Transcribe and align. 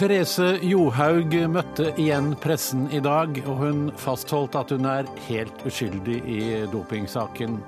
Therese 0.00 0.54
Johaug 0.64 1.34
møtte 1.52 1.90
igjen 2.00 2.30
pressen 2.40 2.86
i 2.88 3.02
dag, 3.04 3.36
og 3.44 3.58
hun 3.60 3.80
fastholdt 4.00 4.54
at 4.56 4.70
hun 4.72 4.86
er 4.88 5.08
helt 5.26 5.58
uskyldig 5.68 6.14
i 6.24 6.38
dopingsaken. 6.72 7.58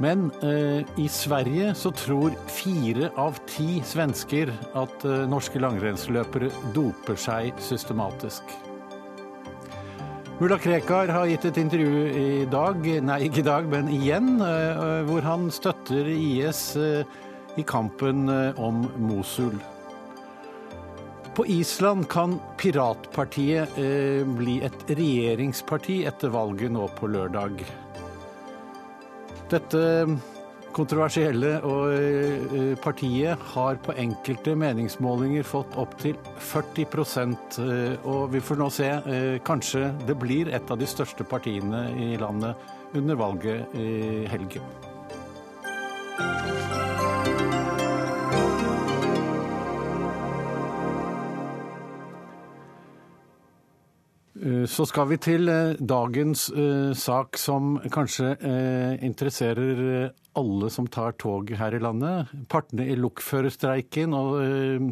Men 0.00 0.30
eh, 0.40 0.80
i 0.96 1.10
Sverige 1.12 1.74
så 1.76 1.92
tror 1.92 2.32
fire 2.48 3.10
av 3.20 3.36
ti 3.50 3.82
svensker 3.84 4.48
at 4.80 5.04
eh, 5.04 5.26
norske 5.28 5.60
langrennsløpere 5.60 6.48
doper 6.72 7.20
seg 7.20 7.60
systematisk. 7.60 8.48
Mulla 10.40 10.56
Krekar 10.56 11.12
har 11.12 11.28
gitt 11.28 11.44
et 11.50 11.60
intervju 11.60 12.06
i 12.16 12.30
dag, 12.48 12.88
nei 13.04 13.18
ikke 13.28 13.44
i 13.44 13.50
dag, 13.50 13.68
men 13.76 13.92
igjen, 13.92 14.38
eh, 14.40 15.04
hvor 15.04 15.20
han 15.28 15.52
støtter 15.52 16.08
IS 16.16 16.64
eh, 16.80 17.04
i 17.60 17.66
kampen 17.68 18.24
eh, 18.32 18.56
om 18.56 18.86
Mosul. 18.96 19.60
På 21.34 21.46
Island 21.46 22.08
kan 22.08 22.40
piratpartiet 22.60 23.78
eh, 23.78 24.26
bli 24.26 24.58
et 24.66 24.84
regjeringsparti 24.88 26.02
etter 26.04 26.28
valget 26.34 26.74
nå 26.74 26.84
på 26.98 27.08
lørdag. 27.08 27.62
Dette 29.52 29.80
kontroversielle 30.72 31.54
og, 31.64 31.92
eh, 31.92 32.76
partiet 32.84 33.38
har 33.54 33.80
på 33.84 33.96
enkelte 33.96 34.54
meningsmålinger 34.56 35.42
fått 35.42 35.76
opptil 35.76 36.16
40 36.38 36.86
eh, 37.58 37.96
og 38.04 38.32
vi 38.32 38.40
får 38.40 38.56
nå 38.56 38.70
se. 38.70 38.88
Eh, 38.88 39.38
kanskje 39.44 39.92
det 40.06 40.18
blir 40.18 40.52
et 40.52 40.70
av 40.70 40.78
de 40.78 40.86
største 40.86 41.24
partiene 41.24 41.88
i 41.96 42.16
landet 42.16 42.56
under 42.94 43.14
valget 43.16 43.74
i 43.74 44.26
helgen. 44.28 44.91
Så 54.42 54.82
skal 54.90 55.06
vi 55.06 55.20
til 55.22 55.46
eh, 55.46 55.76
dagens 55.78 56.48
eh, 56.50 56.90
sak 56.98 57.38
som 57.38 57.76
kanskje 57.94 58.32
eh, 58.42 59.04
interesserer 59.06 59.82
eh, 59.84 60.14
alle 60.34 60.70
som 60.72 60.88
tar 60.90 61.14
tog 61.20 61.52
her 61.54 61.76
i 61.76 61.82
landet. 61.82 62.32
Partene 62.50 62.88
i 62.90 62.96
lokførerstreiken 62.98 64.16
eh, 64.16 64.88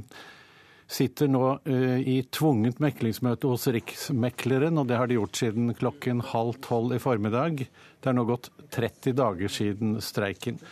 sitter 0.91 1.31
nå 1.31 1.43
eh, 1.67 1.99
i 1.99 2.17
tvungent 2.31 2.79
meklingsmøte 2.83 3.51
hos 3.51 3.67
Riksmekleren, 3.75 4.79
og 4.79 4.87
det 4.87 5.01
har 5.01 5.11
de 5.11 5.19
gjort 5.19 5.43
siden 5.43 5.75
klokken 5.75 6.23
halv 6.31 6.61
tolv 6.63 6.95
i 6.95 7.03
formiddag. 7.03 7.65
Det 7.67 8.13
er 8.13 8.17
nå 8.17 8.29
gått 8.31 8.53
30 8.77 9.19
dager 9.19 9.51
siden 9.51 9.99
streiken. 9.99 10.63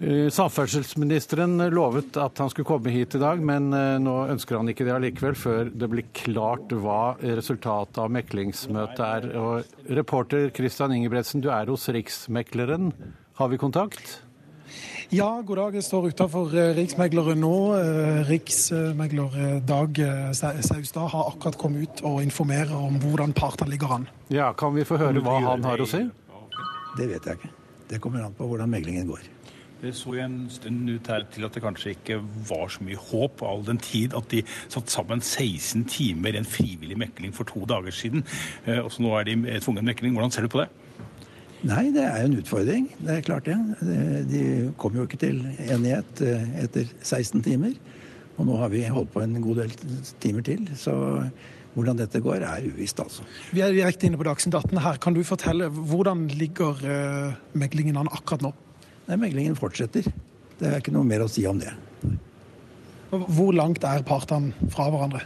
Eh, 0.00 0.28
Samferdselsministeren 0.34 1.60
lovet 1.70 2.16
at 2.18 2.40
han 2.42 2.50
skulle 2.50 2.66
komme 2.66 2.90
hit 2.90 3.14
i 3.14 3.20
dag, 3.22 3.38
men 3.44 3.70
eh, 3.76 4.00
nå 4.02 4.16
ønsker 4.32 4.58
han 4.58 4.70
ikke 4.72 4.86
det 4.88 4.94
allikevel, 4.96 5.36
før 5.38 5.70
det 5.70 5.88
blir 5.92 6.08
klart 6.16 6.72
hva 6.74 7.14
resultatet 7.22 8.00
av 8.02 8.10
meklingsmøtet 8.10 9.02
er. 9.06 9.28
Og 9.38 9.94
reporter 9.94 10.48
Christian 10.56 10.94
Ingebretsen, 10.96 11.44
du 11.44 11.52
er 11.54 11.70
hos 11.70 11.86
Riksmekleren. 11.92 12.90
Har 13.38 13.52
vi 13.52 13.60
kontakt? 13.62 14.18
Ja, 15.12 15.28
god 15.44 15.58
dag. 15.60 15.76
Jeg 15.76 15.84
står 15.86 16.08
utenfor 16.10 16.56
eh, 16.56 16.72
Riksmegleren 16.80 17.38
nå. 17.44 17.54
Riksmegler 18.26 19.60
Dag 19.68 20.00
Saustad 20.34 21.12
har 21.12 21.30
akkurat 21.34 21.58
kommet 21.60 21.84
ut 21.84 22.02
og 22.08 22.22
informerer 22.24 22.74
om 22.74 22.96
hvordan 23.04 23.36
partene 23.36 23.70
ligger 23.76 24.00
an. 24.00 24.08
Ja, 24.32 24.50
Kan 24.56 24.74
vi 24.74 24.88
få 24.88 24.98
høre 24.98 25.22
hva 25.22 25.36
han 25.52 25.68
har 25.68 25.84
å 25.84 25.86
si? 25.86 26.02
Det 26.98 27.06
vet 27.12 27.28
jeg 27.28 27.38
ikke. 27.38 27.52
Det 27.92 28.00
kommer 28.02 28.24
an 28.24 28.34
på 28.34 28.48
hvordan 28.48 28.72
meglingen 28.72 29.06
går. 29.12 29.30
Det 29.82 29.90
så 29.98 30.12
jo 30.14 30.22
en 30.22 30.44
stund 30.46 30.90
ut 30.92 31.08
her 31.10 31.24
til 31.34 31.42
at 31.42 31.56
det 31.56 31.60
kanskje 31.64 31.96
ikke 31.96 32.20
var 32.46 32.68
så 32.70 32.84
mye 32.86 32.98
håp, 33.08 33.40
all 33.42 33.64
den 33.66 33.80
tid 33.82 34.12
at 34.14 34.28
de 34.30 34.44
satt 34.70 34.92
sammen 34.92 35.18
16 35.18 35.82
timer 35.90 36.36
i 36.36 36.38
en 36.38 36.46
frivillig 36.46 36.94
mekling 37.02 37.34
for 37.34 37.50
to 37.50 37.64
dager 37.66 37.90
siden. 37.90 38.22
Eh, 38.62 38.78
Og 38.78 38.92
så 38.94 39.02
nå 39.02 39.10
er 39.18 39.26
de 39.26 39.34
i 39.34 39.58
tvungen 39.58 39.90
mekling. 39.90 40.14
Hvordan 40.14 40.30
ser 40.30 40.46
du 40.46 40.52
på 40.54 40.62
det? 40.62 40.68
Nei, 41.66 41.88
det 41.94 42.06
er 42.06 42.22
jo 42.22 42.30
en 42.30 42.38
utfordring. 42.38 42.88
Det 43.00 43.16
er 43.16 43.26
klart 43.26 43.50
det. 43.50 43.58
De 44.30 44.46
kom 44.78 44.94
jo 44.94 45.08
ikke 45.08 45.18
til 45.18 45.42
enighet 45.66 46.22
eh, 46.30 46.46
etter 46.62 46.86
16 47.02 47.42
timer. 47.42 47.74
Og 48.38 48.46
nå 48.46 48.62
har 48.62 48.70
vi 48.70 48.86
holdt 48.86 49.10
på 49.10 49.26
en 49.26 49.34
god 49.42 49.64
del 49.64 49.78
timer 50.22 50.46
til. 50.46 50.62
Så 50.78 50.94
hvordan 51.74 51.98
dette 51.98 52.22
går, 52.22 52.46
er 52.46 52.70
uvisst, 52.70 53.00
altså. 53.02 53.26
Vi 53.50 53.66
er 53.66 53.74
direkte 53.74 54.06
inne 54.06 54.18
på 54.20 54.30
Dagsnytt 54.30 54.54
18 54.54 54.78
her. 54.78 55.02
Kan 55.02 55.18
du 55.18 55.24
fortelle 55.26 55.72
hvordan 55.74 56.28
ligger 56.30 56.78
meklingen 56.78 57.58
meglingen 57.66 58.04
an 58.06 58.12
akkurat 58.12 58.46
nå? 58.46 58.58
Nei, 59.08 59.16
meglingen 59.18 59.56
fortsetter. 59.58 60.06
Det 60.60 60.68
er 60.70 60.78
ikke 60.78 60.92
noe 60.94 61.06
mer 61.06 61.24
å 61.24 61.30
si 61.30 61.42
om 61.50 61.58
det. 61.58 61.72
Hvor 63.12 63.52
langt 63.52 63.84
er 63.84 64.04
partene 64.08 64.54
fra 64.72 64.86
hverandre? 64.92 65.24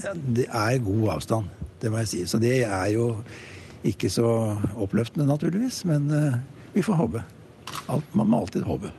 Ja, 0.00 0.12
det 0.14 0.46
er 0.48 0.78
god 0.84 1.08
avstand, 1.18 1.50
det 1.82 1.90
må 1.92 2.00
jeg 2.04 2.08
si. 2.12 2.20
Så 2.30 2.38
det 2.40 2.62
er 2.64 2.86
jo 2.94 3.08
ikke 3.88 4.08
så 4.10 4.28
oppløftende, 4.80 5.26
naturligvis. 5.28 5.82
Men 5.90 6.08
eh, 6.14 6.38
vi 6.76 6.84
får 6.86 6.96
håpe. 7.02 7.24
Alt, 7.92 8.14
man 8.16 8.30
må 8.32 8.40
alltid 8.44 8.64
håpe. 8.68 8.92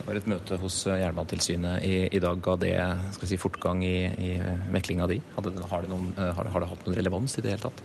Det 0.00 0.06
var 0.08 0.16
et 0.18 0.26
møte 0.32 0.56
hos 0.58 0.80
eh, 0.88 0.98
Jernbanetilsynet 1.04 1.84
i, 1.86 1.94
i 2.16 2.22
dag. 2.24 2.40
Ga 2.42 2.56
det 2.58 2.72
skal 3.18 3.30
si, 3.30 3.38
fortgang 3.38 3.84
i, 3.86 3.94
i 4.10 4.32
meklinga 4.74 5.06
di? 5.12 5.20
Hadde, 5.36 5.52
har, 5.70 5.84
det 5.86 5.92
noen, 5.92 6.10
eh, 6.16 6.32
har, 6.34 6.48
det- 6.48 6.54
har 6.56 6.64
det 6.64 6.70
hatt 6.72 6.86
noen 6.88 6.98
relevans 6.98 7.36
i 7.38 7.44
det 7.46 7.54
hele 7.54 7.66
tatt? 7.68 7.84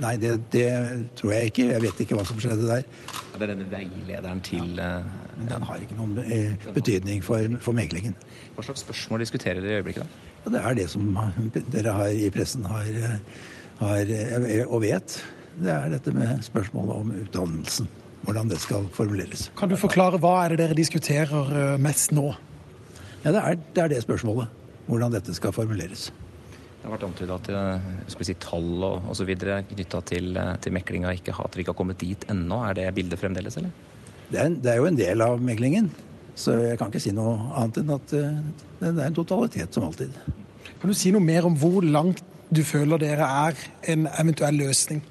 Nei, 0.00 0.14
det, 0.20 0.36
det 0.52 0.68
tror 1.18 1.34
jeg 1.34 1.50
ikke. 1.50 1.66
Jeg 1.74 1.82
vet 1.84 2.04
ikke 2.04 2.16
hva 2.16 2.24
som 2.28 2.38
skjedde 2.40 2.68
der. 2.68 2.86
Er 3.34 3.42
det 3.42 3.50
denne 3.52 3.66
veilederen 3.68 4.40
til 4.44 4.78
ja. 4.80 5.02
Men 5.40 5.48
den 5.48 5.62
har 5.64 5.80
ikke 5.80 5.96
noen 5.96 6.18
eh, 6.20 6.66
betydning 6.76 7.22
for, 7.24 7.56
for 7.64 7.76
meglingen. 7.76 8.12
Hva 8.56 8.64
slags 8.66 8.82
spørsmål 8.84 9.22
diskuterer 9.24 9.62
dere 9.64 9.78
i 9.78 9.80
øyeblikket? 9.80 10.04
da? 10.04 10.26
Ja, 10.44 10.52
det 10.52 10.60
er 10.60 10.76
det 10.76 10.86
som 10.92 11.06
dere 11.72 11.94
har 11.96 12.12
i 12.12 12.28
pressen 12.34 12.66
har, 12.68 12.90
har 13.80 14.12
eh, 14.12 14.66
og 14.66 14.82
vet. 14.84 15.16
Det 15.56 15.72
er 15.72 15.88
dette 15.94 16.12
med 16.16 16.44
spørsmålet 16.44 16.92
om 16.96 17.14
utdannelsen. 17.22 17.88
Hvordan 18.20 18.50
det 18.52 18.58
skal 18.60 18.84
formuleres. 18.92 19.46
Kan 19.56 19.70
du 19.72 19.78
forklare 19.80 20.20
hva 20.20 20.34
er 20.42 20.52
det 20.52 20.60
dere 20.60 20.76
diskuterer 20.76 21.54
eh, 21.56 21.76
mest 21.80 22.12
nå? 22.12 22.26
Ja, 23.24 23.32
det 23.32 23.40
er, 23.40 23.56
det 23.76 23.84
er 23.84 23.94
det 23.94 24.02
spørsmålet. 24.04 24.52
Hvordan 24.90 25.16
dette 25.16 25.32
skal 25.36 25.56
formuleres. 25.56 26.10
Det 26.80 26.88
har 26.88 26.94
vært 26.94 27.02
antydet 27.10 27.34
at 27.34 27.48
eh, 27.52 27.88
skal 28.08 28.22
vi 28.22 28.26
si, 28.30 28.34
tall 28.40 28.84
og 28.86 29.10
osv. 29.12 29.28
knytta 29.36 30.00
til, 30.08 30.30
eh, 30.40 30.54
til 30.64 30.72
meklinga 30.72 31.10
ikke 31.18 31.34
har, 31.36 31.44
at 31.50 31.56
vi 31.58 31.64
ikke 31.64 31.74
har 31.74 31.80
kommet 31.82 31.98
dit 32.00 32.24
ennå. 32.32 32.62
Er 32.70 32.78
det 32.78 32.86
bildet 32.96 33.20
fremdeles, 33.20 33.58
eller? 33.60 33.70
Det 34.30 34.38
er, 34.40 34.46
en- 34.48 34.60
det 34.64 34.72
er 34.72 34.78
jo 34.80 34.86
en 34.88 34.96
del 34.96 35.20
av 35.26 35.40
meglingen. 35.44 35.90
Så 36.40 36.54
jeg 36.56 36.78
kan 36.80 36.88
ikke 36.88 37.02
si 37.04 37.12
noe 37.12 37.34
annet 37.60 37.82
enn 37.82 37.92
at 37.98 38.14
eh, 38.16 38.40
det 38.80 38.92
er 38.94 39.06
en 39.10 39.18
totalitet, 39.18 39.74
som 39.76 39.84
alltid. 39.90 40.14
Kan 40.80 40.88
du 40.88 40.96
si 40.96 41.12
noe 41.12 41.20
mer 41.20 41.44
om 41.50 41.56
hvor 41.60 41.84
langt 41.84 42.22
du 42.50 42.62
føler 42.64 42.98
dere 43.02 43.28
er 43.28 43.60
en 43.92 44.08
eventuell 44.18 44.56
løsning? 44.62 45.02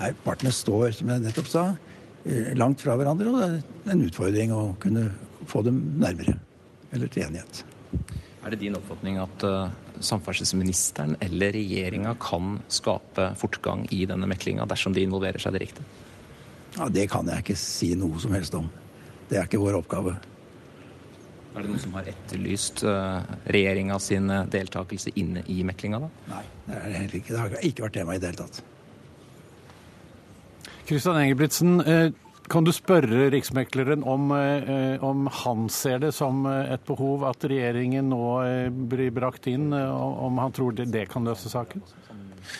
Nei, 0.00 0.10
Partene 0.26 0.50
står, 0.52 0.90
som 0.98 1.08
jeg 1.14 1.22
nettopp 1.22 1.46
sa, 1.48 1.62
langt 2.58 2.82
fra 2.82 2.96
hverandre. 2.98 3.30
Og 3.30 3.38
det 3.38 3.62
er 3.86 3.94
en 3.94 4.02
utfordring 4.08 4.50
å 4.52 4.64
kunne 4.82 5.06
få 5.48 5.62
dem 5.64 5.78
nærmere. 6.02 6.34
Eller 6.92 7.08
til 7.14 7.22
enighet. 7.28 7.62
Er 8.42 8.50
det 8.52 8.58
din 8.60 8.74
oppfatning 8.76 9.16
at 9.22 9.46
samferdselsministeren 10.04 11.16
eller 11.24 11.54
regjeringa 11.56 12.14
kan 12.20 12.58
skape 12.68 13.30
fortgang 13.40 13.86
i 13.94 14.04
denne 14.08 14.28
meklinga 14.30 14.66
dersom 14.68 14.94
de 14.96 15.04
involverer 15.06 15.42
seg 15.42 15.56
direkte? 15.56 15.84
Ja, 16.76 16.88
Det 16.92 17.06
kan 17.10 17.28
jeg 17.28 17.44
ikke 17.44 17.58
si 17.58 17.94
noe 17.96 18.20
som 18.20 18.34
helst 18.36 18.54
om. 18.54 18.68
Det 19.30 19.38
er 19.38 19.48
ikke 19.48 19.60
vår 19.62 19.80
oppgave. 19.80 20.16
Er 21.56 21.64
det 21.64 21.70
noen 21.70 21.80
som 21.80 21.94
har 21.96 22.08
etterlyst 22.10 22.82
uh, 22.84 23.24
regjeringa 23.48 23.96
sin 24.02 24.28
eh, 24.28 24.44
deltakelse 24.52 25.14
inne 25.16 25.40
i 25.48 25.62
meklinga, 25.64 26.02
da? 26.02 26.10
Nei, 26.34 26.42
det, 26.66 26.74
er 26.74 26.82
det, 26.84 26.96
heller 26.98 27.16
ikke. 27.16 27.32
det 27.32 27.38
har 27.40 27.54
ikke 27.70 27.84
vært 27.86 27.96
tema 27.96 28.16
i 28.16 28.20
det 28.20 28.28
hele 28.28 28.42
tatt. 28.42 28.58
Kristian 30.86 31.16
Engebrigtsen, 31.22 31.80
eh, 31.80 32.10
kan 32.48 32.64
du 32.66 32.72
spørre 32.74 33.28
Riksmekleren 33.32 34.04
om, 34.06 34.30
eh, 34.32 35.02
om 35.04 35.26
han 35.42 35.68
ser 35.72 35.98
det 36.04 36.12
som 36.14 36.46
eh, 36.46 36.72
et 36.74 36.84
behov 36.86 37.24
at 37.28 37.44
regjeringen 37.44 38.10
nå 38.12 38.24
eh, 38.44 38.68
blir 38.70 39.10
brakt 39.14 39.46
inn, 39.50 39.72
om 39.72 40.38
han 40.42 40.54
tror 40.56 40.76
det, 40.76 40.90
det 40.94 41.06
kan 41.12 41.26
løse 41.26 41.50
saken? 41.52 41.84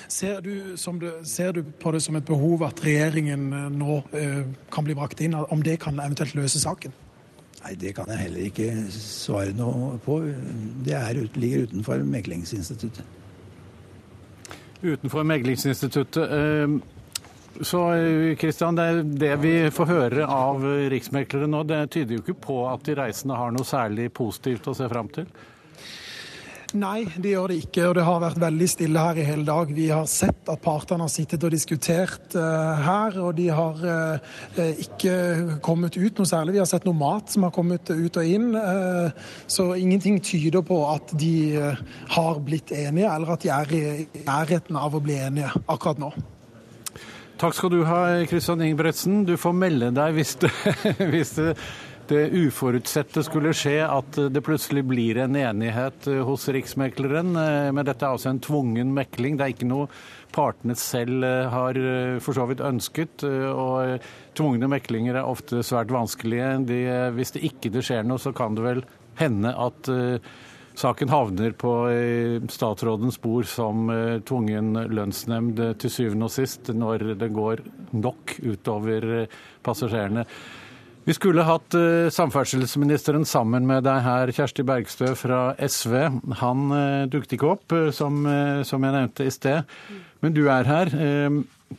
Ser 0.09 0.41
du, 0.43 0.77
som 0.77 0.99
det, 1.01 1.13
ser 1.29 1.53
du 1.53 1.63
på 1.63 1.93
det 1.95 2.03
som 2.03 2.17
et 2.19 2.27
behov 2.27 2.65
at 2.67 2.83
regjeringen 2.85 3.51
nå 3.79 4.01
eh, 4.17 4.43
kan 4.73 4.87
bli 4.87 4.97
brakt 4.99 5.23
inn, 5.23 5.37
om 5.37 5.63
det 5.63 5.79
kan 5.85 5.99
eventuelt 6.03 6.35
løse 6.39 6.63
saken? 6.63 6.95
Nei, 7.65 7.75
Det 7.75 7.95
kan 7.97 8.11
jeg 8.11 8.27
heller 8.27 8.49
ikke 8.51 8.71
svare 8.95 9.55
noe 9.57 9.97
på. 10.03 10.21
Det 10.87 10.95
er, 10.95 11.23
ligger 11.35 11.67
utenfor 11.67 12.03
meklingsinstituttet. 12.07 13.05
Utenfor 14.83 15.25
meglingsinstituttet. 15.27 16.23
eh, 16.31 16.77
Så 17.65 17.81
Kristian, 18.39 18.77
det, 18.77 18.85
er 18.85 19.03
det 19.25 19.35
vi 19.41 19.55
får 19.73 19.91
høre 19.91 20.29
av 20.29 20.65
riksmeklere 20.93 21.49
nå, 21.49 21.63
det 21.69 21.87
tyder 21.95 22.19
jo 22.19 22.25
ikke 22.25 22.41
på 22.49 22.63
at 22.69 22.85
de 22.85 22.97
reisende 22.99 23.39
har 23.39 23.55
noe 23.55 23.67
særlig 23.67 24.11
positivt 24.15 24.69
å 24.69 24.75
se 24.77 24.89
fram 24.93 25.09
til? 25.15 25.29
Nei, 26.75 27.07
det 27.23 27.31
gjør 27.31 27.53
det 27.53 27.57
ikke. 27.63 27.85
Og 27.89 27.95
det 27.97 28.05
har 28.07 28.23
vært 28.23 28.41
veldig 28.43 28.69
stille 28.69 29.03
her 29.03 29.21
i 29.21 29.27
hele 29.27 29.47
dag. 29.47 29.71
Vi 29.73 29.87
har 29.93 30.07
sett 30.11 30.51
at 30.51 30.63
partene 30.65 31.07
har 31.07 31.13
sittet 31.13 31.45
og 31.47 31.55
diskutert 31.55 32.35
uh, 32.35 32.83
her, 32.83 33.19
og 33.23 33.37
de 33.39 33.47
har 33.55 33.81
uh, 33.87 34.61
ikke 34.83 35.59
kommet 35.65 35.97
ut 35.97 36.19
noe 36.19 36.29
særlig. 36.29 36.57
Vi 36.57 36.63
har 36.65 36.71
sett 36.71 36.87
noe 36.89 36.99
mat 36.99 37.33
som 37.33 37.47
har 37.47 37.55
kommet 37.55 37.91
ut 37.93 38.21
og 38.21 38.37
inn. 38.37 38.51
Uh, 38.59 39.09
så 39.47 39.71
ingenting 39.79 40.19
tyder 40.21 40.65
på 40.67 40.83
at 40.91 41.15
de 41.17 41.35
har 42.17 42.41
blitt 42.45 42.75
enige, 42.75 43.13
eller 43.15 43.37
at 43.37 43.47
de 43.47 43.53
er 43.55 43.77
i 43.77 44.25
nærheten 44.27 44.81
av 44.81 44.97
å 44.97 45.05
bli 45.05 45.21
enige 45.23 45.55
akkurat 45.65 46.03
nå. 46.03 46.13
Takk 47.37 47.55
skal 47.55 47.71
du 47.71 47.83
ha, 47.85 47.99
Kristian 48.31 48.63
Ingebretsen. 48.65 49.25
Du 49.29 49.37
får 49.37 49.53
melde 49.53 49.91
deg 49.93 50.15
hvis 50.17 50.39
det, 50.41 50.53
hvis 51.13 51.37
det 51.37 51.53
det 52.07 52.29
uforutsette 52.31 53.23
skulle 53.27 53.51
skje, 53.57 53.81
at 53.83 54.19
det 54.31 54.43
plutselig 54.47 54.85
blir 54.87 55.19
en 55.25 55.37
enighet 55.39 56.07
eh, 56.11 56.23
hos 56.27 56.47
Riksmekleren. 56.55 57.35
Eh, 57.41 57.71
men 57.75 57.87
dette 57.87 58.07
er 58.07 58.15
altså 58.15 58.31
en 58.31 58.43
tvungen 58.43 58.93
mekling. 58.95 59.39
Det 59.39 59.47
er 59.47 59.55
ikke 59.55 59.69
noe 59.71 59.89
partene 60.35 60.77
selv 60.79 61.27
eh, 61.27 61.49
har 61.51 61.81
for 62.23 62.39
så 62.39 62.47
vidt 62.51 62.63
ønsket. 62.65 63.27
Og 63.27 64.07
tvungne 64.39 64.71
meklinger 64.71 65.19
er 65.19 65.27
ofte 65.27 65.65
svært 65.67 65.91
vanskelige. 65.95 66.53
De, 66.69 66.81
hvis 67.17 67.35
det 67.35 67.47
ikke 67.51 67.73
det 67.75 67.85
skjer 67.87 68.07
noe, 68.07 68.23
så 68.23 68.35
kan 68.37 68.55
det 68.57 68.67
vel 68.67 68.85
hende 69.19 69.51
at 69.51 69.89
saken 70.77 71.11
havner 71.13 71.55
på 71.57 71.73
statsrådens 72.53 73.19
bord 73.23 73.49
som 73.51 73.89
tvungen 74.29 74.77
lønnsnemnd 74.93 75.63
til 75.81 75.93
syvende 75.93 76.29
og 76.29 76.35
sist, 76.35 76.71
når 76.75 77.17
det 77.21 77.33
går 77.35 77.65
nok 77.97 78.37
utover 78.45 79.27
passasjerene. 79.65 80.27
Vi 81.07 81.15
skulle 81.15 81.45
hatt 81.47 81.75
samferdselsministeren 82.11 83.25
sammen 83.29 83.67
med 83.69 83.85
deg 83.87 84.01
her, 84.03 84.33
Kjersti 84.35 84.65
Bergstø 84.67 85.13
fra 85.15 85.41
SV. 85.63 85.95
Han 86.43 86.65
dukket 87.13 87.37
ikke 87.37 87.53
opp, 87.53 87.77
som, 87.95 88.25
jeg 88.27 88.81
nevnte 88.83 89.29
i 89.29 89.35
sted. 89.35 89.77
Men 90.25 90.35
du 90.35 90.49
er 90.51 90.67
her. 90.67 90.91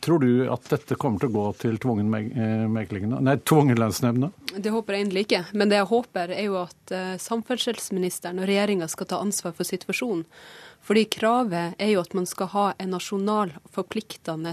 Tror 0.04 0.20
du 0.20 0.44
at 0.52 0.68
dette 0.68 0.98
kommer 1.00 1.22
til 1.22 1.30
å 1.30 1.32
gå 1.32 1.44
til 1.62 1.78
tvungen, 1.80 2.10
nei, 2.12 3.36
tvungen 3.48 3.78
lønnsnemnd? 3.80 4.28
Det 4.60 4.72
håper 4.74 4.94
jeg 4.94 5.06
endelig 5.06 5.22
ikke. 5.24 5.42
Men 5.56 5.72
det 5.72 5.78
jeg 5.78 5.88
håper, 5.88 6.32
er 6.36 6.44
jo 6.44 6.58
at 6.60 6.92
samferdselsministeren 7.24 8.42
og 8.42 8.50
regjeringa 8.50 8.88
skal 8.92 9.08
ta 9.08 9.20
ansvar 9.24 9.56
for 9.56 9.68
situasjonen. 9.68 10.26
Fordi 10.84 11.06
kravet 11.10 11.80
er 11.80 11.94
jo 11.94 12.02
at 12.04 12.12
man 12.16 12.28
skal 12.28 12.52
ha 12.52 12.66
en 12.76 12.92
nasjonal 12.94 13.54
forpliktende 13.74 14.52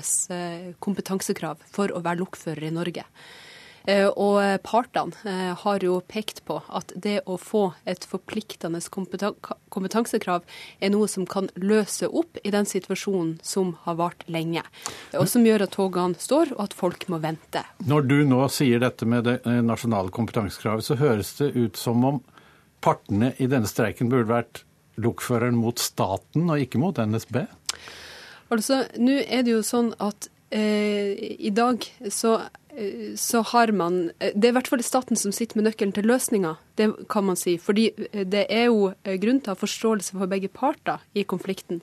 kompetansekrav 0.84 1.68
for 1.68 1.92
å 1.92 2.02
være 2.04 2.24
lokfører 2.24 2.70
i 2.70 2.74
Norge. 2.76 3.06
Eh, 3.88 4.08
og 4.10 4.40
partene 4.66 5.14
eh, 5.30 5.52
har 5.62 5.84
jo 5.86 6.00
pekt 6.08 6.44
på 6.48 6.58
at 6.74 6.94
det 6.96 7.20
å 7.30 7.38
få 7.38 7.68
et 7.86 8.06
forpliktende 8.10 8.82
kompetansekrav 8.90 10.46
er 10.80 10.94
noe 10.94 11.10
som 11.12 11.28
kan 11.30 11.52
løse 11.62 12.10
opp 12.10 12.40
i 12.44 12.54
den 12.56 12.66
situasjonen 12.70 13.36
som 13.46 13.76
har 13.86 14.00
vart 14.00 14.26
lenge, 14.32 14.64
og 15.14 15.28
som 15.30 15.46
gjør 15.46 15.68
at 15.68 15.76
togene 15.78 16.18
står 16.22 16.56
og 16.56 16.64
at 16.66 16.78
folk 16.78 17.08
må 17.14 17.22
vente. 17.24 17.62
Når 17.86 18.10
du 18.10 18.18
nå 18.28 18.42
sier 18.54 18.82
dette 18.82 19.08
med 19.10 19.28
det 19.30 19.40
eh, 19.46 19.62
nasjonale 19.66 20.14
kompetansekravet, 20.16 20.86
så 20.86 20.98
høres 21.00 21.36
det 21.42 21.54
ut 21.54 21.78
som 21.78 22.06
om 22.08 22.22
partene 22.86 23.34
i 23.42 23.50
denne 23.50 23.70
streiken 23.70 24.10
burde 24.10 24.30
vært 24.34 24.64
lokføreren 25.02 25.58
mot 25.60 25.80
staten 25.82 26.50
og 26.50 26.62
ikke 26.62 26.82
mot 26.82 26.98
NSB? 26.98 27.44
Altså, 28.54 28.86
Nå 29.02 29.20
er 29.26 29.46
det 29.46 29.56
jo 29.56 29.64
sånn 29.66 29.92
at 30.02 30.30
eh, 30.54 31.14
i 31.18 31.52
dag 31.54 31.84
så 32.14 32.40
så 33.16 33.42
har 33.42 33.72
man 33.72 34.12
eh, 34.19 34.31
Det 34.36 34.48
er 34.48 34.54
i 34.54 34.56
hvert 34.57 34.69
fall 34.72 34.83
staten 34.83 35.19
som 35.19 35.33
sitter 35.36 35.60
med 35.60 35.69
nøkkelen 35.69 35.94
til 35.95 36.07
løsninga, 36.10 36.56
det 36.75 36.89
kan 37.12 37.25
man 37.27 37.39
si. 37.39 37.56
Fordi 37.62 37.88
eh, 38.12 38.25
det 38.27 38.45
er 38.51 38.68
jo 38.68 38.92
grunn 39.22 39.39
til 39.39 39.51
å 39.51 39.56
ha 39.56 39.60
forståelse 39.60 40.18
for 40.18 40.31
begge 40.31 40.51
parter 40.51 41.04
i 41.13 41.24
konflikten. 41.24 41.81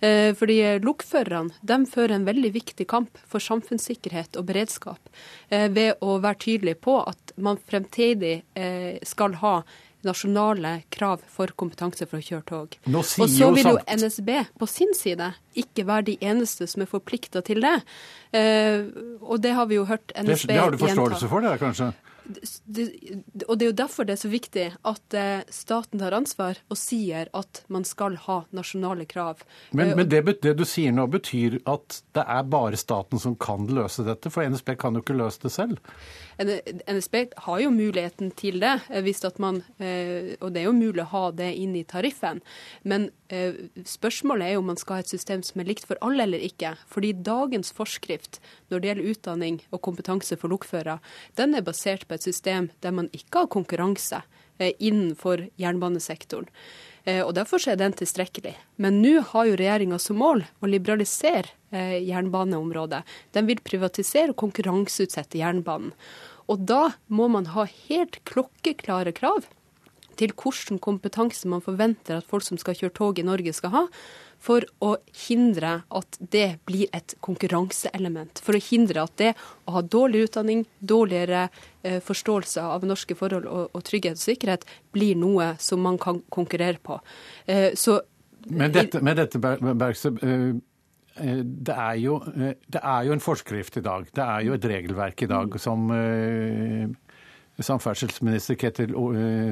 Fordi 0.00 0.54
lokførerne 0.80 1.58
de 1.60 1.76
fører 1.92 2.14
en 2.14 2.24
veldig 2.24 2.50
viktig 2.54 2.86
kamp 2.88 3.18
for 3.28 3.42
samfunnssikkerhet 3.44 4.38
og 4.40 4.46
beredskap 4.48 5.10
ved 5.50 6.00
å 6.00 6.14
være 6.24 6.40
tydelig 6.40 6.78
på 6.80 6.94
at 7.02 7.34
man 7.36 7.60
fremtidig 7.68 8.38
skal 9.04 9.36
ha 9.42 9.52
nasjonale 10.06 10.82
krav 10.92 11.24
for 11.28 11.52
kompetanse 11.58 12.06
for 12.08 12.20
å 12.20 12.24
kjøre 12.24 12.46
tog. 12.48 12.76
Og 12.90 13.04
så 13.04 13.50
vil 13.54 13.72
jo 13.72 13.76
NSB 13.84 14.30
på 14.60 14.68
sin 14.70 14.94
side 14.96 15.32
ikke 15.58 15.86
være 15.88 16.08
de 16.12 16.16
eneste 16.24 16.68
som 16.70 16.84
er 16.84 16.90
forplikta 16.90 17.42
til 17.46 17.62
det. 17.64 17.76
Eh, 18.36 18.86
og 19.20 19.42
det 19.44 19.56
har 19.56 19.68
vi 19.70 19.80
jo 19.80 19.86
hørt 19.90 20.14
NSB 20.14 20.24
gjenta. 20.26 20.46
Det, 20.46 20.54
det 20.54 20.62
har 20.62 20.76
du 20.76 20.82
forståelse 20.84 21.30
for, 21.32 21.44
det 21.44 21.58
kanskje? 21.62 21.92
Det, 22.64 22.86
og 23.46 23.58
det 23.58 23.64
er 23.64 23.70
jo 23.70 23.76
derfor 23.80 24.06
det 24.06 24.14
er 24.14 24.22
så 24.22 24.30
viktig 24.32 24.66
at 24.86 25.16
eh, 25.16 25.42
staten 25.52 26.00
tar 26.02 26.16
ansvar 26.16 26.60
og 26.70 26.78
sier 26.78 27.30
at 27.36 27.62
man 27.72 27.86
skal 27.88 28.16
ha 28.26 28.40
nasjonale 28.56 29.06
krav. 29.10 29.42
Men, 29.70 29.90
eh, 29.92 29.96
men 29.98 30.10
det, 30.10 30.22
det, 30.42 30.54
du 30.58 30.64
sier 30.68 30.94
nå 30.94 31.06
betyr 31.10 31.60
at 31.70 32.00
det 32.16 32.24
er 32.24 32.48
bare 32.50 32.80
staten 32.80 33.22
som 33.22 33.36
kan 33.40 33.68
løse 33.70 34.04
dette, 34.06 34.32
for 34.32 34.46
NSB 34.46 34.74
kan 34.80 34.96
jo 34.96 35.04
ikke 35.04 35.18
løse 35.18 35.42
det 35.44 35.54
selv? 35.54 35.80
NSB 36.40 37.16
har 37.44 37.60
jo 37.60 37.72
muligheten 37.74 38.30
til 38.38 38.60
det, 38.62 38.76
eh, 38.88 39.02
hvis 39.04 39.24
at 39.28 39.40
man, 39.42 39.60
og 39.60 40.48
det 40.52 40.62
er 40.62 40.68
jo 40.68 40.76
mulig 40.76 41.04
å 41.04 41.10
ha 41.12 41.24
det 41.36 41.50
inn 41.58 41.74
i 41.76 41.84
tariffen. 41.88 42.40
Men 42.82 43.08
spørsmålet 43.86 44.48
er 44.48 44.54
jo 44.56 44.62
om 44.62 44.70
man 44.72 44.78
skal 44.80 44.98
ha 44.98 45.04
et 45.04 45.12
system 45.12 45.42
som 45.46 45.60
er 45.62 45.68
likt 45.68 45.86
for 45.86 46.00
alle 46.04 46.24
eller 46.26 46.42
ikke. 46.42 46.72
Fordi 46.90 47.12
dagens 47.26 47.70
forskrift 47.76 48.40
når 48.70 48.80
det 48.80 48.90
gjelder 48.90 49.10
utdanning 49.12 49.60
og 49.70 49.82
kompetanse 49.86 50.38
for 50.40 50.52
lokførere, 50.52 50.98
den 51.38 51.54
er 51.54 51.66
basert 51.66 52.06
på 52.08 52.16
et 52.16 52.19
system 52.24 52.70
der 52.84 52.94
man 52.96 53.10
ikke 53.16 53.44
har 53.44 53.50
konkurranse 53.52 54.22
eh, 54.58 54.72
innenfor 54.78 55.48
jernbanesektoren. 55.60 56.48
Eh, 57.04 57.22
og 57.24 57.34
Derfor 57.38 57.62
er 57.68 57.78
den 57.80 57.94
tilstrekkelig. 57.96 58.54
Men 58.76 59.00
nå 59.02 59.20
har 59.32 59.48
jo 59.48 59.58
regjeringa 59.60 60.00
som 60.02 60.20
mål 60.20 60.44
å 60.60 60.70
liberalisere 60.70 61.48
eh, 61.72 61.98
jernbaneområdet. 62.08 63.02
Den 63.36 63.48
vil 63.48 63.62
privatisere 63.64 64.34
og 64.34 64.40
konkurranseutsette 64.42 65.40
jernbanen. 65.40 65.94
Og 66.50 66.66
da 66.66 66.96
må 67.06 67.28
man 67.30 67.46
ha 67.54 67.66
helt 67.68 68.18
klokkeklare 68.26 69.14
krav 69.14 69.46
til 70.20 70.34
hvilken 70.34 70.80
kompetanse 70.82 71.48
man 71.48 71.62
forventer 71.64 72.18
at 72.18 72.28
folk 72.28 72.44
som 72.44 72.58
skal 72.60 72.76
kjøre 72.76 72.96
tog 72.96 73.20
i 73.20 73.24
Norge 73.24 73.54
skal 73.56 73.72
ha 73.72 73.84
for 74.40 74.64
å 74.80 74.94
hindre 75.26 75.72
at 75.92 76.18
det 76.32 76.60
blir 76.68 76.88
et 76.96 77.14
konkurranseelement. 77.24 78.40
For 78.44 78.56
å 78.56 78.62
hindre 78.70 79.04
at 79.04 79.16
det 79.20 79.34
å 79.68 79.76
ha 79.76 79.82
dårlig 79.84 80.26
utdanning, 80.28 80.64
dårligere 80.80 81.48
eh, 81.82 82.00
forståelse 82.04 82.64
av 82.64 82.86
norske 82.88 83.16
forhold 83.18 83.48
og, 83.50 83.82
trygghet 83.86 84.16
og 84.16 84.24
sikkerhet, 84.24 84.64
blir 84.96 85.18
noe 85.20 85.52
som 85.60 85.84
man 85.84 86.00
kan 86.00 86.22
konkurrere 86.32 86.80
på. 86.82 86.98
Eh, 87.44 87.76
så 87.76 88.00
med 88.48 88.72
dette, 88.72 89.02
med 89.04 89.20
dette 89.20 89.36
Bergstø, 89.36 90.14
eh, 90.24 90.56
det 91.44 91.76
er, 91.76 91.94
jo, 92.00 92.16
det 92.24 92.80
er, 92.80 93.04
jo, 93.04 93.12
en 93.12 93.20
forskrift 93.20 93.76
i 93.76 93.84
dag. 93.84 94.08
Det 94.16 94.24
er 94.24 94.46
jo 94.46 94.56
et 94.56 94.68
regelverk 94.72 95.26
i 95.26 95.28
dag 95.28 95.56
som 95.60 95.90
samferdselsminister 97.60 98.56
Ketil 98.56 98.94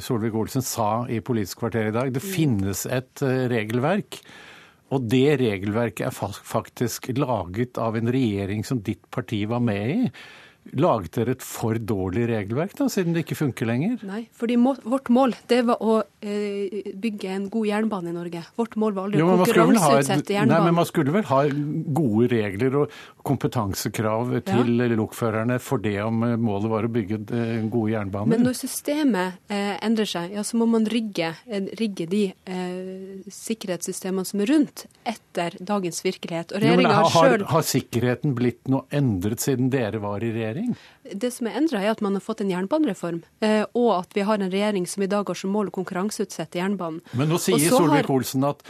Solvik-Olsen 0.00 0.64
sa 0.64 1.02
i 1.12 1.18
Politisk 1.21 1.61
kvarter 1.61 1.90
i 1.90 1.92
dag. 1.92 2.14
Det 2.14 2.25
finnes 2.25 2.87
et 2.88 3.21
regelverk. 3.52 4.23
Og 4.95 5.09
det 5.12 5.38
regelverket 5.42 6.07
er 6.09 6.37
faktisk 6.49 7.11
laget 7.18 7.78
av 7.80 7.99
en 7.99 8.12
regjering 8.12 8.64
som 8.64 8.80
ditt 8.85 9.04
parti 9.12 9.42
var 9.49 9.61
med 9.64 9.90
i. 9.92 10.12
Laget 10.77 11.15
dere 11.17 11.35
et 11.37 11.45
for 11.45 11.79
dårlig 11.81 12.27
regelverk, 12.29 12.75
da, 12.77 12.89
siden 12.93 13.15
det 13.17 13.25
ikke 13.25 13.39
funker 13.39 13.69
lenger? 13.69 13.99
Nei, 14.09 14.25
fordi 14.37 14.59
må, 14.61 14.75
vårt 14.85 15.09
mål 15.15 15.35
det 15.49 15.63
var 15.69 15.81
å 15.81 16.01
eh, 16.21 16.93
bygge 16.99 17.31
en 17.33 17.47
god 17.53 17.69
jernbane 17.71 18.13
i 18.13 18.17
Norge. 18.17 18.43
Vårt 18.59 18.77
mål 18.81 18.97
var 18.97 19.09
aldri 19.09 19.23
å 19.25 19.31
konkurranseutsette 19.41 20.37
jernbanen. 20.37 20.53
Nei, 20.53 20.69
men 20.69 20.79
man 20.81 20.89
skulle 20.89 21.15
vel 21.15 21.27
ha 21.31 21.41
gode 21.49 22.29
regler 22.35 22.79
og 22.83 22.99
kompetansekrav 23.29 24.35
til 24.49 24.75
ja. 24.83 24.89
lokførerne 24.99 25.59
for 25.63 25.83
det 25.85 25.97
om 26.05 26.25
eh, 26.27 26.37
målet 26.41 26.73
var 26.73 26.89
å 26.89 26.93
bygge 26.93 27.21
eh, 27.25 27.55
gode 27.71 27.95
jernbaner? 27.95 28.33
Men 28.35 28.47
når 28.49 28.59
systemet 28.61 29.41
eh, 29.53 29.75
endrer 29.85 30.09
seg, 30.09 30.35
ja, 30.37 30.45
så 30.47 30.61
må 30.61 30.69
man 30.71 30.89
rigge, 30.89 31.33
eh, 31.47 31.71
rigge 31.81 32.09
de 32.11 32.25
eh, 32.33 33.25
sikkerhetssystemene 33.33 34.29
som 34.29 34.45
er 34.45 34.53
rundt, 34.53 34.87
etter 35.09 35.57
dagens 35.61 36.03
virkelighet. 36.05 36.53
Og 36.53 36.65
regjeringa 36.65 36.97
har, 36.99 37.15
har, 37.15 37.47
har 37.55 37.67
sikkerheten 37.67 38.37
blitt 38.39 38.69
noe 38.73 38.85
endret 38.95 39.45
siden 39.45 39.71
dere 39.73 40.03
var 40.03 40.25
i 40.25 40.33
regjering? 40.35 40.58
Regjering? 40.59 40.77
Det 41.25 41.33
som 41.35 41.49
er 41.49 41.57
endra, 41.62 41.81
er 41.83 41.95
at 41.95 42.05
man 42.05 42.19
har 42.19 42.25
fått 42.25 42.43
en 42.45 42.53
jernbanereform, 42.53 43.23
eh, 43.45 43.65
og 43.79 43.91
at 44.00 44.15
vi 44.19 44.27
har 44.29 44.43
en 44.43 44.53
regjering 44.53 44.87
som 44.91 45.07
i 45.07 45.11
dag 45.11 45.31
har 45.31 45.38
som 45.38 45.55
mål 45.55 45.73
å 45.73 45.77
konkurranseutsette 45.81 46.61
jernbanen. 46.61 47.03
Men 47.19 47.33
nå 47.33 47.41
sier 47.43 47.71
Solvik-Olsen 47.73 48.47
at 48.49 48.67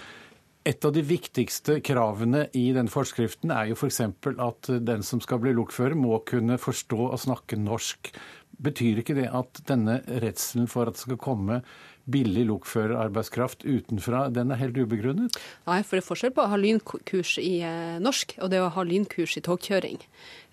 et 0.69 0.85
av 0.85 0.93
de 0.93 1.01
viktigste 1.07 1.79
kravene 1.81 2.45
i 2.59 2.67
denne 2.77 2.93
forskriften 2.93 3.53
er 3.55 3.71
jo 3.71 3.79
f.eks. 3.79 4.03
at 4.05 4.69
den 4.85 5.07
som 5.07 5.23
skal 5.25 5.41
bli 5.41 5.55
lokfører, 5.57 5.97
må 5.97 6.19
kunne 6.29 6.59
forstå 6.61 7.07
og 7.09 7.23
snakke 7.23 7.57
norsk 7.61 8.13
Betyr 8.59 9.03
ikke 9.03 9.15
det 9.15 9.29
at 9.31 9.61
denne 9.69 10.01
redselen 10.23 10.67
for 10.71 10.89
at 10.89 10.97
det 10.97 11.05
skal 11.05 11.21
komme 11.23 11.61
billig 12.09 12.47
lokførerarbeidskraft 12.49 13.65
utenfra, 13.67 14.27
den 14.33 14.53
er 14.53 14.61
helt 14.63 14.79
ubegrunnet? 14.81 15.37
Nei, 15.69 15.81
for 15.85 15.99
det 15.99 16.03
er 16.03 16.09
forskjell 16.09 16.35
på 16.37 16.45
å 16.45 16.51
ha 16.53 16.59
lynkurs 16.61 17.35
i 17.43 17.59
eh, 17.67 17.99
norsk 18.03 18.37
og 18.43 18.53
det 18.53 18.63
å 18.65 18.71
ha 18.75 18.85
lynkurs 18.87 19.37
i 19.39 19.45
togkjøring. 19.45 20.01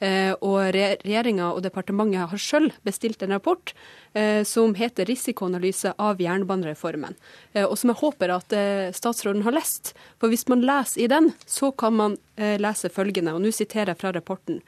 Eh, 0.04 0.34
og 0.44 0.60
regjeringa 0.76 1.54
og 1.54 1.64
departementet 1.66 2.28
har 2.34 2.42
sjøl 2.42 2.70
bestilt 2.88 3.24
en 3.24 3.36
rapport 3.38 3.74
eh, 4.14 4.44
som 4.48 4.76
heter 4.76 5.08
'Risikoanalyse 5.08 5.96
av 5.96 6.20
jernbanereformen', 6.20 7.16
og 7.64 7.78
som 7.80 7.92
jeg 7.92 8.02
håper 8.02 8.34
at 8.36 8.54
statsråden 8.96 9.46
har 9.46 9.56
lest. 9.56 9.94
For 10.20 10.32
hvis 10.32 10.48
man 10.52 10.66
leser 10.66 11.06
i 11.06 11.08
den, 11.08 11.32
så 11.48 11.72
kan 11.72 11.96
man 11.96 12.18
lese 12.36 12.92
følgende, 12.92 13.32
og 13.32 13.42
nå 13.42 13.52
siterer 13.56 13.94
jeg 13.94 14.02
fra 14.02 14.12
rapporten. 14.12 14.60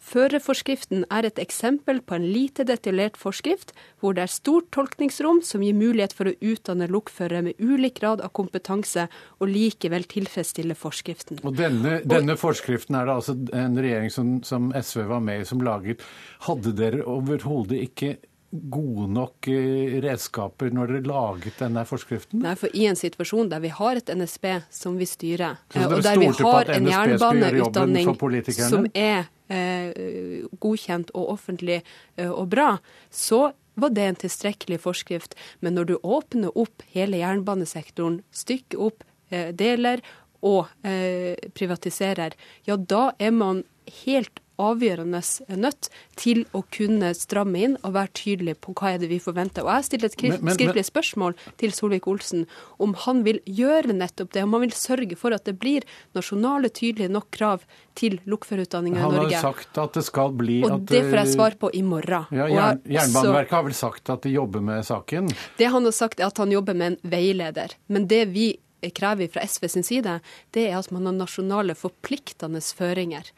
Førerforskriften 0.00 1.04
er 1.12 1.26
et 1.28 1.38
eksempel 1.42 2.00
på 2.00 2.16
en 2.16 2.24
lite 2.24 2.64
detaljert 2.64 3.18
forskrift, 3.20 3.74
hvor 4.00 4.16
det 4.16 4.24
er 4.24 4.32
stort 4.32 4.70
tolkningsrom 4.74 5.42
som 5.44 5.62
gir 5.64 5.76
mulighet 5.76 6.14
for 6.16 6.30
å 6.30 6.34
utdanne 6.40 6.88
lokførere 6.90 7.44
med 7.50 7.60
ulik 7.60 8.00
grad 8.00 8.24
av 8.24 8.32
kompetanse, 8.36 9.06
og 9.38 9.52
likevel 9.52 10.08
tilfredsstille 10.10 10.74
forskriften. 10.78 11.42
Og 11.44 11.54
denne, 11.58 12.00
denne 12.08 12.38
forskriften 12.40 12.96
er 12.96 13.06
det 13.10 13.18
altså 13.20 13.36
en 13.36 13.78
regjering 13.78 14.10
som, 14.14 14.34
som 14.46 14.72
SV 14.72 15.04
var 15.12 15.22
med 15.24 15.44
i, 15.44 15.46
som 15.48 15.62
laget. 15.64 16.02
Hadde 16.48 16.74
dere 16.76 17.04
overhodet 17.04 17.84
ikke 17.84 18.16
gode 18.50 19.06
nok 19.14 19.46
eh, 19.52 19.98
redskaper 20.02 20.72
når 20.74 20.94
dere 20.94 21.06
laget 21.06 21.60
denne 21.60 21.84
forskriften? 21.86 22.40
Nei, 22.42 22.56
for 22.58 22.72
i 22.74 22.88
en 22.90 22.98
situasjon 22.98 23.50
der 23.52 23.62
vi 23.62 23.70
har 23.74 24.00
et 24.00 24.10
NSB 24.10 24.48
som 24.74 24.96
vi 24.98 25.06
styrer, 25.06 25.60
og 25.76 26.00
der 26.02 26.18
vi 26.18 26.32
har 26.40 26.72
en 26.74 26.88
jernbaneutdanning 26.90 28.10
som 28.56 28.88
er 28.90 29.20
eh, 29.22 29.36
godkjent 29.50 31.12
og 31.14 31.34
offentlig 31.36 31.80
eh, 31.80 32.30
og 32.30 32.50
bra, 32.54 32.76
så 33.10 33.50
var 33.80 33.94
det 33.96 34.06
en 34.06 34.20
tilstrekkelig 34.24 34.80
forskrift. 34.84 35.36
Men 35.60 35.76
når 35.78 35.90
du 35.90 35.94
åpner 36.02 36.56
opp 36.58 36.84
hele 36.94 37.20
jernbanesektoren, 37.22 38.20
stykker 38.30 38.82
opp 38.90 39.04
eh, 39.30 39.50
deler 39.56 40.02
og 40.40 40.70
eh, 40.86 41.36
privatiserer, 41.56 42.36
ja 42.68 42.76
da 42.76 43.10
er 43.18 43.34
man 43.36 43.64
helt 44.04 44.40
avgjørende 44.60 45.20
nødt 45.60 45.88
til 46.20 46.44
å 46.56 46.62
kunne 46.72 47.12
stramme 47.16 47.62
inn 47.64 47.76
og 47.80 47.94
være 47.96 48.12
tydelig 48.20 48.56
på 48.64 48.74
hva 48.76 48.94
er 48.94 49.02
det 49.02 49.10
vi 49.10 49.20
forventer. 49.22 49.64
Og 49.64 49.72
Jeg 49.74 49.88
stilt 49.88 50.08
et 50.08 50.16
skriftlig 50.16 50.86
spørsmål 50.88 51.36
til 51.60 51.74
Solvik-Olsen 51.76 52.46
om 52.82 52.94
han 53.06 53.24
vil 53.26 53.40
gjøre 53.46 53.96
nettopp 53.96 54.32
det, 54.36 54.44
om 54.44 54.56
han 54.56 54.66
vil 54.66 54.76
sørge 54.76 55.18
for 55.18 55.36
at 55.36 55.46
det 55.48 55.56
blir 55.60 55.86
nasjonale, 56.16 56.70
tydelige 56.70 57.12
nok 57.12 57.30
krav 57.34 57.64
til 57.98 58.18
lokførerutdanninga 58.30 59.00
i 59.00 59.02
Norge. 59.02 59.16
Han 59.16 59.26
har 59.26 59.34
jo 59.34 59.42
sagt 59.50 59.80
at 59.82 59.98
det 59.98 60.04
skal 60.06 60.32
bli 60.36 60.60
Og 60.66 60.86
det 60.88 61.02
får 61.08 61.20
jeg 61.22 61.34
svar 61.34 61.58
på 61.60 61.72
i 61.76 61.82
morgen. 61.86 62.30
Ja, 62.34 62.48
jern, 62.50 62.82
Jernbaneverket 62.88 63.56
har 63.58 63.68
vel 63.68 63.76
sagt 63.76 64.12
at 64.12 64.24
de 64.26 64.34
jobber 64.34 64.64
med 64.64 64.86
saken? 64.86 65.30
Det 65.58 65.70
han 65.70 65.86
har 65.88 65.96
sagt 65.96 66.20
er 66.20 66.30
at 66.30 66.40
han 66.40 66.52
jobber 66.52 66.76
med 66.76 66.94
en 66.94 66.98
veileder. 67.12 67.76
Men 67.88 68.08
det 68.10 68.26
vi 68.34 68.52
krever 68.96 69.28
fra 69.28 69.44
SV 69.46 69.68
sin 69.68 69.86
side, 69.86 70.18
det 70.56 70.66
er 70.68 70.78
at 70.78 70.90
man 70.94 71.08
har 71.08 71.16
nasjonale 71.16 71.76
forpliktende 71.78 72.60
føringer. 72.60 73.28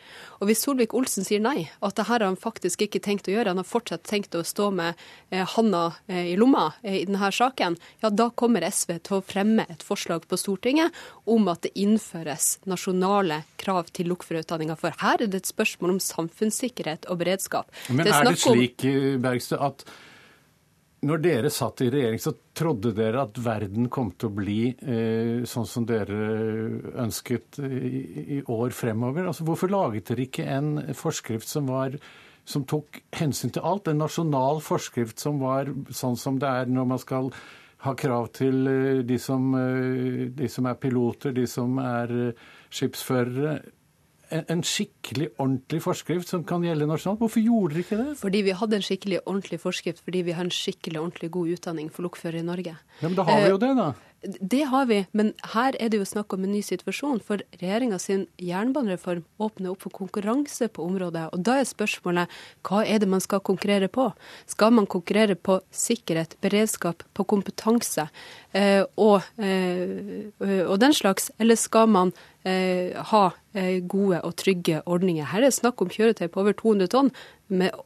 Og 0.40 0.48
hvis 0.48 0.62
Solvik-Olsen 0.66 1.26
sier 1.26 1.42
nei, 1.42 1.68
at 1.80 1.96
det 1.98 2.06
her 2.08 2.20
har 2.20 2.28
han 2.28 2.38
faktisk 2.38 2.84
ikke 2.86 3.02
tenkt 3.02 3.28
å 3.28 3.34
gjøre, 3.34 3.52
han 3.52 3.60
har 3.60 3.68
fortsatt 3.68 4.04
tenkt 4.08 4.36
å 4.38 4.44
stå 4.46 4.70
med 4.74 5.00
eh, 5.30 5.44
handa 5.56 5.84
eh, 6.06 6.32
i 6.32 6.36
lomma 6.38 6.68
eh, 6.82 7.00
i 7.00 7.04
denne 7.08 7.32
saken, 7.32 7.78
ja 8.04 8.12
da 8.12 8.28
kommer 8.30 8.66
SV 8.66 8.94
til 9.08 9.18
å 9.18 9.24
fremme 9.26 9.66
et 9.72 9.82
forslag 9.86 10.28
på 10.28 10.38
Stortinget 10.40 10.94
om 11.30 11.50
at 11.50 11.64
det 11.66 11.74
innføres 11.78 12.56
nasjonale 12.68 13.42
krav 13.62 13.90
til 13.96 14.10
lokførerutdanninga. 14.12 14.78
For 14.78 14.94
her 15.02 15.22
er 15.22 15.32
det 15.32 15.42
et 15.42 15.52
spørsmål 15.52 15.96
om 15.96 16.00
samfunnssikkerhet 16.02 17.08
og 17.10 17.22
beredskap. 17.22 17.70
Men 17.88 18.06
det 18.06 18.14
er, 18.14 18.22
er 18.22 18.32
det 18.32 18.40
slik, 18.42 18.88
Bergstø, 19.22 19.58
at 19.62 19.86
når 21.02 21.22
dere 21.22 21.50
satt 21.50 21.82
i 21.82 21.88
regjering, 21.90 22.20
så 22.22 22.34
trodde 22.54 22.92
dere 22.94 23.24
at 23.24 23.38
verden 23.42 23.88
kom 23.92 24.12
til 24.14 24.30
å 24.30 24.36
bli 24.36 24.58
eh, 24.70 25.42
sånn 25.48 25.66
som 25.66 25.86
dere 25.88 26.18
ønsket 27.02 27.58
i, 27.66 28.02
i 28.38 28.42
år 28.46 28.74
fremover? 28.76 29.26
Altså, 29.26 29.46
hvorfor 29.48 29.72
laget 29.72 30.12
dere 30.12 30.28
ikke 30.28 30.46
en 30.46 30.76
forskrift 30.94 31.50
som, 31.50 31.66
var, 31.70 31.96
som 32.46 32.66
tok 32.70 33.02
hensyn 33.18 33.50
til 33.54 33.66
alt? 33.66 33.90
En 33.90 34.02
nasjonal 34.04 34.62
forskrift 34.62 35.22
som 35.22 35.42
var 35.42 35.72
sånn 35.90 36.18
som 36.20 36.38
det 36.38 36.54
er 36.62 36.70
når 36.70 36.88
man 36.94 37.02
skal 37.02 37.32
ha 37.82 37.94
krav 37.98 38.30
til 38.38 38.66
eh, 38.70 39.02
de 39.06 39.18
som, 39.18 39.52
eh, 39.58 40.26
de 40.30 40.48
som 40.50 40.70
er 40.70 40.78
piloter, 40.78 41.34
de 41.34 41.48
som 41.50 41.78
er 41.82 42.18
eh, 42.28 42.50
skipsførere 42.72 43.58
en 44.32 44.62
skikkelig 44.64 45.28
ordentlig 45.36 45.82
forskrift 45.84 46.30
som 46.32 46.44
kan 46.48 46.64
gjelde 46.64 46.88
nasjonalt. 46.88 47.20
Hvorfor 47.20 47.42
gjorde 47.44 47.74
dere 47.74 47.84
ikke 47.84 47.98
det? 48.00 48.14
Fordi 48.22 48.42
vi 48.46 48.54
hadde 48.56 48.78
en 48.78 48.86
skikkelig 48.86 49.20
ordentlig 49.26 49.60
forskrift 49.62 50.00
fordi 50.04 50.22
vi 50.28 50.36
har 50.36 50.46
en 50.46 50.54
skikkelig 50.54 51.00
ordentlig 51.00 51.30
god 51.34 51.52
utdanning 51.56 51.90
for 51.92 52.06
lokførere 52.06 52.40
i 52.40 52.46
Norge. 52.46 52.76
Ja, 52.76 53.08
Men 53.08 53.18
da 53.18 53.26
har 53.28 53.44
vi 53.44 53.52
jo 53.52 53.60
det, 53.60 53.72
da. 53.78 53.92
Det 54.22 54.62
har 54.70 54.86
vi, 54.86 55.00
men 55.10 55.32
her 55.50 55.74
er 55.82 55.90
det 55.90 55.98
jo 55.98 56.06
snakk 56.06 56.34
om 56.34 56.44
en 56.46 56.52
ny 56.54 56.60
situasjon. 56.62 57.18
For 57.26 57.42
regjeringa 57.58 57.98
sin 57.98 58.28
jernbanereform 58.38 59.24
åpner 59.42 59.72
opp 59.72 59.82
for 59.82 59.94
konkurranse 59.96 60.68
på 60.70 60.84
området. 60.86 61.24
Og 61.34 61.42
da 61.42 61.58
er 61.58 61.66
spørsmålet 61.66 62.30
hva 62.62 62.84
er 62.86 63.02
det 63.02 63.10
man 63.10 63.24
skal 63.24 63.42
konkurrere 63.42 63.90
på? 63.90 64.12
Skal 64.46 64.74
man 64.78 64.86
konkurrere 64.86 65.34
på 65.34 65.58
sikkerhet, 65.74 66.36
beredskap, 66.44 67.02
på 67.14 67.26
kompetanse 67.34 68.06
eh, 68.54 68.84
og, 68.94 69.26
eh, 69.42 70.30
og, 70.38 70.76
den 70.78 70.94
slags? 70.94 71.32
Eller 71.42 71.58
skal 71.58 71.90
man 71.90 72.14
eh, 72.46 72.94
ha 72.94 73.24
gode 73.90 74.22
og 74.22 74.36
trygge 74.38 74.84
ordninger? 74.86 75.26
Her 75.34 75.42
er 75.42 75.50
det 75.50 75.58
snakk 75.58 75.82
om 75.82 75.90
kjøretøy 75.90 76.28
på 76.30 76.44
over 76.46 76.54
200 76.54 76.94
tonn 76.94 77.10
med 77.52 77.76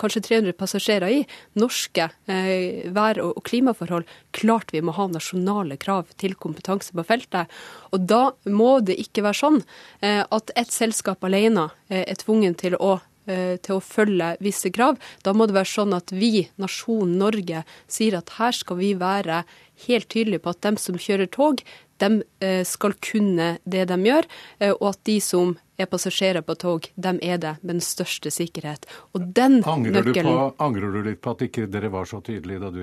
kanskje 0.00 0.22
300 0.28 0.56
passasjerer 0.58 1.12
i, 1.12 1.22
norske 1.58 2.08
eh, 2.30 2.90
vær- 2.94 3.22
og 3.22 3.42
klimaforhold, 3.46 4.08
klart 4.36 4.74
vi 4.74 4.82
må 4.84 4.94
ha 4.96 5.06
nasjonale 5.10 5.78
krav 5.80 6.12
til 6.20 6.36
kompetanse 6.38 6.94
på 6.94 7.06
feltet. 7.06 7.50
Og 7.94 8.06
da 8.10 8.28
må 8.50 8.78
det 8.84 8.98
ikke 9.00 9.24
være 9.26 9.40
sånn 9.40 9.60
eh, 10.00 10.22
at 10.24 10.54
ett 10.58 10.72
selskap 10.74 11.24
alene 11.24 11.70
eh, 11.88 12.04
er 12.04 12.20
tvungen 12.20 12.56
til 12.58 12.78
å 12.78 12.98
eh, 13.30 13.56
til 13.64 13.78
å 13.78 13.84
følge 13.84 14.34
visse 14.44 14.70
krav. 14.74 14.98
Da 15.24 15.32
må 15.32 15.48
det 15.48 15.56
være 15.56 15.72
sånn 15.72 15.96
at 15.96 16.12
vi, 16.12 16.48
nasjonen 16.60 17.16
Norge, 17.22 17.64
sier 17.88 18.18
at 18.18 18.36
her 18.38 18.54
skal 18.56 18.80
vi 18.82 18.94
være 19.00 19.44
helt 19.86 20.10
tydelige 20.12 20.44
på 20.44 20.54
at 20.54 20.62
dem 20.66 20.78
som 20.80 21.00
kjører 21.00 21.30
tog, 21.32 21.64
de 22.02 22.10
eh, 22.44 22.62
skal 22.66 22.96
kunne 23.00 23.54
det 23.64 23.86
de 23.88 24.00
gjør, 24.02 24.26
og 24.74 24.88
at 24.90 25.00
de 25.06 25.20
som 25.22 25.54
er 25.80 25.88
passasjerer 25.90 26.44
på 26.46 26.54
tog, 26.60 26.88
de 26.94 27.12
er 27.22 27.40
det 27.42 27.54
med 27.62 27.76
den 27.76 27.84
største 27.84 28.30
sikkerhet. 28.34 28.86
Og 29.14 29.26
den 29.36 29.60
angrer 29.66 30.04
nøkkelen 30.04 30.30
du 30.30 30.38
på, 30.38 30.48
Angrer 30.64 30.94
du 30.94 31.00
litt 31.06 31.20
på 31.24 31.34
at 31.34 31.44
ikke 31.46 31.66
dere 31.70 31.90
var 31.92 32.08
så 32.08 32.20
tydelige 32.24 32.62
da, 32.62 32.70
du, 32.74 32.82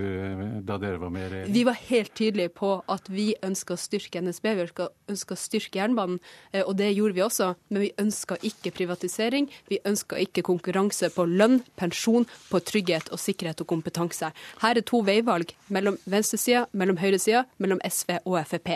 da 0.67 0.77
dere 0.81 0.99
var 1.01 1.13
med 1.13 1.25
i 1.25 1.29
regjering? 1.33 1.53
Vi 1.55 1.63
var 1.67 1.79
helt 1.87 2.13
tydelige 2.17 2.53
på 2.61 2.71
at 2.91 3.11
vi 3.11 3.27
ønska 3.47 3.75
å 3.75 3.81
styrke 3.81 4.23
NSB, 4.23 4.49
vi 4.57 4.67
ønska 5.13 5.37
å 5.37 5.39
styrke 5.39 5.81
jernbanen. 5.81 6.19
Eh, 6.51 6.65
og 6.65 6.75
det 6.79 6.91
gjorde 6.91 7.17
vi 7.17 7.25
også, 7.25 7.51
men 7.71 7.85
vi 7.85 7.91
ønska 8.01 8.39
ikke 8.51 8.73
privatisering. 8.75 9.49
Vi 9.71 9.79
ønska 9.87 10.19
ikke 10.21 10.45
konkurranse 10.47 11.11
på 11.15 11.27
lønn, 11.29 11.61
pensjon, 11.79 12.27
på 12.51 12.63
trygghet 12.67 13.11
og 13.13 13.21
sikkerhet 13.21 13.63
og 13.63 13.71
kompetanse. 13.71 14.31
Her 14.63 14.81
er 14.81 14.87
to 14.87 15.03
veivalg 15.07 15.55
mellom 15.71 15.99
venstresida, 16.09 16.67
mellom 16.75 16.99
høyresida, 17.01 17.45
mellom 17.61 17.81
SV 17.87 18.19
og 18.25 18.41
Frp. 18.49 18.75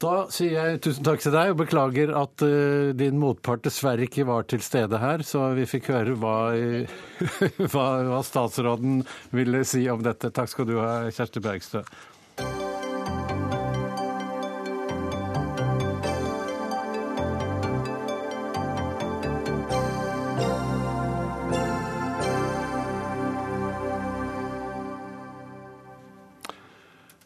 Da 0.00 0.12
sier 0.32 0.54
jeg 0.54 0.78
tusen 0.80 1.04
takk 1.04 1.20
til 1.20 1.34
deg 1.34 1.50
og 1.52 1.58
beklager 1.60 2.14
at 2.16 2.40
uh, 2.40 2.92
din 2.96 3.18
motpart 3.20 3.66
dessverre 3.66 4.06
ikke 4.06 4.24
var 4.24 4.46
til 4.48 4.62
stede 4.64 4.96
her, 4.96 5.20
så 5.20 5.50
vi 5.52 5.66
fikk 5.68 5.90
høre 5.92 6.14
hva, 6.16 6.36
hva, 7.74 7.84
hva 8.08 8.20
statsråden 8.24 9.02
ville 9.36 9.60
si 9.68 9.84
om 9.92 10.00
dette. 10.00 10.32
Takk 10.32 10.48
skal 10.54 10.70
du 10.70 10.78
ha, 10.80 11.10
Kjersti 11.12 11.44
Bergstø. 11.44 11.84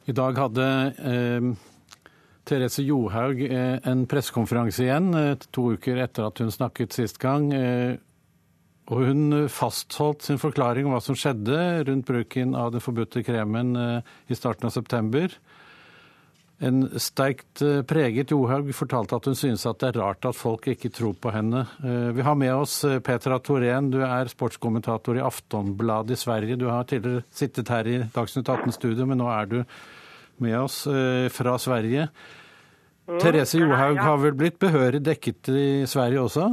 I 0.04 0.12
dag 0.12 0.36
hadde 0.36 0.66
eh, 1.00 1.46
Therese 2.44 2.84
Johaug 2.84 3.40
eh, 3.40 3.78
en 3.88 4.04
pressekonferanse 4.06 4.84
igjen, 4.84 5.12
eh, 5.16 5.34
to 5.54 5.70
uker 5.74 6.00
etter 6.04 6.28
at 6.28 6.42
hun 6.42 6.52
snakket 6.52 6.96
sist 6.96 7.18
gang. 7.22 7.48
Eh, 7.56 7.96
og 8.92 9.00
hun 9.08 9.46
fastholdt 9.48 10.26
sin 10.26 10.40
forklaring 10.40 10.84
om 10.84 10.92
hva 10.92 11.00
som 11.00 11.16
skjedde 11.16 11.56
rundt 11.88 12.04
bruken 12.04 12.52
av 12.58 12.74
den 12.74 12.84
forbudte 12.84 13.22
kremen 13.24 13.72
i 14.28 14.36
starten 14.36 14.68
av 14.68 14.74
september. 14.74 15.32
En 16.60 16.82
sterkt 17.00 17.62
preget 17.88 18.34
Johaug 18.34 18.68
fortalte 18.76 19.16
at 19.16 19.30
hun 19.30 19.38
synes 19.40 19.64
at 19.64 19.80
det 19.80 19.88
er 19.88 20.02
rart 20.02 20.28
at 20.28 20.36
folk 20.36 20.68
ikke 20.68 20.92
tror 20.92 21.16
på 21.16 21.32
henne. 21.32 21.64
Vi 21.80 22.28
har 22.28 22.36
med 22.36 22.52
oss 22.52 22.76
Petra 23.08 23.40
Thorén, 23.40 23.88
du 23.88 24.02
er 24.04 24.28
sportskommentator 24.28 25.16
i 25.16 25.24
Aftonbladet 25.24 26.18
i 26.18 26.20
Sverige. 26.20 26.60
Du 26.60 26.68
har 26.68 26.84
tidligere 26.84 27.24
sittet 27.32 27.72
her 27.72 27.88
i 27.88 28.02
Dagsnytt 28.12 28.52
18-studio, 28.52 29.08
men 29.08 29.24
nå 29.24 29.32
er 29.32 29.48
du 29.48 29.58
med 30.42 30.58
oss 30.60 30.86
eh, 30.86 31.28
fra 31.32 31.58
Sverige. 31.58 32.08
Mm, 33.08 33.18
Therese 33.20 33.58
Johaug 33.60 33.98
har 34.00 34.16
vel 34.22 34.36
blitt 34.38 34.58
behørig 34.58 35.02
dekket 35.04 35.48
i 35.52 35.66
Sverige 35.86 36.24
også? 36.24 36.48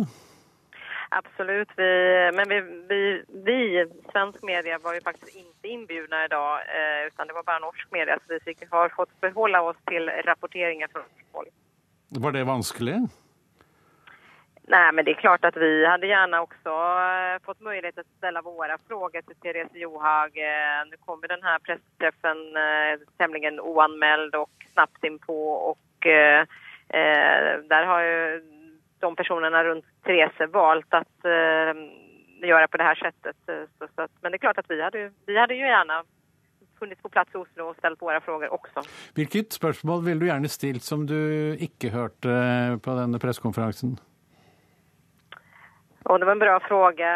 Absolut. 1.12 1.72
Vi, 1.76 1.92
men 2.36 2.50
vi, 2.50 2.60
vi, 2.90 3.00
vi, 3.46 3.86
svensk 4.12 4.44
media, 4.44 4.80
var 4.84 4.94
ju 4.94 5.02
faktiskt 5.02 5.36
inte 5.36 5.68
inbjudna 5.68 6.26
idag 6.26 6.60
eh, 6.60 7.08
utan 7.08 7.28
det 7.28 7.34
var 7.34 7.44
bare 7.44 7.60
norsk 7.60 7.88
media. 7.92 8.20
Så 8.28 8.40
vi 8.46 8.56
har 8.72 8.90
fått 8.90 9.22
behålla 9.22 9.62
oss 9.62 9.78
til 9.88 10.10
rapporteringen 10.26 10.90
från 10.92 11.04
folk 11.32 11.50
Var 12.10 12.32
det 12.32 12.44
vanskelig? 12.44 13.08
Nej, 14.72 14.92
men 14.94 15.06
det 15.06 15.12
är 15.12 15.16
klart 15.26 15.46
att 15.46 15.58
vi 15.58 15.86
hade 15.86 16.08
gärna 16.08 16.42
också 16.42 16.70
eh, 16.70 17.46
fått 17.46 17.62
möjlighet 17.62 17.98
att 17.98 18.18
ställa 18.18 18.42
våra 18.42 18.78
frågor 18.88 19.22
till 19.22 19.36
Therese 19.36 19.74
Johaug. 19.74 20.38
Eh, 20.38 20.82
nu 20.90 20.98
kommer 21.06 21.28
den 21.28 21.44
här 21.44 21.60
pressträffen 21.60 22.38
eh, 22.66 23.00
tämligen 23.18 23.60
oanmäld 23.60 24.36
och 24.36 24.56
snabbt 24.74 25.04
inpå 25.04 25.52
och 25.52 26.08
eh, 26.08 26.46
där 27.72 27.84
har 27.86 28.02
ju 28.02 28.42
de 29.00 29.16
personerna 29.16 29.64
runt 29.64 29.86
Therese 30.06 30.52
valt 30.52 30.94
att 30.94 31.26
eh, 31.26 31.74
göra 32.50 32.68
på 32.68 32.78
det 32.78 32.84
här 32.84 32.96
sättet. 32.96 33.36
Så, 33.80 33.88
så 33.96 34.02
att, 34.02 34.12
men 34.22 34.32
det 34.32 34.36
är 34.36 34.46
klart 34.46 34.58
att 34.58 34.70
vi 34.70 34.82
hade, 34.82 35.12
vi 35.26 35.40
hade 35.40 35.56
ju 35.56 35.66
gärna 35.66 36.04
funnits 36.80 37.02
på 37.02 37.10
plats 37.10 37.34
i 37.34 37.38
Oslo 37.38 37.68
og 37.70 37.76
stilt 37.78 38.02
våre 38.02 38.22
frågor 38.22 38.54
også. 38.54 38.86
Hvilket 39.14 39.54
spørsmål 39.54 40.06
ville 40.06 40.20
du 40.20 40.26
gjerne 40.26 40.50
stilt 40.50 40.84
som 40.84 41.04
du 41.08 41.20
ikke 41.60 41.92
hørte 41.92 42.80
på 42.84 42.96
denne 42.98 43.20
pressekonferansen? 43.20 44.00
Och 46.04 46.20
det 46.20 46.26
var 46.26 46.32
en 46.32 46.40
bra 46.40 46.60
fråga. 46.60 47.12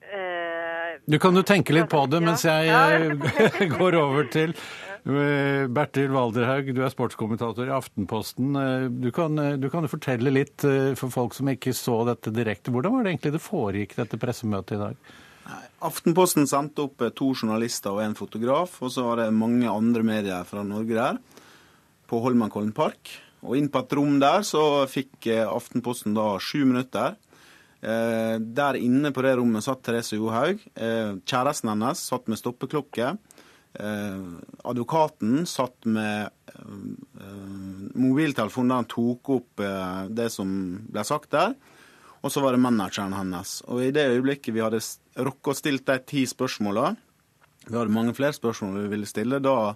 Eh, 0.00 1.00
Du 1.06 1.18
kan 1.18 1.36
jo 1.36 1.42
tenke 1.42 1.72
litt 1.72 1.88
på 1.90 2.04
det 2.10 2.20
mens 2.20 2.44
jeg 2.44 2.68
eh, 2.68 3.66
går 3.78 3.96
over 3.96 4.28
til 4.32 4.52
eh, 4.52 5.64
Bertil 5.72 6.12
Walderhaug, 6.12 6.68
du 6.76 6.82
er 6.84 6.92
sportskommentator 6.92 7.66
i 7.66 7.72
Aftenposten. 7.74 8.52
Du 9.00 9.10
kan, 9.14 9.40
du 9.60 9.68
kan 9.72 9.88
fortelle 9.88 10.34
litt 10.34 10.66
for 11.00 11.08
folk 11.14 11.34
som 11.34 11.48
ikke 11.50 11.72
så 11.76 12.02
dette 12.10 12.34
direkte. 12.34 12.74
Hvordan 12.74 12.98
var 12.98 13.06
det 13.06 13.14
egentlig 13.14 13.34
det 13.38 13.42
foregikk, 13.42 13.96
dette 13.98 14.20
pressemøtet 14.20 14.76
i 14.76 14.82
dag? 14.84 15.12
Aftenposten 15.82 16.46
sendte 16.46 16.84
opp 16.84 17.02
to 17.18 17.32
journalister 17.34 17.96
og 17.96 18.04
en 18.04 18.14
fotograf, 18.14 18.76
og 18.84 18.92
så 18.94 19.08
var 19.08 19.24
det 19.24 19.32
mange 19.34 19.66
andre 19.66 20.04
medier 20.06 20.44
fra 20.46 20.62
Norge 20.62 20.94
der, 20.94 21.18
på 22.06 22.20
Holmenkollen 22.22 22.70
park. 22.76 23.10
Og 23.42 23.58
inn 23.58 23.68
på 23.72 23.82
et 23.82 23.94
rom 23.98 24.18
der 24.22 24.44
så 24.46 24.84
fikk 24.90 25.26
eh, 25.30 25.46
Aftenposten 25.46 26.14
da 26.14 26.36
sju 26.42 26.62
minutter. 26.68 27.16
Eh, 27.82 28.36
der 28.38 28.78
inne 28.78 29.10
på 29.14 29.24
det 29.26 29.34
rommet 29.38 29.66
satt 29.66 29.82
Therese 29.82 30.14
Johaug. 30.18 30.62
Eh, 30.74 31.18
kjæresten 31.26 31.72
hennes 31.72 32.04
satt 32.06 32.30
med 32.30 32.38
stoppeklokke. 32.38 33.16
Eh, 33.74 34.22
advokaten 34.68 35.46
satt 35.48 35.88
med 35.88 36.28
eh, 36.54 37.32
mobiltelefon 37.98 38.70
der 38.70 38.82
han 38.82 38.90
tok 38.90 39.32
opp 39.38 39.62
eh, 39.64 40.02
det 40.12 40.28
som 40.34 40.52
ble 40.92 41.04
sagt 41.08 41.32
der. 41.34 41.56
Og 42.22 42.30
så 42.30 42.42
var 42.44 42.54
det 42.54 42.62
manageren 42.62 43.16
hennes. 43.16 43.58
Og 43.66 43.82
i 43.82 43.90
det 43.94 44.06
øyeblikket 44.12 44.54
vi 44.54 44.62
hadde 44.62 44.78
rukket 45.18 45.50
å 45.50 45.58
stilt 45.58 45.88
de 45.88 45.98
ti 46.06 46.22
spørsmåla, 46.30 46.92
vi 47.66 47.74
hadde 47.74 47.94
mange 47.94 48.14
flere 48.14 48.34
spørsmål 48.34 48.84
vi 48.84 48.92
ville 48.94 49.08
stille, 49.10 49.42
da 49.42 49.74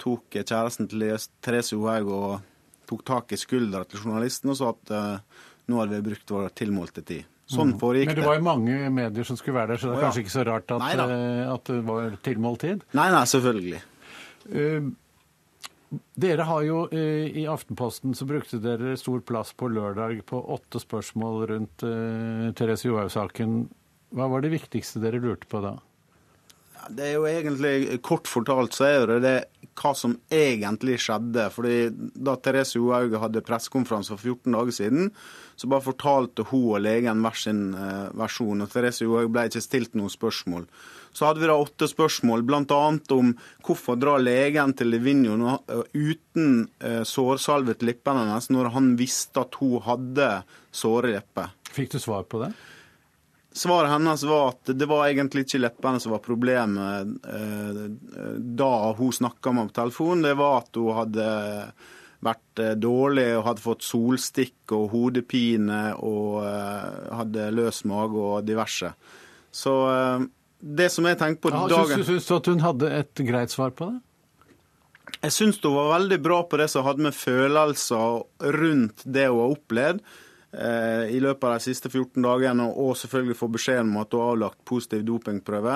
tok 0.00 0.36
kjæresten 0.36 0.88
til 0.90 1.06
Therese 1.44 1.72
Johaug 1.72 2.12
og 2.12 2.47
tok 2.88 3.04
tak 3.06 3.34
i 3.34 3.40
skuldra 3.40 3.84
til 3.88 4.02
journalisten 4.02 4.52
og 4.52 4.58
sa 4.58 4.72
at 4.74 4.94
uh, 4.94 5.42
nå 5.68 5.82
hadde 5.82 5.98
vi 5.98 6.06
brukt 6.10 6.32
vår 6.34 6.54
tilmålte 6.58 7.04
tid. 7.04 7.26
Sånn 7.48 7.74
foregikk 7.80 8.10
det. 8.10 8.14
Men 8.14 8.20
det 8.20 8.28
var 8.28 8.36
jo 8.36 8.44
mange 8.44 8.78
medier 8.92 9.24
som 9.24 9.36
skulle 9.40 9.56
være 9.56 9.72
der, 9.72 9.80
så 9.80 9.88
det 9.88 9.94
er 9.94 9.96
Å, 9.96 10.00
ja. 10.00 10.06
kanskje 10.08 10.24
ikke 10.24 10.34
så 10.34 10.42
rart 10.44 10.72
at, 10.74 10.82
eh, 10.92 11.44
at 11.48 11.70
det 11.70 11.78
var 11.88 12.16
tilmålt 12.26 12.60
tid. 12.60 12.82
Nei, 12.98 13.06
nei, 13.14 13.22
selvfølgelig. 13.30 13.78
Uh, 14.52 14.90
Dere 16.20 16.44
har 16.44 16.64
jo 16.66 16.82
eh, 16.92 17.30
i 17.40 17.46
Aftenposten 17.48 18.12
så 18.16 18.26
brukte 18.28 18.60
dere 18.60 18.96
stor 19.00 19.22
plass 19.24 19.54
på 19.56 19.70
lørdag 19.72 20.20
på 20.28 20.40
åtte 20.52 20.82
spørsmål 20.82 21.46
rundt 21.48 21.84
eh, 21.86 22.50
Therese 22.58 22.84
Johaug-saken. 22.90 23.62
Hva 24.12 24.26
var 24.28 24.44
det 24.44 24.52
viktigste 24.52 25.00
dere 25.00 25.20
lurte 25.22 25.48
på 25.48 25.62
da? 25.64 25.78
Det 26.92 27.06
er 27.06 27.16
jo 27.16 27.24
egentlig, 27.28 28.02
Kort 28.04 28.28
fortalt 28.28 28.76
så 28.76 28.88
er 28.88 29.14
det 29.24 29.34
hva 29.78 29.94
som 29.96 30.16
egentlig 30.32 30.98
skjedde. 31.04 31.48
fordi 31.54 31.90
Da 32.14 32.36
Therese 32.36 32.78
Johaug 32.78 33.14
hadde 33.22 33.44
pressekonferanse 33.46 34.14
for 34.14 34.34
14 34.34 34.52
dager 34.56 34.74
siden, 34.74 35.10
så 35.56 35.70
bare 35.70 35.86
fortalte 35.88 36.46
hun 36.50 36.76
og 36.76 36.82
legen 36.84 37.22
hver 37.24 37.38
sin 37.38 37.74
eh, 37.74 38.08
versjon. 38.18 38.62
og 38.62 38.70
Therese 38.72 39.06
Johaug 39.06 39.32
ble 39.34 39.48
ikke 39.48 39.64
stilt 39.64 39.94
noen 39.98 40.12
spørsmål. 40.12 40.66
Så 41.12 41.26
hadde 41.26 41.40
vi 41.42 41.48
da 41.50 41.56
åtte 41.58 41.88
spørsmål, 41.88 42.44
bl.a. 42.46 42.80
om 43.16 43.32
hvorfor 43.64 43.98
drar 43.98 44.20
legen 44.22 44.74
til 44.78 44.92
Livigno 44.92 45.56
eh, 45.56 45.84
uten 45.94 46.68
sårsalvet 46.78 47.38
sårsalve 47.38 47.74
til 47.78 47.90
leppene 47.92 48.24
hennes, 48.24 48.50
når 48.50 48.72
han 48.74 48.92
visste 48.98 49.42
at 49.42 49.56
hun 49.60 49.82
hadde 49.84 50.28
såre 50.74 51.14
lepper. 51.16 51.54
Fikk 51.74 51.94
du 51.94 51.98
svar 52.02 52.26
på 52.28 52.42
det? 52.42 52.52
Svaret 53.58 53.90
hennes 53.90 54.22
var 54.28 54.52
at 54.52 54.70
det 54.78 54.86
var 54.86 55.08
egentlig 55.08 55.42
ikke 55.46 55.58
leppene 55.64 55.98
som 55.98 56.12
var 56.14 56.22
problemet 56.22 57.14
eh, 57.26 57.80
da 58.38 58.72
hun 58.94 59.14
snakka 59.16 59.52
med 59.52 59.72
på 59.72 59.80
telefon. 59.80 60.22
Det 60.22 60.34
var 60.38 60.60
at 60.60 60.78
hun 60.78 60.94
hadde 60.94 61.30
vært 62.24 62.62
eh, 62.62 62.74
dårlig 62.78 63.26
og 63.36 63.46
hadde 63.48 63.64
fått 63.64 63.86
solstikk 63.86 64.74
og 64.76 64.92
hodepine 64.94 65.80
og 65.98 66.42
eh, 66.46 67.14
hadde 67.18 67.48
løs 67.54 67.82
mage 67.90 68.26
og 68.30 68.46
diverse. 68.46 68.92
Så 69.50 69.74
eh, 69.90 70.28
det 70.58 70.90
som 70.94 71.06
jeg 71.06 71.18
tenker 71.18 71.42
på 71.48 71.54
Ja, 71.54 71.64
dagen 71.70 72.04
Syns 72.06 72.26
du 72.28 72.36
at 72.38 72.50
hun 72.50 72.62
hadde 72.64 72.92
et 72.94 73.26
greit 73.26 73.54
svar 73.54 73.74
på 73.74 73.90
det? 73.90 73.98
Jeg 75.22 75.34
syns 75.34 75.60
hun 75.64 75.74
var 75.74 75.94
veldig 75.96 76.18
bra 76.22 76.40
på 76.46 76.58
det 76.60 76.68
som 76.70 76.86
hadde 76.86 77.06
med 77.06 77.16
følelser 77.16 78.22
rundt 78.54 79.06
det 79.06 79.28
hun 79.30 79.42
har 79.42 79.54
opplevd 79.54 80.02
eh, 80.02 80.24
i 80.48 81.18
løpet 81.20 81.44
av 81.44 81.58
de 81.58 81.60
siste 81.60 81.90
14 81.90 82.24
dagene, 82.24 82.64
og 82.72 82.94
selvfølgelig 82.96 83.36
få 83.36 83.48
beskjed 83.52 83.82
om 83.82 83.98
at 84.00 84.14
hun 84.14 84.22
har 84.22 84.30
avlagt 84.32 84.62
positiv 84.68 85.02
dopingprøve. 85.04 85.74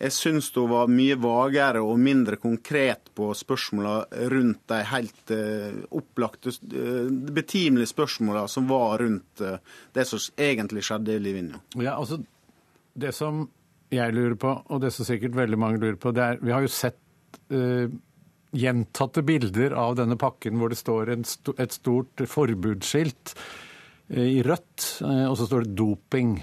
Jeg 0.00 0.14
syns 0.16 0.48
hun 0.56 0.70
var 0.70 0.88
mye 0.88 1.18
vagere 1.20 1.82
og 1.84 2.00
mindre 2.00 2.38
konkret 2.40 3.10
på 3.12 3.28
spørsmålene 3.36 4.30
rundt 4.32 4.62
de 4.72 4.78
helt 4.88 5.34
eh, 5.34 5.76
opplagte, 5.92 6.54
eh, 6.72 7.10
betimelige 7.36 7.92
spørsmålene 7.92 8.48
som 8.48 8.70
var 8.70 9.04
rundt 9.04 9.44
eh, 9.44 9.60
det 9.92 10.06
som 10.08 10.24
egentlig 10.40 10.86
skjedde 10.88 11.18
i 11.18 11.20
Livigno. 11.20 11.60
Ja, 11.76 11.98
altså, 11.98 12.22
Det 12.94 13.12
som 13.12 13.48
jeg 13.90 14.14
lurer 14.14 14.34
på, 14.40 14.50
og 14.70 14.80
det 14.80 14.92
som 14.94 15.06
sikkert 15.06 15.36
veldig 15.36 15.58
mange 15.58 15.80
lurer 15.82 16.00
på, 16.00 16.12
det 16.14 16.22
er 16.22 16.38
Vi 16.42 16.52
har 16.52 16.62
jo 16.64 16.70
sett 16.70 16.98
uh, 17.52 17.90
gjentatte 18.54 19.22
bilder 19.26 19.74
av 19.74 19.96
denne 19.98 20.16
pakken 20.16 20.58
hvor 20.58 20.70
det 20.70 20.78
står 20.78 21.10
sto, 21.26 21.54
et 21.58 21.74
stort 21.74 22.22
forbudsskilt 22.30 23.34
eh, 23.34 23.42
i 24.08 24.42
rødt, 24.44 25.00
eh, 25.02 25.26
og 25.30 25.36
så 25.38 25.46
står 25.48 25.64
det 25.64 25.76
'doping'. 25.78 26.40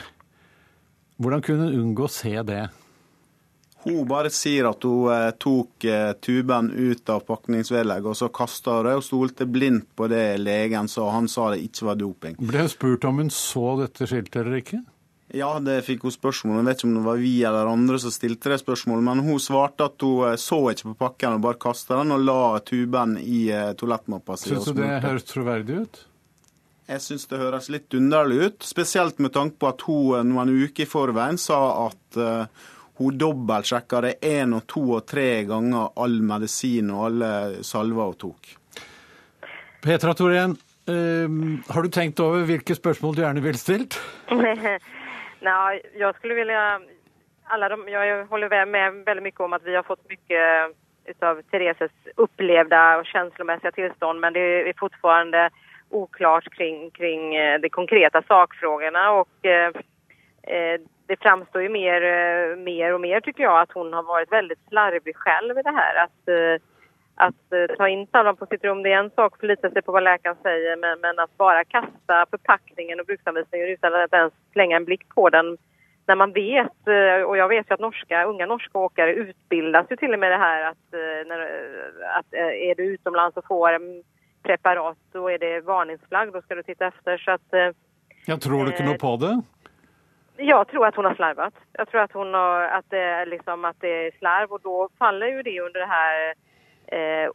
Hvordan 1.21 1.41
kunne 1.41 1.69
hun 1.69 1.81
unngå 1.81 2.07
å 2.07 2.09
se 2.09 2.33
det? 2.43 2.69
Hun 3.83 4.05
bare 4.05 4.29
sier 4.29 4.67
at 4.69 4.83
hun 4.85 5.09
eh, 5.09 5.31
tok 5.41 5.85
eh, 5.89 6.13
tuben 6.21 6.69
ut 6.71 7.09
av 7.09 7.23
pakningsvedlegget, 7.25 8.09
og 8.13 8.17
så 8.17 8.29
kasta 8.33 8.77
hun 8.77 8.85
det, 8.85 8.95
og 8.99 9.05
stolte 9.05 9.45
blindt 9.49 9.89
på 9.97 10.09
det 10.11 10.37
legen 10.41 10.89
sa. 10.91 11.09
Han 11.15 11.29
sa 11.31 11.51
det 11.53 11.63
ikke 11.65 11.89
var 11.89 12.01
doping. 12.01 12.37
Ble 12.37 12.65
hun 12.65 12.69
spurt 12.69 13.05
om 13.09 13.21
hun 13.23 13.33
så 13.33 13.77
dette 13.81 14.09
skiltet 14.09 14.41
eller 14.43 14.61
ikke? 14.61 14.83
Ja, 15.33 15.53
det 15.63 15.79
fikk 15.87 16.03
hun 16.03 16.13
spørsmål. 16.13 16.59
Jeg 16.59 16.67
vet 16.67 16.81
ikke 16.81 16.89
om 16.89 16.95
det 16.97 17.05
var 17.05 17.19
vi 17.21 17.33
eller 17.47 17.71
andre 17.71 17.97
som 18.03 18.11
stilte 18.11 18.51
det 18.51 18.59
spørsmålet, 18.61 19.05
men 19.07 19.23
hun 19.23 19.41
svarte 19.41 19.87
at 19.87 20.05
hun 20.05 20.29
eh, 20.29 20.37
så 20.41 20.59
ikke 20.73 20.91
på 20.91 20.97
pakken 21.07 21.37
og 21.37 21.45
bare 21.47 21.61
kasta 21.61 22.01
den 22.01 22.13
og 22.17 22.25
la 22.25 22.41
tuben 22.67 23.17
i 23.21 23.45
eh, 23.49 23.71
toalettmappa 23.79 24.37
si. 24.37 24.51
Syns 24.51 24.69
du 24.69 24.81
det 24.81 25.01
høres 25.05 25.25
troverdig 25.29 25.83
ut? 25.85 26.01
Jeg 26.91 26.99
syns 26.99 27.29
det 27.31 27.37
høres 27.39 27.69
litt 27.71 27.93
underlig 27.95 28.37
ut, 28.43 28.65
spesielt 28.67 29.19
med 29.23 29.31
tanke 29.31 29.55
på 29.61 29.69
at 29.69 29.83
hun 29.87 30.17
eh, 30.17 30.25
noen 30.27 30.49
uker 30.51 30.83
i 30.83 30.89
forveien 30.89 31.37
sa 31.39 31.59
at 31.85 32.17
eh, 32.19 32.65
hun 32.99 33.19
dobbeltsjekka 33.21 34.01
det 34.03 34.11
én 34.27 34.51
og 34.57 34.65
to 34.67 34.83
og 34.97 35.05
tre 35.07 35.45
ganger 35.47 35.93
all 36.03 36.17
medisin 36.27 36.91
og 36.91 37.05
alle 37.07 37.31
salver 37.63 38.11
hun 38.11 38.19
tok. 38.25 38.51
Petra 39.85 40.17
Torén, 40.19 40.57
eh, 40.91 41.31
har 41.71 41.87
du 41.87 41.95
tenkt 41.95 42.19
over 42.19 42.43
hvilke 42.51 42.75
spørsmål 42.75 43.15
du 43.15 43.23
gjerne 43.23 43.45
ville 43.47 43.61
stilt? 43.61 43.95
Nei, 45.47 45.79
jeg 45.95 46.13
skulle 46.19 46.41
vilja... 46.43 46.65
Alla 47.51 47.67
de, 47.67 47.81
Jeg 47.91 48.27
holder 48.29 48.51
med 48.67 49.01
veldig 49.07 49.23
mye 49.25 49.43
om 49.43 49.55
at 49.55 49.63
vi 49.65 49.73
har 49.75 49.83
fått 49.83 50.03
mye 50.07 50.43
av 51.27 51.39
Thereses 51.51 51.91
opplevde 52.15 52.79
og 52.99 53.07
følelsesmessige 53.09 53.73
tilstand, 53.75 54.21
men 54.23 54.35
det 54.35 54.45
er 54.69 54.79
fortfarande 54.79 55.49
oklart 55.91 56.53
kring, 56.55 56.91
kring 56.91 57.35
eh, 57.35 57.59
de 57.59 57.69
konkreta 57.69 58.21
sakfrågorna 58.27 59.25
eh, 59.41 59.67
eh, 60.55 60.81
det 61.07 61.21
framstår 61.21 61.61
ju 61.61 61.69
mer, 61.69 62.01
eh, 62.01 62.55
mer 62.55 62.93
och 62.93 63.01
mer 63.01 63.21
tycker 63.21 63.43
jag 63.43 63.61
att 63.61 63.71
hon 63.71 63.93
har 63.93 64.03
varit 64.03 64.31
väldigt 64.31 64.67
slarvig 64.69 65.15
själv 65.15 65.59
i 65.59 65.61
det 65.61 65.71
här. 65.71 65.95
Att, 66.03 66.27
eh, 66.27 66.67
att 67.15 67.77
ta 67.77 67.87
in 67.87 68.07
Salvan 68.07 68.35
på 68.35 68.45
sitt 68.45 68.63
rum, 68.63 68.83
det 68.83 68.93
är 68.93 68.97
en 68.97 69.09
sak 69.09 69.39
förlita 69.39 69.71
sig 69.71 69.81
på 69.81 69.91
vad 69.91 70.03
läkaren 70.03 70.35
säger 70.43 70.75
men, 70.75 70.99
men 70.99 71.19
att 71.19 71.37
bara 71.37 71.63
kasta 71.63 72.25
förpackningen 72.29 72.99
och 72.99 73.05
bruksanvisningen 73.05 73.67
utan 73.67 73.93
att 73.93 74.13
ens 74.13 74.33
slänga 74.53 74.75
en 74.75 74.85
blick 74.85 75.09
på 75.15 75.29
den 75.29 75.57
när 76.07 76.15
man 76.15 76.33
vet, 76.33 76.87
og 77.27 77.37
jag 77.37 77.47
vet 77.47 77.69
ju 77.69 77.73
att 77.73 77.79
norska, 77.79 78.23
unga 78.23 78.45
norska 78.45 78.79
åkare 78.79 79.13
utbildas 79.13 79.85
ju 79.89 79.95
till 79.95 80.13
och 80.13 80.19
med 80.19 80.31
det 80.31 80.37
här 80.37 80.63
att, 80.63 80.93
eh, 80.93 81.27
när, 81.27 81.39
att 82.17 82.33
är 82.33 82.75
du 82.75 82.83
utomlands 82.83 83.37
och 83.37 83.47
får 83.47 83.73
preparat 84.43 84.97
da 85.13 85.23
er 85.31 85.41
det 85.41 85.53
varningsflagg, 85.65 86.33
da 86.33 86.41
skal 86.41 86.61
du 86.61 86.63
titte 86.63 86.85
efter. 86.85 87.17
Så 87.17 87.31
att 87.31 87.53
eh, 87.53 87.73
Ja, 88.25 88.37
tror 88.37 88.65
du 88.65 88.71
ikke 88.71 88.85
noe 88.85 88.99
på 89.01 89.15
det? 89.21 89.33
Jeg 90.41 90.67
tror 90.71 90.85
at 90.87 90.95
hun 90.95 91.05
har 91.05 91.15
slarvet. 91.15 91.57
Jeg 91.77 91.87
tror 91.89 92.01
at, 92.01 92.13
hun 92.13 92.33
har, 92.33 92.67
at, 92.77 92.85
det, 92.93 93.25
liksom, 93.29 93.65
at 93.65 93.77
det 93.81 93.91
er 93.91 94.17
slarv 94.19 94.53
og 94.57 94.63
da 94.65 94.77
faller 95.01 95.35
jo 95.35 95.41
det 95.45 95.61
under 95.61 95.79
det 95.79 95.91
här 95.91 96.33
eh, 96.91 97.29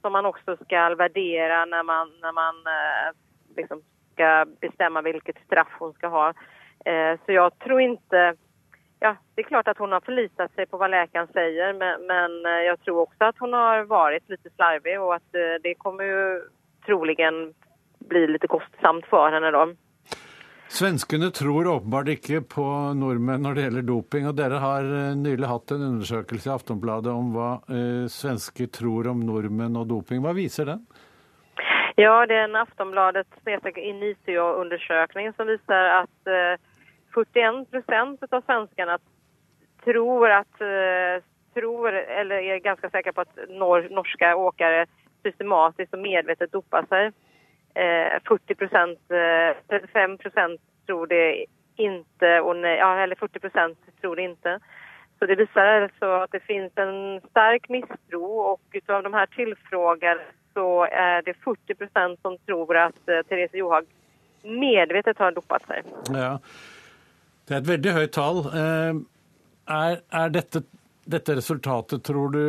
som 0.00 0.12
man 0.12 0.26
også 0.26 0.56
skal 0.64 0.96
vurdere 0.98 1.66
når 1.66 1.82
man, 1.82 2.12
når 2.22 2.32
man 2.32 2.56
eh, 2.66 3.10
liksom 3.56 3.82
skal 4.12 4.46
bestemme 4.60 5.02
hvilket 5.02 5.38
straff 5.46 5.72
hun 5.80 5.92
skal 5.94 6.10
ha. 6.10 6.26
Eh, 6.86 7.18
så 7.24 7.32
jeg 7.32 7.50
tror 7.64 7.80
inte... 7.80 8.34
Ja, 9.02 9.16
det 9.34 9.40
är 9.40 9.46
klart 9.48 9.68
att 9.68 9.78
hon 9.78 9.92
har 9.92 10.00
förlitat 10.00 10.52
sig 10.54 10.66
på 10.66 10.76
vad 10.76 10.90
läkaren 10.90 11.26
säger 11.32 11.72
men, 11.72 12.06
men 12.06 12.46
eh, 12.46 12.62
jag 12.66 12.80
tror 12.80 12.98
också 13.00 13.24
att 13.24 13.38
hon 13.38 13.52
har 13.52 13.82
varit 13.82 14.28
lite 14.28 14.50
slarvig 14.50 15.00
och 15.00 15.14
att 15.14 15.34
eh, 15.34 15.62
det 15.62 15.74
kommer 15.74 16.04
ju 16.04 16.42
troligen 16.86 17.54
bli 17.98 18.26
lite 18.26 18.46
kostsamt 18.46 19.06
för 19.06 19.30
henne 19.30 19.50
då. 19.50 19.74
Svenskene 20.68 21.30
tror 21.30 21.66
åpenbart 21.66 22.08
ikke 22.08 22.44
på 22.46 22.64
nordmenn 22.94 23.42
når 23.42 23.54
det 23.54 23.62
gjelder 23.64 23.86
doping. 23.88 24.28
og 24.30 24.36
Dere 24.38 24.60
har 24.62 24.84
eh, 24.86 25.16
nylig 25.18 25.48
hatt 25.50 25.72
en 25.74 25.86
undersøkelse 25.86 26.50
i 26.50 26.52
Aftonbladet 26.52 27.10
om 27.10 27.32
hva 27.34 27.50
eh, 27.66 28.04
svensker 28.06 28.68
tror 28.70 29.08
om 29.10 29.24
nordmenn 29.26 29.80
og 29.80 29.88
doping. 29.90 30.20
Hva 30.22 30.36
viser 30.36 30.70
den? 30.70 30.84
Ja, 31.98 32.20
det 32.28 32.36
er 32.36 32.46
en 32.46 32.60
Aftonbladets 32.60 33.50
Initio-undersökning 33.76 35.32
som 35.34 35.50
viser 35.50 35.90
at 36.04 36.30
eh, 36.30 36.54
41 37.14 37.70
procent 37.70 38.32
av 38.32 38.42
svenskene 38.46 38.98
tror 39.84 40.30
at 40.30 40.60
eh, 40.60 41.22
tror, 41.54 41.92
eller 41.92 42.36
er 42.36 42.58
ganska 42.58 42.90
säkra 42.90 43.12
på 43.12 43.20
att 43.20 43.38
nor 43.48 43.88
norska 43.90 44.36
åkare 44.36 44.86
systematiskt 45.22 45.94
och 45.94 45.98
medvetet 45.98 46.52
dopar 46.52 46.84
sig. 46.88 47.12
Eh, 47.74 48.22
40 48.28 48.54
procent, 48.54 48.98
eh, 49.10 49.56
35 49.68 50.18
procent 50.18 50.60
tror 50.86 51.06
det 51.06 51.46
inte, 51.76 52.40
och 52.40 52.56
nej, 52.56 52.78
eller 52.78 53.14
40 53.14 53.38
procent 53.38 53.78
tror 54.00 54.16
det 54.16 54.22
inte. 54.22 54.60
Så 55.18 55.26
det 55.26 55.34
visar 55.34 55.66
alltså 55.66 56.04
att 56.04 56.32
det 56.32 56.40
finns 56.40 56.72
en 56.76 57.20
stark 57.30 57.68
misstro 57.68 58.24
och 58.24 58.60
utav 58.72 59.02
de 59.02 59.14
här 59.14 59.26
tillfrågade 59.26 60.20
så 60.54 60.84
är 60.84 61.22
det 61.22 61.34
40 61.34 61.74
procent 61.74 62.20
som 62.22 62.38
tror 62.38 62.76
att 62.76 63.08
eh, 63.08 63.22
Therese 63.28 63.54
Johaug 63.54 63.86
medvetet 64.42 65.18
har 65.18 65.32
dopat 65.32 65.66
seg. 65.66 65.84
Ja, 66.08 66.38
Det 67.50 67.56
er 67.56 67.62
et 67.64 67.68
veldig 67.68 67.92
høyt 67.96 68.12
tall. 68.14 68.36
Eh, 68.54 68.98
er, 69.74 69.96
er 70.14 70.28
dette, 70.30 70.60
dette 71.10 71.34
resultatet, 71.34 72.04
tror 72.06 72.30
du, 72.30 72.44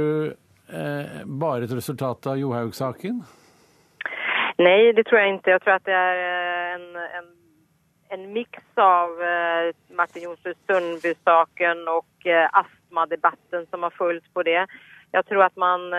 eh, 0.70 1.16
bare 1.26 1.66
et 1.66 1.74
resultat 1.74 2.30
av 2.30 2.38
Johaug-saken? 2.38 3.24
Nei, 4.62 4.92
det 4.94 5.08
tror 5.10 5.24
jeg 5.24 5.40
ikke. 5.40 5.56
Jeg 5.56 5.64
tror 5.66 5.74
at 5.80 5.90
det 5.90 5.98
är 5.98 6.22
eh, 6.28 6.76
en, 6.76 6.86
en, 7.18 7.34
en 8.14 8.30
mix 8.38 8.62
av 8.78 9.18
Martin 9.90 10.28
Jonsrud 10.30 10.62
Sundby-saken 10.70 11.82
og 11.90 12.32
astmadebatten 12.62 13.66
som 13.72 13.90
har 13.90 13.98
fulgt 13.98 14.30
på 14.38 14.46
det. 14.46 14.68
Jeg 15.18 15.30
tror 15.32 15.50
at 15.50 15.58
man 15.58 15.90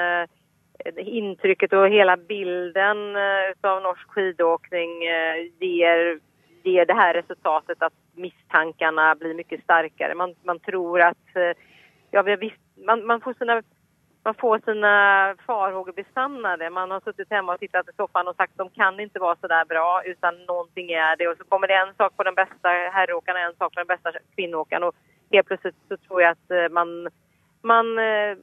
inntrykket 0.94 1.74
og 1.74 1.90
hele 1.90 2.14
bilden 2.30 3.08
av 3.18 3.82
norsk 3.82 4.14
skidåkning 4.14 5.00
eh, 5.10 5.48
ger, 6.64 6.86
det 6.86 6.94
här 6.94 7.14
resultatet 7.14 7.82
att 7.82 7.92
misstankarna 8.14 9.14
blir 9.14 9.34
mycket 9.34 9.62
starkare. 9.62 10.14
Man, 10.14 10.34
man 10.44 10.58
tror 10.58 11.00
att, 11.00 11.36
eh, 11.36 11.56
ja, 12.10 12.24
man, 12.86 13.06
man 13.06 13.20
får 13.20 13.34
sina 13.34 13.62
man 14.24 14.34
får 14.34 14.58
sina 14.58 15.34
farhågor 15.46 15.92
besannade. 15.92 16.70
Man 16.70 16.90
har 16.90 17.00
suttit 17.00 17.30
hemma 17.30 17.54
och 17.54 17.60
tittat 17.60 17.88
i 17.88 17.92
soffan 17.96 18.28
och 18.28 18.36
sagt 18.36 18.52
de 18.56 18.70
kan 18.70 19.00
inte 19.00 19.18
vara 19.18 19.36
så 19.40 19.46
där 19.46 19.64
bra 19.64 20.02
utan 20.04 20.44
någonting 20.44 20.92
är 20.92 21.16
det. 21.16 21.28
Och 21.28 21.36
så 21.38 21.44
kommer 21.44 21.68
det 21.68 21.74
en 21.74 21.94
sak 21.94 22.16
på 22.16 22.22
den 22.22 22.34
bästa 22.34 22.68
herråkaren 22.68 23.42
och 23.42 23.50
en 23.50 23.56
sak 23.56 23.74
på 23.74 23.80
den 23.80 23.86
bästa 23.86 24.12
kvinnåkaren. 24.34 24.82
och 24.82 24.94
helt 25.32 25.46
plötsligt 25.46 25.76
så 25.88 25.96
tror 25.96 26.22
jag 26.22 26.30
att 26.30 26.50
eh, 26.50 26.68
man, 26.70 27.08
man, 27.62 27.98
eh, 27.98 28.36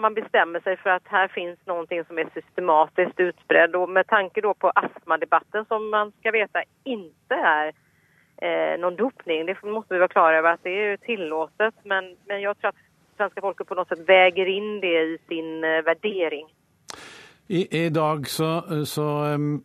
man 0.00 0.14
bestemmer 0.14 0.62
seg 0.64 0.78
for 0.82 0.94
at 0.94 1.08
her 1.12 1.30
finnes 1.34 1.58
noe 1.70 1.86
som 1.88 2.18
er 2.18 2.30
systematisk 2.34 3.22
utbredt. 3.26 3.76
Og 3.78 3.90
med 3.90 4.08
tanke 4.10 4.42
på 4.42 4.72
astmadebatten 4.82 5.66
som 5.68 5.88
man 5.92 6.12
skal 6.20 6.36
vite 6.36 6.64
ikke 6.84 7.38
er 7.38 7.72
eh, 8.42 8.78
noen 8.80 8.98
dopning. 8.98 9.46
Det 9.48 9.58
må 9.64 9.84
vi 9.88 9.98
være 9.98 10.12
klare 10.12 10.40
over 10.42 10.56
at 10.56 10.64
det 10.66 10.76
er 10.76 11.02
tillatt, 11.06 11.68
men, 11.84 12.14
men 12.28 12.42
jeg 12.42 12.56
tror 12.60 12.72
at 12.72 12.88
svenske 13.18 13.44
folket 13.44 13.68
på 13.68 13.76
noe 13.78 13.88
sett 13.90 14.06
veier 14.08 14.48
inn 14.48 14.80
det 14.82 14.94
i 15.02 15.18
sin 15.30 15.66
eh, 15.66 15.82
vurdering. 15.86 16.48
I, 17.52 17.66
i 17.84 17.88
dag 17.92 18.26
så, 18.30 18.50
så 18.88 19.06
um, 19.34 19.62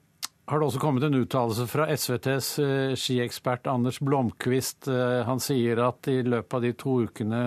har 0.50 0.60
det 0.60 0.68
også 0.68 0.82
kommet 0.82 1.06
en 1.06 1.20
uttalelse 1.22 1.68
fra 1.70 1.88
SVTs 1.94 2.50
uh, 2.60 2.94
skiekspert 3.00 3.70
Anders 3.72 4.02
Blomkvist. 4.04 4.90
Uh, 4.90 5.22
han 5.28 5.40
sier 5.44 5.80
at 5.86 6.10
i 6.12 6.20
løpet 6.26 6.58
av 6.58 6.66
de 6.66 6.74
to 6.76 6.98
ukene 7.08 7.44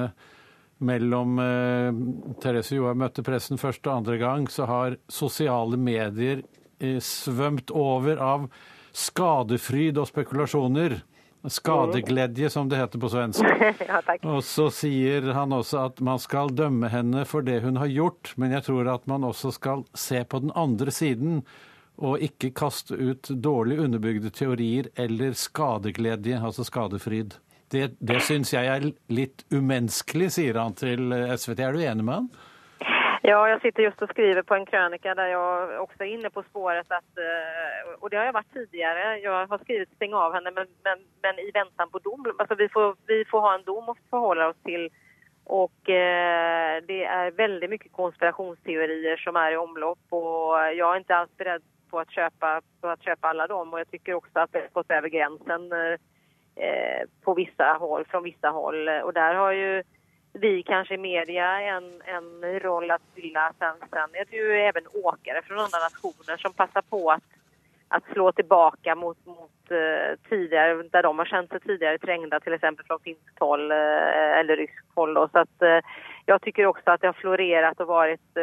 mellom 0.81 1.39
uh, 1.39 2.35
Therese 2.43 2.79
Johaug 2.79 2.99
møtte 3.01 3.25
pressen 3.27 3.61
første 3.61 3.91
og 3.91 4.01
andre 4.01 4.19
gang, 4.21 4.49
så 4.51 4.69
har 4.71 4.99
sosiale 5.13 5.79
medier 5.81 6.45
svømt 7.05 7.69
over 7.77 8.17
av 8.25 8.47
skadefryd 8.97 9.99
og 10.01 10.09
spekulasjoner. 10.09 11.01
Skadegledje, 11.41 12.51
som 12.53 12.69
det 12.69 12.77
heter 12.77 13.01
på 13.01 13.09
svensk. 13.09 13.45
ja. 13.89 14.01
Og 14.29 14.43
så 14.45 14.67
sier 14.75 15.31
han 15.33 15.55
også 15.57 15.87
at 15.87 16.03
man 16.05 16.21
skal 16.21 16.53
dømme 16.53 16.91
henne 16.93 17.25
for 17.29 17.45
det 17.47 17.63
hun 17.65 17.81
har 17.81 17.89
gjort, 17.89 18.35
men 18.37 18.53
jeg 18.53 18.67
tror 18.69 18.91
at 18.93 19.07
man 19.09 19.25
også 19.25 19.55
skal 19.57 19.87
se 19.97 20.21
på 20.25 20.43
den 20.45 20.53
andre 20.53 20.93
siden 20.93 21.41
og 22.01 22.21
ikke 22.25 22.53
kaste 22.57 22.97
ut 22.97 23.29
dårlig 23.45 23.79
underbygde 23.81 24.33
teorier 24.33 24.89
eller 25.01 25.37
skadegledje, 25.37 26.41
altså 26.41 26.65
skadefryd. 26.65 27.37
Det, 27.71 27.93
det 28.01 28.21
syns 28.27 28.53
jeg 28.55 28.67
er 28.67 28.87
litt 29.13 29.45
umenneskelig, 29.55 30.31
sier 30.37 30.59
han 30.59 30.75
til 30.79 31.13
SVT. 31.13 31.61
Er 31.63 31.77
du 31.77 31.85
enig 31.85 32.07
med 32.07 32.17
han? 32.17 32.31
Ja, 33.21 33.37
jeg 33.47 33.61
sitter 33.63 33.85
just 33.85 34.01
og 34.03 34.09
skriver 34.11 34.43
på 34.49 34.57
en 34.57 34.65
krønike 34.67 35.13
der 35.15 35.29
jeg 35.29 35.77
også 35.83 36.01
er 36.01 36.13
inne 36.15 36.31
på 36.33 36.43
spåret 36.49 36.89
at, 36.89 37.21
Og 38.01 38.09
det 38.11 38.19
har 38.19 38.31
jeg 38.31 38.35
vært 38.35 38.55
tidligere. 38.55 39.05
Jeg 39.21 39.51
har 39.53 39.61
skrevet 39.61 39.93
'steng 39.93 40.15
av 40.17 40.33
henne 40.35 40.51
men, 40.57 40.67
men, 40.87 41.05
men 41.23 41.39
i 41.39 41.53
väntan 41.53 41.93
på 41.93 42.01
dom, 42.01 42.27
Altså, 42.41 42.55
vi 42.55 42.69
får, 42.75 42.97
vi 43.07 43.25
får 43.31 43.41
ha 43.47 43.55
en 43.55 43.69
dom 43.69 43.93
å 43.93 43.97
forholde 44.11 44.49
oss 44.51 44.61
til. 44.65 44.89
Og 45.51 45.91
eh, 45.91 46.79
det 46.87 47.03
er 47.11 47.35
veldig 47.37 47.69
mye 47.73 47.93
konspirationsteorier 47.97 49.19
som 49.25 49.39
er 49.41 49.55
i 49.55 49.61
omlopp 49.61 50.15
Og 50.15 50.55
jeg 50.77 50.85
er 50.87 51.03
ikke 51.03 51.17
alls 51.17 51.37
beredd 51.41 51.65
på 51.91 51.99
å 51.99 52.07
kjøpe, 52.15 52.53
på 52.83 52.95
köpa 53.07 53.33
alla 53.33 53.49
dem 53.51 53.73
Og 53.73 53.83
jeg 53.83 53.91
tycker 53.95 54.21
også 54.21 54.45
at 54.45 54.53
det 54.55 54.63
har 54.67 54.75
gått 54.79 54.95
over 54.99 55.11
grensen. 55.17 55.67
eh, 55.75 55.99
på 57.25 57.35
vissa 57.35 57.77
håll, 57.81 58.05
från 58.05 58.23
vissa 58.23 58.49
håll 58.49 58.89
och 58.89 59.13
där 59.13 59.35
har 59.35 59.53
ju 59.53 59.83
vi 60.33 60.63
kanske 60.63 60.95
i 60.95 60.99
media 60.99 61.61
en, 61.61 62.03
en 62.05 62.61
roll 62.61 62.91
att 62.91 63.03
fylla. 63.15 63.53
Sen, 63.59 63.75
sen 63.91 64.09
är 64.13 64.25
det 64.31 64.37
ju 64.37 64.53
även 64.53 64.83
åkare 65.05 65.43
från 65.43 65.59
andra 65.59 65.79
nationer 65.79 66.37
som 66.37 66.53
passar 66.53 66.83
på 66.83 67.11
att, 67.89 68.05
slå 68.13 68.33
tillbaka 68.33 68.95
mot, 68.95 69.27
mot 69.27 69.71
uh, 69.71 70.17
tidigare, 70.29 70.83
där 70.83 71.03
de 71.03 71.19
har 71.19 71.27
känt 71.27 71.51
sig 71.51 71.61
tidigare 71.61 71.99
trängda, 71.99 72.41
till 72.41 72.53
exempel 72.53 72.87
från 72.87 73.01
finskt 73.01 73.39
håll 73.39 73.73
uh, 73.73 74.39
eller 74.39 74.57
ryskt 74.57 74.95
håll. 74.95 75.15
Då. 75.15 75.29
Så 75.29 75.39
att, 75.39 75.63
uh, 75.63 75.81
jag 76.27 76.43
tycker 76.43 76.67
också 76.67 76.91
att 76.91 77.01
det 77.01 77.07
har 77.07 77.13
florerat 77.13 77.81
och 77.81 77.87
varit 77.87 78.37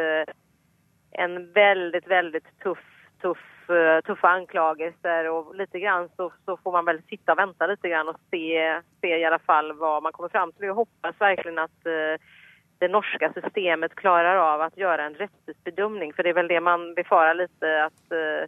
en 1.10 1.52
väldigt, 1.52 2.06
väldigt 2.06 2.58
tuff, 2.62 2.78
tuff 3.22 3.57
tuffa 4.06 4.30
anklagelser 4.38 5.28
Og 5.32 5.54
litt 5.58 5.74
grann 5.76 6.08
så, 6.16 6.30
så, 6.46 6.56
får 6.62 6.76
man 6.78 6.86
vel 6.88 7.00
sitte 7.10 7.34
og 7.34 7.40
vente 7.40 7.68
litt 7.70 7.84
grann 7.84 8.10
og 8.12 8.18
se, 8.32 8.42
se 9.02 9.14
i 9.14 9.24
alle 9.28 9.40
fall 9.44 9.72
hva 9.78 9.98
man 10.04 10.14
kommer 10.16 10.32
fram 10.32 10.52
til. 10.54 10.70
Jeg 10.70 10.78
hoppas 10.78 11.18
virkelig 11.20 11.64
at 11.64 11.90
uh, 11.90 12.30
det 12.78 12.90
norske 12.92 13.30
systemet 13.34 13.96
klarer 13.98 14.38
av 14.40 14.62
å 14.64 14.70
gjøre 14.78 15.08
en 15.08 15.18
rettvis 15.18 15.58
bedømning. 15.66 16.14
For 16.14 16.24
det 16.24 16.32
er 16.32 16.38
vel 16.40 16.50
det 16.50 16.62
man 16.64 16.92
befarer 16.96 17.40
litt, 17.42 17.66
at, 17.66 18.00
uh, 18.14 18.46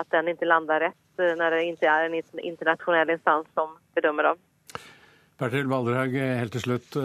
at 0.00 0.10
den 0.14 0.32
ikke 0.32 0.48
lander 0.48 0.88
rett 0.88 1.02
når 1.16 1.54
det 1.54 1.60
ikke 1.70 1.88
er 1.88 2.10
en 2.10 2.16
internasjonal 2.44 3.14
instans 3.14 3.46
som 3.56 3.70
bedømmer 3.96 4.30
dem. 4.30 4.42
Bertil 5.40 5.70
Valderhaug, 5.70 6.12
helt 6.12 6.52
til 6.52 6.64
slutt. 6.64 6.98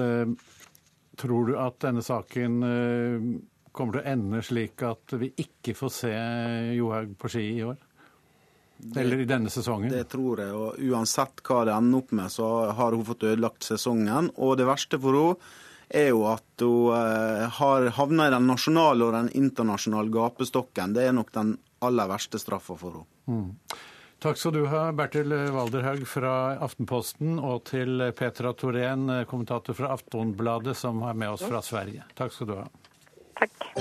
Tror 1.21 1.47
du 1.47 1.54
at 1.60 1.78
denne 1.84 2.04
saken 2.04 2.58
kommer 3.71 3.97
til 3.97 4.03
å 4.03 4.12
ende 4.13 4.41
slik 4.45 4.84
at 4.86 5.15
vi 5.19 5.31
ikke 5.43 5.75
får 5.77 5.95
se 5.95 6.12
Johaug 6.77 7.15
på 7.19 7.31
ski 7.31 7.47
i 7.55 7.63
år? 7.65 7.79
Eller 8.97 9.19
i 9.21 9.25
denne 9.29 9.49
sesongen? 9.53 9.91
Det 9.93 10.07
tror 10.10 10.41
jeg. 10.41 10.53
og 10.57 10.79
Uansett 10.91 11.43
hva 11.45 11.63
det 11.67 11.75
ender 11.75 12.01
opp 12.01 12.15
med, 12.17 12.31
så 12.34 12.47
har 12.73 12.97
hun 12.97 13.05
fått 13.05 13.27
ødelagt 13.29 13.67
sesongen. 13.67 14.31
Og 14.41 14.57
det 14.57 14.67
verste 14.69 14.99
for 15.01 15.17
henne 15.17 15.51
er 15.91 16.10
jo 16.13 16.23
at 16.31 16.63
hun 16.63 16.95
eh, 16.95 17.45
har 17.60 17.89
havna 17.97 18.29
i 18.29 18.34
den 18.34 18.47
nasjonale 18.47 19.07
og 19.07 19.15
den 19.17 19.31
internasjonale 19.38 20.13
gapestokken. 20.13 20.95
Det 20.95 21.07
er 21.07 21.15
nok 21.15 21.34
den 21.36 21.55
aller 21.86 22.12
verste 22.12 22.39
straffa 22.41 22.77
for 22.79 23.01
henne. 23.01 23.10
Mm. 23.27 23.79
Takk 24.21 24.38
skal 24.38 24.53
du 24.53 24.65
ha, 24.69 24.84
Bertil 24.93 25.34
Walderhaug 25.34 26.03
fra 26.05 26.34
Aftenposten, 26.62 27.39
og 27.41 27.63
til 27.71 28.03
Petra 28.13 28.51
Torén, 28.53 29.07
kommentator 29.25 29.73
fra 29.73 29.95
Aftonbladet, 29.95 30.75
som 30.77 31.01
er 31.10 31.17
med 31.17 31.34
oss 31.34 31.41
fra 31.41 31.63
Sverige. 31.65 32.05
Takk 32.13 32.36
skal 32.36 32.51
du 32.51 32.53
ha. 32.60 32.67
Takk. 33.41 33.71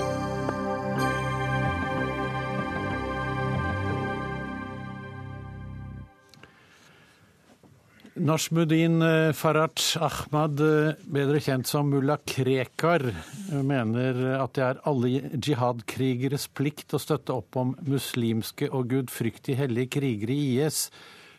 Nashmudin 8.21 9.01
eh, 9.01 9.31
Faraj 9.33 9.97
Ahmad, 10.01 10.59
eh, 10.59 10.97
bedre 11.05 11.39
kjent 11.41 11.69
som 11.69 11.87
mulla 11.89 12.17
Krekar, 12.17 13.05
eh, 13.07 13.61
mener 13.61 14.19
at 14.41 14.57
det 14.57 14.65
er 14.65 14.81
alle 14.89 15.13
jihad-krigeres 15.37 16.49
plikt 16.57 16.97
å 16.97 17.01
støtte 17.01 17.37
opp 17.37 17.57
om 17.61 17.75
muslimske 17.85 18.69
og 18.69 18.91
gudfryktig 18.91 19.55
hellige 19.61 19.93
krigere 19.99 20.35
i 20.35 20.59
IS, 20.65 20.83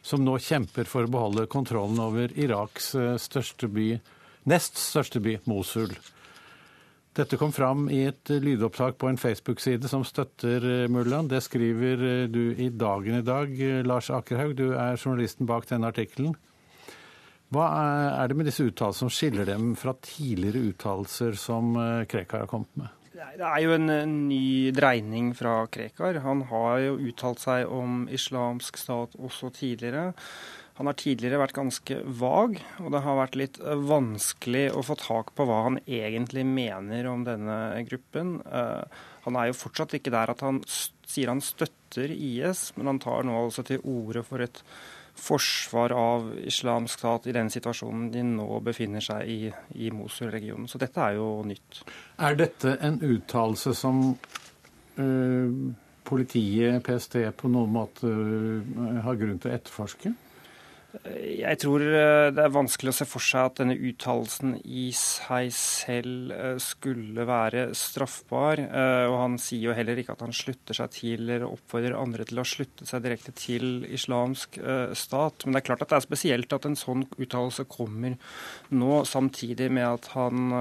som 0.02 0.24
nå 0.24 0.38
kjemper 0.42 0.86
for 0.86 1.06
å 1.06 1.12
beholde 1.12 1.50
kontrollen 1.50 2.00
over 2.02 2.34
Iraks 2.38 2.94
største 3.22 3.70
by, 3.70 3.92
nest 4.50 4.78
største 4.78 5.22
by, 5.22 5.40
Mosul. 5.46 5.94
Dette 7.12 7.36
kom 7.36 7.50
fram 7.52 7.90
i 7.92 8.06
et 8.08 8.30
lydopptak 8.40 8.96
på 8.96 9.10
en 9.10 9.20
Facebook-side 9.20 9.88
som 9.90 10.04
støtter 10.04 10.64
mullaen. 10.88 11.28
Det 11.28 11.42
skriver 11.44 12.24
du 12.32 12.54
i 12.56 12.70
Dagen 12.72 13.18
i 13.18 13.26
dag, 13.26 13.52
Lars 13.84 14.08
Akerhaug. 14.08 14.56
Du 14.56 14.72
er 14.72 14.96
journalisten 14.96 15.48
bak 15.50 15.68
denne 15.68 15.90
artikkelen. 15.92 16.32
Hva 17.52 17.66
er 18.16 18.30
det 18.30 18.38
med 18.38 18.48
disse 18.48 18.64
uttalelsene 18.64 19.10
som 19.10 19.12
skiller 19.12 19.44
dem 19.44 19.74
fra 19.76 19.92
tidligere 20.00 20.70
uttalelser 20.70 21.36
som 21.36 21.74
eh, 21.76 22.06
Krekar 22.08 22.46
har 22.46 22.48
kommet 22.48 22.72
med? 22.80 22.88
Det 23.12 23.44
er 23.44 23.60
jo 23.60 23.74
en 23.76 23.90
ny 24.30 24.72
dreining 24.74 25.30
fra 25.36 25.66
Krekar. 25.72 26.22
Han 26.24 26.46
har 26.48 26.80
jo 26.80 26.96
uttalt 27.10 27.42
seg 27.44 27.68
om 27.68 28.06
islamsk 28.08 28.80
stat 28.80 29.18
også 29.20 29.52
tidligere. 29.52 30.14
Han 30.78 30.88
har 30.88 30.96
tidligere 30.96 31.40
vært 31.42 31.56
ganske 31.56 31.98
vag, 32.20 32.56
og 32.80 32.92
det 32.94 33.02
har 33.04 33.18
vært 33.18 33.36
litt 33.38 33.58
eh, 33.60 33.84
vanskelig 33.88 34.64
å 34.72 34.84
få 34.86 34.96
tak 35.00 35.34
på 35.36 35.46
hva 35.48 35.64
han 35.68 35.78
egentlig 35.84 36.46
mener 36.48 37.10
om 37.10 37.26
denne 37.28 37.58
gruppen. 37.88 38.38
Eh, 38.46 39.04
han 39.26 39.38
er 39.38 39.50
jo 39.50 39.60
fortsatt 39.60 39.98
ikke 39.98 40.14
der 40.14 40.32
at 40.32 40.42
han 40.44 40.62
sier 40.66 41.30
han 41.30 41.44
støtter 41.44 42.10
IS, 42.14 42.70
men 42.78 42.88
han 42.94 43.02
tar 43.02 43.28
nå 43.28 43.36
altså 43.36 43.66
til 43.68 43.84
orde 43.84 44.24
for 44.26 44.42
et 44.44 44.62
forsvar 45.18 45.92
av 45.92 46.30
islamsk 46.40 46.98
stat 46.98 47.26
i 47.28 47.34
den 47.36 47.50
situasjonen 47.52 48.08
de 48.14 48.22
nå 48.24 48.48
befinner 48.64 49.04
seg 49.04 49.28
i 49.28 49.52
i 49.84 49.90
Mosul-regionen. 49.92 50.68
Så 50.68 50.80
dette 50.80 51.04
er 51.04 51.18
jo 51.18 51.42
nytt. 51.46 51.82
Er 52.16 52.38
dette 52.38 52.78
en 52.80 52.96
uttalelse 53.04 53.74
som 53.76 54.02
øh, 54.96 55.52
politiet, 56.08 56.80
PST, 56.86 57.20
på 57.36 57.52
noen 57.52 57.76
måte 57.76 58.08
øh, 58.08 59.02
har 59.04 59.20
grunn 59.20 59.40
til 59.42 59.52
å 59.52 59.56
etterforske? 59.60 60.16
Jeg 60.92 61.56
tror 61.62 61.80
eh, 61.80 62.28
det 62.36 62.42
er 62.42 62.52
vanskelig 62.52 62.92
å 62.92 62.96
se 62.98 63.06
for 63.08 63.24
seg 63.24 63.46
at 63.48 63.60
denne 63.62 63.76
uttalelsen 63.88 64.58
i 64.60 64.90
seg 64.96 65.48
selv 65.56 66.34
eh, 66.36 66.58
skulle 66.60 67.24
være 67.28 67.70
straffbar. 67.76 68.60
Eh, 68.60 69.04
og 69.08 69.16
han 69.22 69.38
sier 69.40 69.70
jo 69.70 69.76
heller 69.76 69.96
ikke 70.02 70.12
at 70.18 70.24
han 70.26 70.36
slutter 70.36 70.76
seg 70.76 70.92
til 70.92 71.24
eller 71.24 71.48
oppfordrer 71.48 71.96
andre 71.96 72.28
til 72.28 72.42
å 72.42 72.46
slutte 72.46 72.88
seg 72.88 73.06
direkte 73.06 73.32
til 73.38 73.86
islamsk 73.88 74.60
stat. 74.98 75.46
Men 75.46 75.56
det 75.56 75.62
er 75.62 75.68
klart 75.70 75.86
at 75.86 75.94
det 75.94 76.00
er 76.02 76.06
spesielt 76.10 76.52
at 76.52 76.68
en 76.68 76.78
sånn 76.78 77.06
uttalelse 77.16 77.64
kommer 77.72 78.18
nå, 78.76 79.02
samtidig 79.08 79.70
med 79.72 79.88
at 79.88 80.12
han 80.12 80.52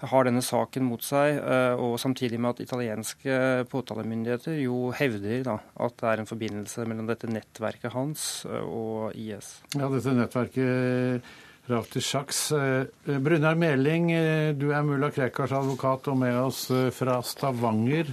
har 0.00 0.26
denne 0.28 0.42
saken 0.44 0.84
mot 0.84 1.02
seg, 1.04 1.38
eh, 1.40 1.80
og 1.80 1.96
samtidig 2.00 2.40
med 2.40 2.54
at 2.54 2.62
italienske 2.66 3.38
påtalemyndigheter 3.72 4.58
jo 4.60 4.90
hevder 4.96 5.44
da, 5.46 5.56
at 5.86 5.96
det 6.02 6.10
er 6.10 6.22
en 6.22 6.28
forbindelse 6.28 6.86
mellom 6.88 7.08
dette 7.08 7.30
nettverket 7.32 7.94
hans 7.96 8.44
eh, 8.48 8.62
og 8.62 9.16
IS. 9.16 9.56
Ja, 9.76 9.88
dette 9.92 10.16
nettverket 10.16 11.34
Rafti 11.66 11.98
Sjaks. 12.04 12.42
Brunar 12.52 13.22
Brunnar 13.26 13.56
Meling, 13.58 14.12
du 14.54 14.68
er 14.70 14.84
mulla 14.86 15.10
Krekars 15.10 15.50
advokat 15.56 16.06
og 16.12 16.20
med 16.20 16.36
oss 16.38 16.68
fra 16.94 17.18
Stavanger. 17.26 18.12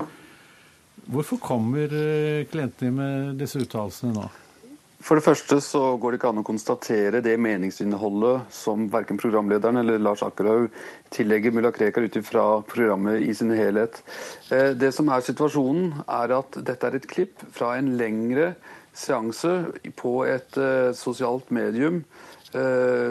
Hvorfor 1.06 1.38
kommer 1.38 1.94
klientene 2.50 2.96
med 2.98 3.44
disse 3.44 3.62
uttalelsene 3.62 4.16
nå? 4.16 4.26
For 5.04 5.20
det 5.20 5.26
første 5.26 5.58
så 5.60 5.82
går 6.00 6.14
det 6.14 6.20
ikke 6.22 6.30
an 6.32 6.40
å 6.40 6.46
konstatere 6.48 7.20
det 7.24 7.34
meningsinnholdet 7.42 8.54
som 8.56 8.86
verken 8.92 9.20
programlederen 9.20 9.82
eller 9.82 10.00
Lars 10.00 10.24
Akkerhaug 10.24 10.70
tillegger 11.12 11.52
mulla 11.52 11.74
Krekar 11.76 12.08
ut 12.08 12.16
ifra 12.22 12.46
programmet 12.70 13.26
i 13.26 13.34
sin 13.36 13.52
helhet. 13.52 14.00
Eh, 14.48 14.72
det 14.80 14.94
som 14.96 15.12
er 15.12 15.26
situasjonen, 15.26 16.06
er 16.08 16.38
at 16.38 16.56
dette 16.56 16.88
er 16.88 16.96
et 16.96 17.10
klipp 17.10 17.44
fra 17.52 17.74
en 17.76 17.92
lengre 18.00 18.54
seanse 18.96 19.52
på 20.00 20.22
et 20.30 20.56
eh, 20.62 20.94
sosialt 20.96 21.52
medium 21.52 22.06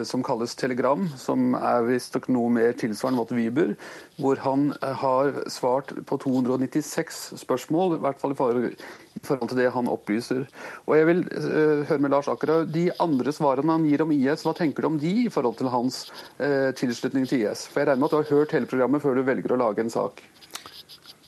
som 0.07 0.23
kalles 0.23 0.55
Telegram, 0.55 1.03
som 1.19 1.53
er 1.57 1.85
visstnok 1.87 2.29
noe 2.31 2.51
mer 2.53 2.75
tilsvarende 2.79 3.21
What 3.21 3.33
Viber, 3.35 3.73
hvor 4.21 4.39
han 4.43 4.69
eh, 4.79 4.93
har 5.01 5.33
svart 5.51 5.93
på 6.07 6.17
296 6.21 7.21
spørsmål, 7.41 7.97
i 7.97 8.01
hvert 8.03 8.21
fall 8.21 8.35
i 8.35 8.37
forhold 8.39 9.49
til 9.49 9.59
det 9.59 9.69
han 9.73 9.89
opplyser. 9.91 10.45
Og 10.87 10.95
jeg 10.97 11.09
vil 11.09 11.23
uh, 11.31 11.83
høre 11.89 12.01
med 12.01 12.13
Lars 12.13 12.29
Akkerhaug, 12.31 12.71
De 12.73 12.87
andre 13.03 13.33
svarene 13.35 13.75
han 13.75 13.87
gir 13.87 14.03
om 14.05 14.13
IS, 14.15 14.45
hva 14.45 14.55
tenker 14.57 14.83
du 14.83 14.91
om 14.91 14.99
de 15.01 15.13
i 15.25 15.31
forhold 15.33 15.57
til 15.59 15.71
hans 15.73 16.05
tilslutning 16.79 17.27
til 17.29 17.45
IS? 17.45 17.67
For 17.69 17.83
Jeg 17.83 17.91
regner 17.91 18.03
med 18.03 18.09
at 18.09 18.15
du 18.15 18.21
har 18.21 18.39
hørt 18.39 18.55
hele 18.57 18.69
programmet 18.69 19.03
før 19.03 19.17
du 19.17 19.27
velger 19.27 19.55
å 19.55 19.61
lage 19.63 19.85
en 19.85 19.93
sak. 19.93 20.23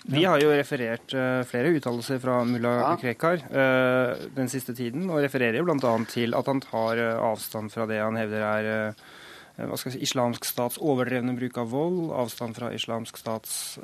Vi 0.06 0.22
har 0.26 0.38
jo 0.42 0.52
referert 0.54 1.14
uh, 1.18 1.42
flere 1.50 1.72
uttalelser 1.74 2.20
fra 2.22 2.38
mulla 2.46 2.74
ja. 2.78 2.94
Krekar 3.02 3.42
uh, 3.50 4.26
den 4.36 4.52
siste 4.52 4.76
tiden, 4.78 5.08
og 5.10 5.24
refererer 5.26 5.58
jo 5.58 5.66
bl.a. 5.66 5.94
til 6.12 6.38
at 6.38 6.50
han 6.52 6.62
tar 6.62 7.02
uh, 7.02 7.24
avstand 7.32 7.74
fra 7.74 7.88
det 7.90 8.02
han 8.04 8.20
hevder 8.20 8.46
er 8.46 8.70
si, 9.80 9.94
islamsk 10.04 10.48
stats 10.48 10.80
overdrevne 10.82 11.36
bruk 11.38 11.60
av 11.62 11.70
vold, 11.72 12.10
avstand 12.12 12.58
fra 12.58 12.72
islamsk 12.76 13.20
stats 13.22 13.78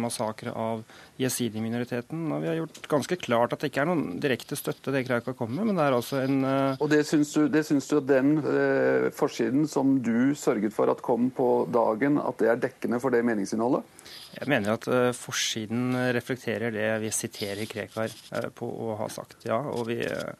massakre 0.00 0.52
av 0.52 0.82
jesidi-minoriteten. 1.20 2.26
Og 2.34 2.42
vi 2.42 2.50
har 2.50 2.58
gjort 2.58 2.88
ganske 2.90 3.18
klart 3.22 3.54
at 3.54 3.62
det 3.62 3.70
ikke 3.70 3.84
er 3.84 3.90
noen 3.90 4.18
direkte 4.22 4.58
støtte 4.58 4.92
det 4.92 5.04
Krekar 5.06 5.36
kommer 5.38 5.62
med, 5.62 5.70
men 5.70 5.80
det 5.80 5.86
er 5.86 5.96
altså 5.96 6.20
en 6.24 6.44
Og 6.82 6.88
det 6.92 7.04
syns 7.08 7.32
du, 7.36 7.46
det 7.48 7.64
syns 7.66 7.88
du 7.88 7.96
at 8.00 8.08
den 8.10 8.34
forsiden 9.14 9.68
som 9.70 9.96
du 10.04 10.34
sørget 10.38 10.74
for 10.76 10.92
at 10.92 11.04
kom 11.04 11.30
på 11.34 11.48
dagen, 11.72 12.18
at 12.20 12.40
det 12.40 12.50
er 12.50 12.60
dekkende 12.68 13.00
for 13.02 13.14
det 13.14 13.24
meningsinnholdet? 13.26 13.84
Jeg 14.34 14.50
mener 14.50 14.74
at 14.74 14.86
uh, 14.90 15.12
forsiden 15.16 15.94
reflekterer 16.14 16.74
det 16.74 16.88
vi 17.04 17.10
siterer 17.14 17.68
Krekar 17.70 18.10
uh, 18.34 18.48
på 18.54 18.66
å 18.66 18.96
ha 18.98 19.08
sagt. 19.12 19.44
Ja, 19.46 19.60
og 19.70 19.86
vi 19.90 20.00
uh, 20.02 20.34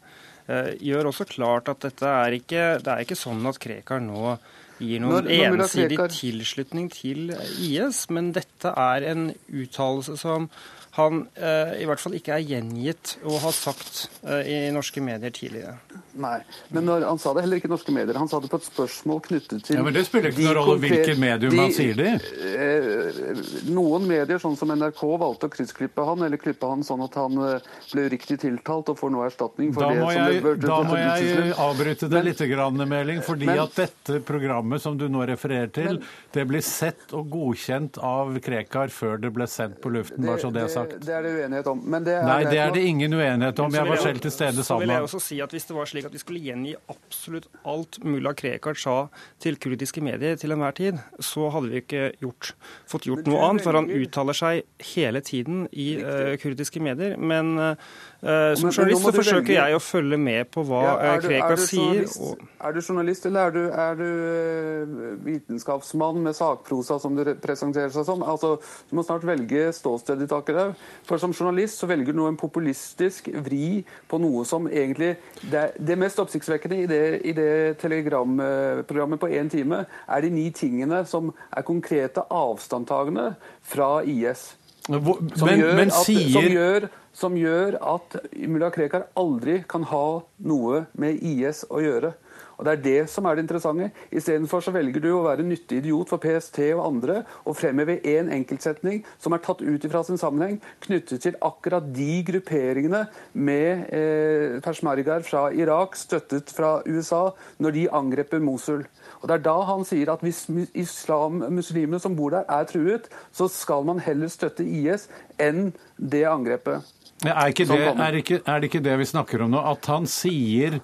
gjør 0.83 1.11
også 1.11 1.29
klart 1.31 1.71
at 1.73 1.85
dette 1.87 2.11
er 2.11 2.37
ikke, 2.37 2.65
det 2.83 2.91
er 2.91 3.05
ikke 3.05 3.19
sånn 3.19 3.45
at 3.49 3.61
Krekar 3.63 4.03
nå 4.03 4.37
gir 4.79 5.03
noen 5.03 5.29
når, 5.29 5.51
når 5.55 5.65
ensidig 5.67 5.99
tilslutning 6.15 6.89
til 6.93 7.35
IS, 7.63 8.07
men 8.11 8.33
dette 8.37 8.73
er 8.75 9.07
en 9.13 9.29
uttalelse 9.53 10.17
som 10.21 10.49
han 10.95 11.25
eh, 11.35 11.81
i 11.83 11.87
hvert 11.89 11.99
fall 11.99 12.15
ikke 12.15 12.37
er 12.37 12.45
gjengitt 12.47 13.17
å 13.27 13.39
ha 13.43 13.51
sagt 13.55 14.05
eh, 14.23 14.47
i 14.47 14.57
norske 14.75 15.03
medier 15.03 15.33
tidligere. 15.35 15.75
Nei, 16.23 16.37
men 16.71 16.87
når, 16.87 17.07
han 17.09 17.19
sa 17.19 17.33
det 17.35 17.43
heller 17.43 17.59
ikke 17.59 17.67
i 17.67 17.73
norske 17.73 17.95
medier. 17.95 18.15
Han 18.21 18.31
sa 18.31 18.39
det 18.39 18.51
på 18.53 18.61
et 18.61 18.69
spørsmål 18.69 19.19
knyttet 19.25 19.65
til 19.67 19.79
Ja, 19.81 19.83
Men 19.83 19.97
det 19.97 20.05
spiller 20.07 20.31
ikke 20.31 20.45
noen 20.45 20.57
rolle 20.61 20.77
hvilket 20.85 21.19
medium 21.19 21.57
han 21.59 21.75
sier 21.75 21.99
det 21.99 22.13
i? 22.13 22.53
Eh, 22.55 23.41
noen 23.75 24.07
medier, 24.07 24.39
sånn 24.43 24.55
som 24.61 24.71
NRK, 24.71 25.03
valgte 25.19 25.51
å 25.51 25.55
kryssklippe 25.57 26.05
han, 26.07 26.23
eller 26.29 26.39
klippe 26.39 26.71
han 26.71 26.87
sånn 26.87 27.03
at 27.09 27.19
han 27.19 27.43
eh, 27.43 27.67
ble 27.91 28.07
riktig 28.15 28.39
tiltalt 28.45 28.95
og 28.95 29.01
får 29.01 29.15
nå 29.17 29.27
erstatning 29.27 29.75
for 29.75 29.89
da 29.89 29.91
det 29.91 30.05
må 30.05 30.13
som 30.13 30.31
jeg, 30.31 30.55
Da 30.63 30.79
må 30.87 31.01
jeg 31.01 31.59
avbryte 31.67 32.11
det 32.13 32.25
litt, 32.29 32.45
grann, 32.55 32.87
Meling, 32.87 33.19
fordi 33.25 33.51
men, 33.51 33.65
at 33.65 33.75
dette 33.83 34.21
programmet 34.27 34.83
som 34.85 34.95
du 35.01 35.09
nå 35.11 35.27
refererer 35.27 35.75
til, 35.75 35.99
men, 35.99 36.15
det 36.39 36.47
blir 36.47 36.63
sett 36.63 37.11
og 37.17 37.27
godkjent 37.35 37.99
av 37.99 38.37
Krekar 38.45 38.95
før 38.95 39.19
det 39.19 39.35
ble 39.35 39.51
sendt 39.51 39.81
på 39.83 39.91
luften, 39.91 40.23
bare 40.23 40.39
så 40.39 40.55
det 40.55 40.67
er 40.69 40.71
sagt 40.71 40.84
sagt. 40.85 41.07
Det 41.07 41.15
er 41.17 41.27
det 41.27 41.33
uenighet 41.35 41.71
om. 41.73 41.83
Det 42.05 42.15
er 42.15 42.29
Nei, 42.29 42.39
det 42.49 42.61
er 42.63 42.75
det 42.77 42.85
ingen 42.91 43.17
uenighet 43.17 43.63
om. 43.65 43.75
Jeg 43.75 43.91
var 43.91 44.03
selv 44.05 44.23
til 44.25 44.35
stede 44.35 44.65
sammen. 44.65 44.67
Så 44.67 44.79
vil 44.85 44.95
jeg 44.95 45.09
også 45.09 45.23
si 45.25 45.41
at 45.45 45.55
Hvis 45.55 45.69
det 45.71 45.77
var 45.77 45.91
slik 45.91 46.09
at 46.09 46.15
vi 46.15 46.23
skulle 46.23 46.45
gjengi 46.45 46.75
absolutt 46.93 47.49
alt 47.75 48.01
mulla 48.05 48.35
Krekar 48.39 48.79
sa 48.79 48.97
til 49.43 49.59
kurdiske 49.61 50.03
medier 50.05 50.39
til 50.41 50.55
enhver 50.55 50.77
tid, 50.77 51.03
så 51.23 51.51
hadde 51.55 51.73
vi 51.73 51.83
ikke 51.83 52.07
gjort, 52.23 52.55
fått 52.91 53.09
gjort 53.11 53.27
noe 53.31 53.43
annet. 53.49 53.67
For 53.67 53.79
han 53.79 53.91
uttaler 53.91 54.37
seg 54.37 54.89
hele 54.95 55.23
tiden 55.25 55.67
i 55.73 55.95
uh, 56.03 56.35
kurdiske 56.43 56.83
medier. 56.83 57.19
Men 57.19 57.55
Uh, 57.55 57.77
som 58.21 58.71
journalist 58.71 59.05
så 59.05 59.13
forsøker 59.15 59.53
jeg 59.57 59.77
å 59.77 59.81
følge 59.83 60.19
med 60.21 60.49
på 60.55 60.65
hva 60.67 60.83
ja, 60.85 60.95
er 61.13 61.25
Krekar 61.25 61.61
sier. 61.61 62.07
Og... 62.25 62.41
Er 62.65 62.73
du 62.73 62.81
journalist, 62.81 63.27
eller 63.29 63.49
er 63.49 63.55
du, 63.55 63.61
er 63.85 63.99
du 63.99 64.07
uh, 64.07 65.25
vitenskapsmann 65.27 66.23
med 66.25 66.37
sakprosa 66.39 66.97
som 67.03 67.17
du 67.19 67.35
presenterer 67.43 67.93
seg 67.95 68.07
som? 68.09 68.25
Altså, 68.25 68.57
Du 68.89 68.97
må 68.97 69.05
snart 69.05 69.27
velge 69.27 69.69
ståsted 69.77 70.23
ditt 70.23 70.33
akkurat. 70.33 70.79
For 71.09 71.21
som 71.21 71.35
journalist 71.35 71.81
så 71.81 71.89
velger 71.91 72.13
du 72.13 72.21
nå 72.23 72.31
en 72.31 72.41
populistisk 72.41 73.29
vri 73.45 73.85
på 74.09 74.21
noe 74.23 74.45
som 74.49 74.69
egentlig 74.71 75.15
Det, 75.43 75.75
det 75.79 75.99
mest 76.01 76.19
oppsiktsvekkende 76.23 76.81
i 76.85 76.89
det, 76.89 77.03
i 77.29 77.33
det 77.37 77.53
telegramprogrammet 77.83 79.21
på 79.21 79.31
én 79.37 79.51
time, 79.53 79.85
er 80.09 80.25
de 80.25 80.33
ni 80.33 80.49
tingene 80.55 81.05
som 81.09 81.33
er 81.53 81.67
konkrete 81.67 82.25
avstandtagende 82.33 83.35
fra 83.65 83.99
IS. 84.03 84.55
Hvor, 84.85 85.23
men, 85.47 85.65
men 85.79 85.91
sier... 86.05 86.29
som 86.35 86.51
gjør 86.53 86.89
som 87.15 87.37
gjør 87.39 87.79
at 87.79 88.17
mulla 88.51 88.73
Krekar 88.75 89.09
aldri 89.19 89.61
kan 89.71 89.87
ha 89.87 90.07
noe 90.51 90.85
med 90.99 91.23
IS 91.23 91.63
å 91.71 91.79
gjøre. 91.83 92.11
Og 92.55 92.67
Det 92.67 92.73
er 92.73 92.83
det 92.83 93.11
som 93.11 93.27
er 93.27 93.35
det 93.35 93.45
interessante. 93.45 93.89
Istedenfor 94.15 94.63
velger 94.75 95.03
du 95.03 95.09
å 95.15 95.25
være 95.25 95.47
nyttig 95.47 95.81
idiot 95.81 96.11
for 96.11 96.23
PST 96.23 96.61
og 96.77 96.85
andre 96.85 97.17
og 97.43 97.57
fremheve 97.59 97.99
én 98.07 98.31
enkeltsetning 98.35 99.03
som 99.19 99.35
er 99.35 99.43
tatt 99.43 99.63
ut 99.63 99.87
fra 99.91 100.05
sin 100.07 100.21
sammenheng, 100.21 100.61
knyttet 100.87 101.23
til 101.25 101.39
akkurat 101.43 101.87
de 101.95 102.23
grupperingene 102.27 103.05
med 103.35 103.91
eh, 103.95 104.61
persmergaer 104.63 105.27
fra 105.27 105.49
Irak, 105.51 105.99
støttet 105.99 106.55
fra 106.55 106.77
USA, 106.87 107.33
når 107.59 107.79
de 107.79 107.89
angreper 107.91 108.43
Mosul. 108.43 108.87
Og 109.25 109.31
Det 109.31 109.39
er 109.39 109.45
da 109.47 109.55
han 109.65 109.87
sier 109.89 110.13
at 110.13 110.21
hvis 110.21 110.45
islam, 110.77 111.41
muslimene 111.49 112.01
som 112.03 112.13
bor 112.17 112.35
der, 112.37 112.45
er 112.45 112.69
truet, 112.69 113.09
så 113.33 113.49
skal 113.49 113.87
man 113.89 114.03
heller 114.05 114.29
støtte 114.29 114.67
IS 114.69 115.09
enn 115.41 115.71
det 115.97 116.27
angrepet. 116.29 116.85
Er, 117.25 117.49
ikke 117.49 117.65
det, 117.71 117.81
er, 117.89 118.21
ikke, 118.21 118.43
er 118.45 118.61
det 118.61 118.69
ikke 118.69 118.85
det 118.85 118.99
vi 119.01 119.09
snakker 119.09 119.47
om 119.47 119.55
nå? 119.55 119.63
At 119.65 119.89
han 119.89 120.05
sier 120.11 120.77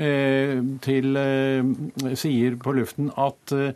Eh, 0.00 0.60
til, 0.80 1.16
eh, 1.16 2.14
sier 2.16 2.54
på 2.56 2.72
luften 2.72 3.10
at 3.20 3.52
eh, 3.52 3.74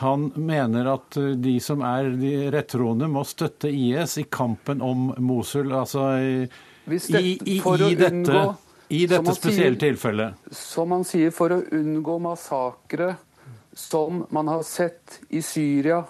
han 0.00 0.28
mener 0.38 0.86
at 0.94 1.18
de 1.42 1.56
som 1.60 1.82
er 1.84 2.12
de 2.16 2.30
rettroende, 2.54 3.08
må 3.10 3.24
støtte 3.26 3.68
IS 3.68 4.14
i 4.22 4.24
kampen 4.30 4.80
om 4.80 5.10
Mosul. 5.18 5.74
Altså 5.74 6.06
i, 6.22 6.46
dette, 6.86 7.20
i, 7.20 7.34
i, 7.42 7.58
i 7.58 7.94
dette, 7.98 8.44
i 8.94 9.02
dette 9.10 9.34
spesielle 9.36 9.80
tilfellet. 9.82 10.38
Som 10.54 10.94
han 10.94 11.04
sier, 11.04 11.34
for 11.34 11.52
å 11.52 11.60
unngå 11.74 12.16
massakre 12.22 13.16
som 13.78 14.26
man 14.30 14.48
har 14.48 14.62
sett 14.62 15.20
i 15.28 15.42
Syria 15.42 16.04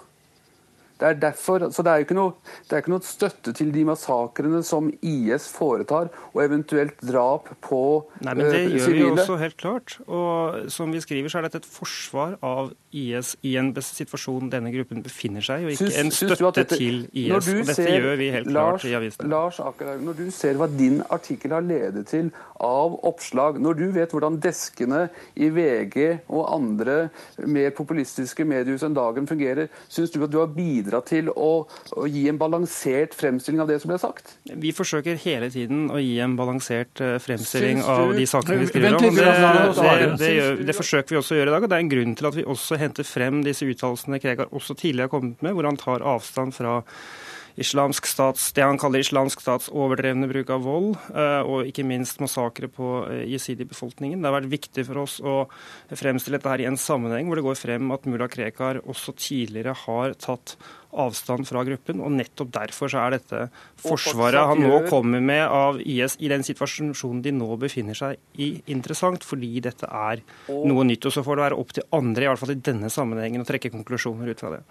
det 0.99 1.07
er 1.07 1.19
derfor, 1.21 1.69
så 1.71 1.83
det 1.85 1.91
er, 1.91 2.03
ikke 2.03 2.15
noe, 2.17 2.33
det 2.67 2.81
ikke 2.81 2.91
noe 2.91 3.05
støtte 3.07 3.53
til 3.55 3.71
de 3.71 3.85
massakrene 3.87 4.59
som 4.67 4.89
IS 4.99 5.47
foretar, 5.55 6.09
og 6.33 6.41
eventuelt 6.43 6.99
drap 7.07 7.47
på. 7.63 7.83
Nei, 8.25 8.33
men 8.35 8.49
Det 8.51 8.65
uh, 8.65 8.75
gjør 8.75 8.95
vi 8.97 9.05
også 9.13 9.37
helt 9.39 9.57
klart. 9.57 9.95
Og 10.07 10.67
som 10.71 10.91
vi 10.91 10.99
skriver, 10.99 11.31
så 11.31 11.39
er 11.39 11.47
dette 11.47 11.61
et 11.63 11.69
forsvar 11.69 12.35
av 12.43 12.73
IS 12.91 13.35
i 13.47 13.55
en 13.61 13.71
situasjon 13.79 14.51
denne 14.51 14.73
gruppen 14.73 15.03
befinner 15.05 15.45
seg 15.45 15.67
og 15.67 15.71
ikke 15.71 15.87
syns, 15.87 15.99
en 16.01 16.11
støtte 16.11 16.51
dette, 16.57 16.79
til 16.81 16.99
IS. 17.13 17.31
og 17.31 17.47
Dette 17.47 17.77
ser, 17.77 17.93
gjør 17.95 18.19
vi 18.19 18.29
helt 18.35 18.51
Lars, 18.51 18.81
klart 18.81 18.89
i 18.89 18.93
avisene. 18.99 19.29
Lars 19.31 19.61
Akerhaug, 19.63 20.03
når 20.09 20.19
du 20.19 20.25
ser 20.35 20.59
hva 20.59 20.67
din 20.73 20.99
artikkel 21.07 21.55
har 21.55 21.63
ledet 21.63 22.07
til 22.11 22.33
av 22.59 22.99
oppslag, 23.07 23.61
når 23.63 23.79
du 23.79 23.85
vet 23.95 24.11
hvordan 24.11 24.41
deskene 24.43 25.05
i 25.39 25.47
VG 25.53 26.25
og 26.27 26.43
andre 26.51 26.99
mer 27.47 27.71
populistiske 27.77 28.43
mediehus 28.43 28.83
enn 28.83 28.97
dagen 28.97 29.29
fungerer, 29.29 29.71
syns 29.87 30.11
du 30.11 30.19
at 30.25 30.33
du 30.33 30.41
har 30.41 30.51
bidratt 30.51 30.88
bidratt 30.89 31.09
til 31.11 31.29
å, 31.29 31.51
å, 31.93 32.07
gi 32.09 32.25
en 32.31 32.39
balansert 32.41 33.15
fremstilling 33.17 33.61
av 33.63 33.69
det 33.69 33.79
som 33.83 33.93
ble 33.93 33.99
sagt? 34.01 34.35
Vi 34.49 34.73
forsøker 34.75 35.19
hele 35.21 35.49
tiden 35.53 35.87
å 35.93 36.01
gi 36.01 36.17
en 36.23 36.35
balansert 36.39 37.01
eh, 37.05 37.17
fremstilling 37.21 37.83
av 37.85 38.15
de 38.17 38.25
sakene 38.29 38.59
vi 38.63 38.69
skriver 38.71 38.97
om. 38.97 39.05
Det, 39.05 39.25
det, 39.79 40.11
det, 40.19 40.33
gjør, 40.35 40.61
det, 40.65 40.77
forsøker 40.77 41.15
vi 41.15 41.21
også 41.21 41.35
å 41.35 41.39
gjøre 41.39 41.53
i 41.53 41.55
dag. 41.55 41.65
og 41.65 41.71
Det 41.71 41.79
er 41.79 41.85
en 41.85 41.95
grunn 41.95 42.19
til 42.19 42.29
at 42.31 42.37
vi 42.39 42.47
også 42.55 42.79
henter 42.81 43.07
frem 43.07 43.43
disse 43.45 43.67
uttalelsene 43.69 44.21
Krekar 44.23 44.53
også 44.55 44.75
tidligere 44.75 45.09
har 45.09 45.13
kommet 45.13 45.43
med, 45.45 45.55
hvor 45.55 45.69
han 45.69 45.79
tar 45.79 46.05
avstand 46.17 46.55
fra 46.57 46.79
islamsk 47.59 48.07
stats, 48.07 48.51
det 48.55 48.63
han 48.63 48.79
kaller 48.79 49.03
islamsk 49.03 49.41
stats 49.43 49.69
overdrevne 49.73 50.29
bruk 50.31 50.51
av 50.53 50.63
vold, 50.65 50.93
eh, 51.11 51.41
og 51.43 51.67
ikke 51.69 51.85
minst 51.87 52.21
massakre 52.23 52.69
på 52.71 52.91
eh, 53.09 53.25
jesidi-befolkningen. 53.33 54.19
Det 54.19 54.29
har 54.29 54.37
vært 54.37 54.51
viktig 54.53 54.85
for 54.87 55.03
oss 55.03 55.19
å 55.19 55.37
fremstille 55.89 56.39
dette 56.39 56.53
her 56.53 56.63
i 56.63 56.69
en 56.69 56.79
sammenheng 56.79 57.29
hvor 57.29 57.39
det 57.39 57.47
går 57.47 57.59
frem 57.59 57.95
at 57.95 58.07
mulla 58.09 58.29
Krekar 58.31 58.81
også 58.85 59.15
tidligere 59.19 59.75
har 59.85 60.15
tatt 60.21 60.55
avstand 60.91 61.47
fra 61.47 61.63
gruppen. 61.67 62.01
og 62.01 62.11
Nettopp 62.11 62.51
derfor 62.55 62.91
så 62.91 63.03
er 63.05 63.17
dette 63.17 63.45
forsvaret 63.81 64.51
han 64.51 64.63
nå 64.63 64.83
kommer 64.89 65.21
med 65.23 65.45
av 65.45 65.79
IS 65.81 66.17
i 66.19 66.31
den 66.31 66.45
situasjonen 66.45 67.23
de 67.25 67.33
nå 67.35 67.49
befinner 67.61 67.97
seg 67.97 68.17
i, 68.37 68.51
interessant, 68.73 69.25
fordi 69.25 69.59
dette 69.63 69.89
er 69.89 70.23
noe 70.49 70.85
nytt. 70.87 71.05
og 71.05 71.13
Så 71.13 71.25
får 71.25 71.39
det 71.39 71.47
være 71.49 71.59
opp 71.63 71.75
til 71.75 71.89
andre, 71.95 72.25
i 72.25 72.31
hvert 72.31 72.41
fall 72.41 72.55
i 72.55 72.61
denne 72.71 72.93
sammenhengen, 72.93 73.43
å 73.43 73.49
trekke 73.49 73.73
konklusjoner 73.73 74.33
ut 74.33 74.45
fra 74.45 74.57
det 74.57 74.63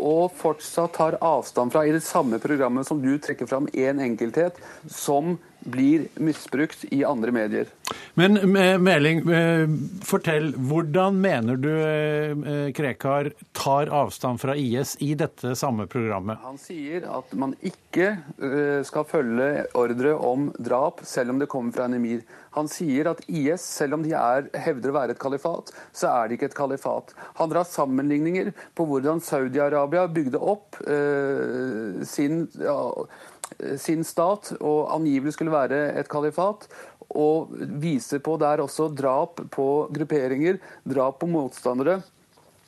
og 0.00 0.32
fortsatt 0.32 0.94
tar 0.96 1.18
avstand 1.20 1.72
fra 1.74 1.84
i 1.86 1.92
det 1.92 2.02
samme 2.04 2.40
programmet 2.42 2.88
som 2.88 3.00
du 3.02 3.12
trekker 3.20 3.48
fram 3.50 3.68
én 3.68 3.90
en 3.90 4.04
enkelthet, 4.06 4.56
som 4.88 5.36
blir 5.60 6.06
misbrukt 6.14 6.84
i 6.90 7.04
andre 7.04 7.32
medier. 7.32 7.66
Men 8.14 8.38
Meling, 8.82 9.22
eh, 9.30 9.68
fortell. 10.06 10.52
Hvordan 10.56 11.20
mener 11.20 11.56
du 11.56 11.70
eh, 11.70 12.72
Krekar 12.76 13.32
tar 13.52 13.90
avstand 13.94 14.40
fra 14.40 14.56
IS 14.56 14.96
i 15.00 15.14
dette 15.14 15.54
samme 15.58 15.86
programmet? 15.90 16.38
Han 16.44 16.58
sier 16.60 17.06
at 17.10 17.32
man 17.38 17.54
ikke 17.60 18.12
eh, 18.38 18.82
skal 18.86 19.06
følge 19.08 19.66
ordre 19.78 20.14
om 20.14 20.50
drap, 20.58 21.04
selv 21.04 21.34
om 21.34 21.40
det 21.42 21.50
kommer 21.50 21.74
fra 21.76 21.88
en 21.88 21.98
emir. 21.98 22.22
Han 22.56 22.68
sier 22.70 23.10
at 23.12 23.22
IS, 23.30 23.62
selv 23.62 23.98
om 23.98 24.04
de 24.06 24.14
er, 24.16 24.48
hevder 24.58 24.90
å 24.90 24.96
være 24.96 25.14
et 25.14 25.22
kalifat, 25.22 25.70
så 25.94 26.10
er 26.10 26.28
det 26.28 26.38
ikke 26.38 26.50
et 26.50 26.58
kalifat. 26.58 27.14
Han 27.38 27.52
drar 27.52 27.68
sammenligninger 27.68 28.50
på 28.74 28.86
hvordan 28.90 29.22
Saudi-Arabia 29.22 30.08
bygde 30.10 30.40
opp 30.42 30.80
eh, 30.82 32.02
sin 32.06 32.46
ja, 32.58 32.78
sin 33.80 34.04
stat 34.06 34.52
og 34.60 34.90
angivelig 34.94 35.34
skulle 35.36 35.54
være 35.54 35.82
et 36.00 36.08
kalifat. 36.10 36.66
Og 37.10 37.50
viser 37.82 38.22
på 38.22 38.36
der 38.38 38.62
også 38.62 38.88
drap 38.94 39.40
på 39.50 39.66
grupperinger, 39.90 40.60
drap 40.86 41.18
på 41.20 41.28
motstandere. 41.30 42.00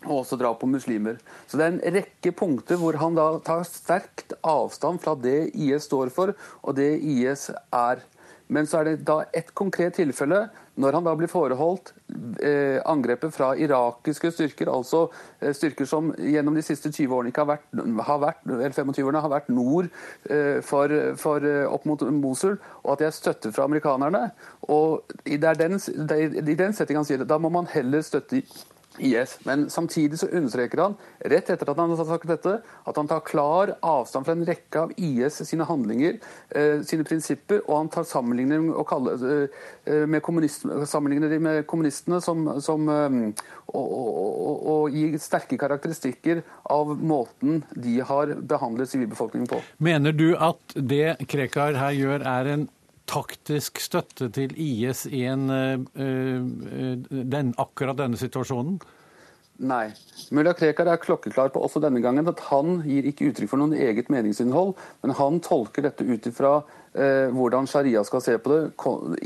Og 0.03 0.25
også 0.25 0.39
drap 0.41 0.59
på 0.59 0.67
muslimer. 0.67 1.21
Så 1.47 1.59
det 1.59 1.67
er 1.67 1.75
en 1.77 1.99
rekke 1.99 2.33
punkter 2.35 2.81
hvor 2.81 2.99
han 2.99 3.15
da 3.15 3.29
tar 3.47 3.63
sterkt 3.69 4.35
avstand 4.43 4.99
fra 5.05 5.15
det 5.15 5.53
IS 5.55 5.87
står 5.87 6.11
for, 6.11 6.35
og 6.63 6.75
det 6.75 6.97
IS 6.99 7.51
er. 7.71 8.03
Men 8.53 8.67
så 8.67 8.81
er 8.81 8.91
det 8.91 9.07
da 9.07 9.23
et 9.31 9.55
konkret 9.55 9.95
tilfelle 10.01 10.49
når 10.81 10.97
han 10.97 11.05
da 11.05 11.13
blir 11.17 11.29
foreholdt 11.29 11.93
eh, 12.41 12.79
angrepet 12.89 13.35
fra 13.35 13.51
irakiske 13.61 14.31
styrker, 14.33 14.71
altså 14.73 15.03
eh, 15.41 15.53
styrker 15.57 15.89
som 15.89 16.13
gjennom 16.17 16.57
de 16.57 16.65
siste 16.65 16.89
20 16.89 17.13
årene 17.13 17.33
ikke 17.33 17.45
har 17.45 17.51
vært, 17.51 17.67
har 18.09 18.23
vært 18.23 18.47
eller 18.49 18.73
25 18.73 19.05
årene 19.05 19.25
har 19.25 19.35
vært 19.35 19.53
nord 19.53 19.91
eh, 20.31 20.63
for, 20.65 20.97
for 21.21 21.45
eh, 21.49 21.67
opp 21.69 21.85
mot 21.89 22.07
Mosul, 22.17 22.57
og 22.83 22.95
at 22.95 23.05
de 23.05 23.09
er 23.11 23.17
støttet 23.17 23.53
fra 23.57 23.69
amerikanerne 23.69 24.31
og 24.73 25.13
i, 25.29 25.37
den, 25.37 25.77
i 25.77 26.57
den 26.57 26.77
setting 26.77 27.01
han 27.01 27.09
sier 27.09 27.21
det, 27.21 27.29
da 27.29 27.41
må 27.43 27.53
man 27.53 27.69
heller 27.73 28.05
støtte 28.07 28.41
IS. 28.99 29.39
Men 29.45 29.71
samtidig 29.71 30.19
så 30.19 30.27
understreker 30.27 30.79
han, 30.79 30.95
rett 31.19 31.51
etter 31.51 31.71
at 31.71 31.81
han 31.81 31.95
har 31.95 32.05
sagt 32.09 32.29
dette, 32.29 32.59
at 32.61 32.99
han 32.99 33.09
tar 33.09 33.23
klar 33.27 33.75
avstand 33.81 34.27
fra 34.27 34.37
en 34.37 34.45
rekke 34.47 34.85
av 34.87 34.93
IS 34.97 35.41
sine 35.49 35.67
handlinger, 35.69 36.19
eh, 36.51 36.83
sine 36.87 37.07
prinsipper, 37.09 37.63
og 37.67 37.77
han 37.77 37.93
tar 37.93 38.09
sammenligning 38.09 38.71
og 38.73 38.87
kaller, 38.89 39.49
eh, 39.87 40.07
med 40.07 40.23
sammenligner 40.87 41.39
med 41.39 41.67
kommunistene 41.67 42.21
som, 42.21 42.61
som 42.61 42.89
eh, 42.89 43.33
og, 43.73 43.93
og, 43.93 44.11
og, 44.19 44.67
og, 44.73 44.93
gir 44.93 45.17
sterke 45.23 45.57
karakteristikker 45.61 46.43
av 46.71 46.93
måten 46.99 47.63
de 47.73 48.01
har 48.05 48.35
behandlet 48.37 48.91
sivilbefolkningen 48.91 49.49
på. 49.49 49.63
Mener 49.79 50.13
du 50.13 50.33
at 50.37 50.77
det 50.77 51.17
Krekar 51.31 51.79
her 51.79 51.97
gjør, 51.97 52.27
er 52.29 52.53
en 52.53 52.69
taktisk 53.11 53.81
støtte 53.83 54.31
til 54.35 54.55
IS 54.57 55.07
i 55.11 55.25
en, 55.29 55.49
uh, 55.51 55.79
den, 57.09 57.55
akkurat 57.61 57.99
denne 57.99 58.21
situasjonen? 58.21 58.81
Nei. 59.63 59.93
Mulla 60.35 60.55
Krekar 60.57 60.89
er 60.91 60.99
klokkeklar 60.99 61.53
på 61.55 61.61
også 61.63 61.81
denne 61.83 62.01
gangen 62.03 62.27
at 62.31 62.41
han 62.49 62.81
gir 62.87 63.07
ikke 63.07 63.29
uttrykk 63.31 63.51
for 63.53 63.61
noen 63.61 63.75
eget 63.77 64.09
meningsinnhold, 64.11 64.73
men 65.05 65.15
han 65.19 65.39
tolker 65.45 65.87
dette 65.87 66.07
ut 66.09 66.27
ifra 66.27 66.55
eh, 66.97 67.29
hvordan 67.35 67.69
sharia 67.71 68.03
skal 68.07 68.25
se 68.25 68.39
på 68.43 68.53
det 68.53 68.63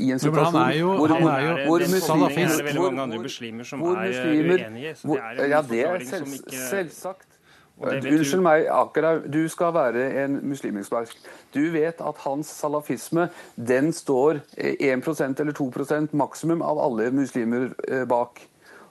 i 0.03 0.11
en 0.13 0.21
situasjon 0.21 0.59
han 0.59 0.59
er 0.67 0.77
jo, 0.81 0.91
hvor, 0.99 1.15
han 1.15 1.29
er 1.31 1.45
jo 1.45 1.55
hvor, 1.55 1.85
hvor 1.87 1.95
muslimer, 1.95 2.35
er 2.35 2.53
det 2.53 2.67
veldig 2.67 2.83
mange 2.85 3.07
andre 3.07 3.23
muslimer 3.23 3.71
som 3.71 3.87
er 3.87 4.19
uenige. 4.27 4.93
Så 4.99 5.15
det 5.15 5.23
er 5.23 5.41
en 5.47 5.55
ja, 5.55 5.63
det 5.71 5.81
er 5.87 6.05
selv, 6.11 6.37
selvsagt. 6.51 7.27
Unnskyld 7.77 8.41
meg, 8.41 8.65
Akera, 8.73 9.17
du 9.21 9.43
skal 9.53 9.73
være 9.75 10.07
en 10.23 10.39
muslimekspert. 10.49 11.13
Du 11.53 11.61
vet 11.75 11.99
at 12.01 12.21
hans 12.23 12.49
salafisme 12.49 13.27
den 13.53 13.91
står 13.93 14.41
1% 14.57 15.41
eller 15.43 15.53
2% 15.53 16.15
maksimum 16.17 16.63
av 16.65 16.81
alle 16.81 17.11
muslimer 17.13 17.69
eh, 17.87 18.05
bak. 18.09 18.41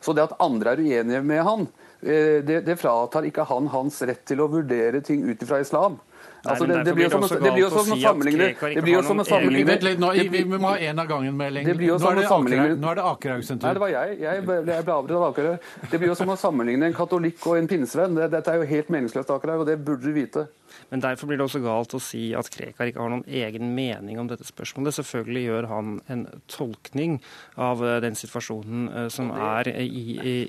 Så 0.01 0.15
det 0.15 0.29
at 0.29 0.37
andre 0.43 0.77
er 0.77 0.85
uenige 0.85 1.23
med 1.27 1.43
han, 1.43 1.67
eh, 2.03 2.39
det, 2.47 2.61
det 2.69 2.79
fratar 2.79 3.27
ikke 3.27 3.49
han 3.51 3.67
hans 3.75 3.99
rett 4.07 4.23
til 4.29 4.45
å 4.45 4.51
vurdere 4.53 5.03
ting 5.03 5.27
ut 5.27 5.43
ifra 5.43 5.61
islam. 5.65 5.99
Altså, 6.45 6.67
det, 6.67 6.83
det, 6.85 6.93
blir 6.95 7.07
jo 7.07 7.11
som, 7.11 7.25
det 7.43 7.53
blir 7.53 7.63
jo 7.63 7.71
som 7.73 7.93
å 7.93 7.97
sammenligne 8.01 8.49
Det 8.61 8.83
blir 8.85 8.95
jo 8.95 9.03
som 9.07 9.23
å 9.23 9.25
sammenligne 9.27 9.71
Vent 9.71 9.87
litt, 9.87 10.03
nå, 10.03 10.13
vi 10.13 10.45
må 10.47 10.61
ha 10.69 10.77
én 10.79 11.01
av 11.01 11.09
gangen, 11.11 11.35
Meling. 11.37 11.67
Nå 11.67 12.91
er 12.93 13.01
det 13.01 13.07
Akerhaug 13.07 13.45
sin 13.47 13.59
tur. 13.59 13.67
Nei, 13.67 13.75
det 13.77 13.83
var 13.83 13.93
jeg. 13.95 14.19
Jeg 14.23 14.45
ble, 14.47 14.59
jeg 14.69 14.87
ble 14.87 14.95
avbrutt 14.95 15.17
av 15.19 15.27
Akerhaug. 15.31 15.71
Det 15.91 16.01
blir 16.03 16.13
jo 16.13 16.19
som 16.19 16.31
å 16.33 16.39
sammenligne 16.41 16.91
en 16.91 16.97
katolikk 16.97 17.49
og 17.51 17.59
en 17.61 17.71
pinnsvenn. 17.71 18.21
Dette 18.31 18.53
er 18.53 18.63
jo 18.63 18.69
helt 18.71 18.93
meningsløst, 18.95 19.33
Akerhaug, 19.33 19.65
og 19.65 19.71
det 19.71 19.79
burde 19.87 20.07
du 20.07 20.15
vite. 20.17 20.47
Men 20.91 21.03
derfor 21.05 21.31
blir 21.31 21.41
det 21.41 21.47
også 21.47 21.63
galt 21.65 21.95
å 21.97 22.01
si 22.03 22.29
at 22.37 22.51
Krekar 22.53 22.91
ikke 22.91 23.03
har 23.03 23.13
noen 23.13 23.25
egen 23.27 23.73
mening 23.77 24.21
om 24.21 24.31
dette 24.31 24.47
spørsmålet. 24.47 24.97
Selvfølgelig 24.99 25.45
gjør 25.47 25.69
han 25.71 25.95
en 26.13 26.27
tolkning 26.53 27.19
av 27.61 27.85
eh, 27.85 27.99
den 28.05 28.19
situasjonen 28.19 28.89
eh, 28.91 29.09
som 29.13 29.33
er 29.35 29.71
i, 29.73 30.05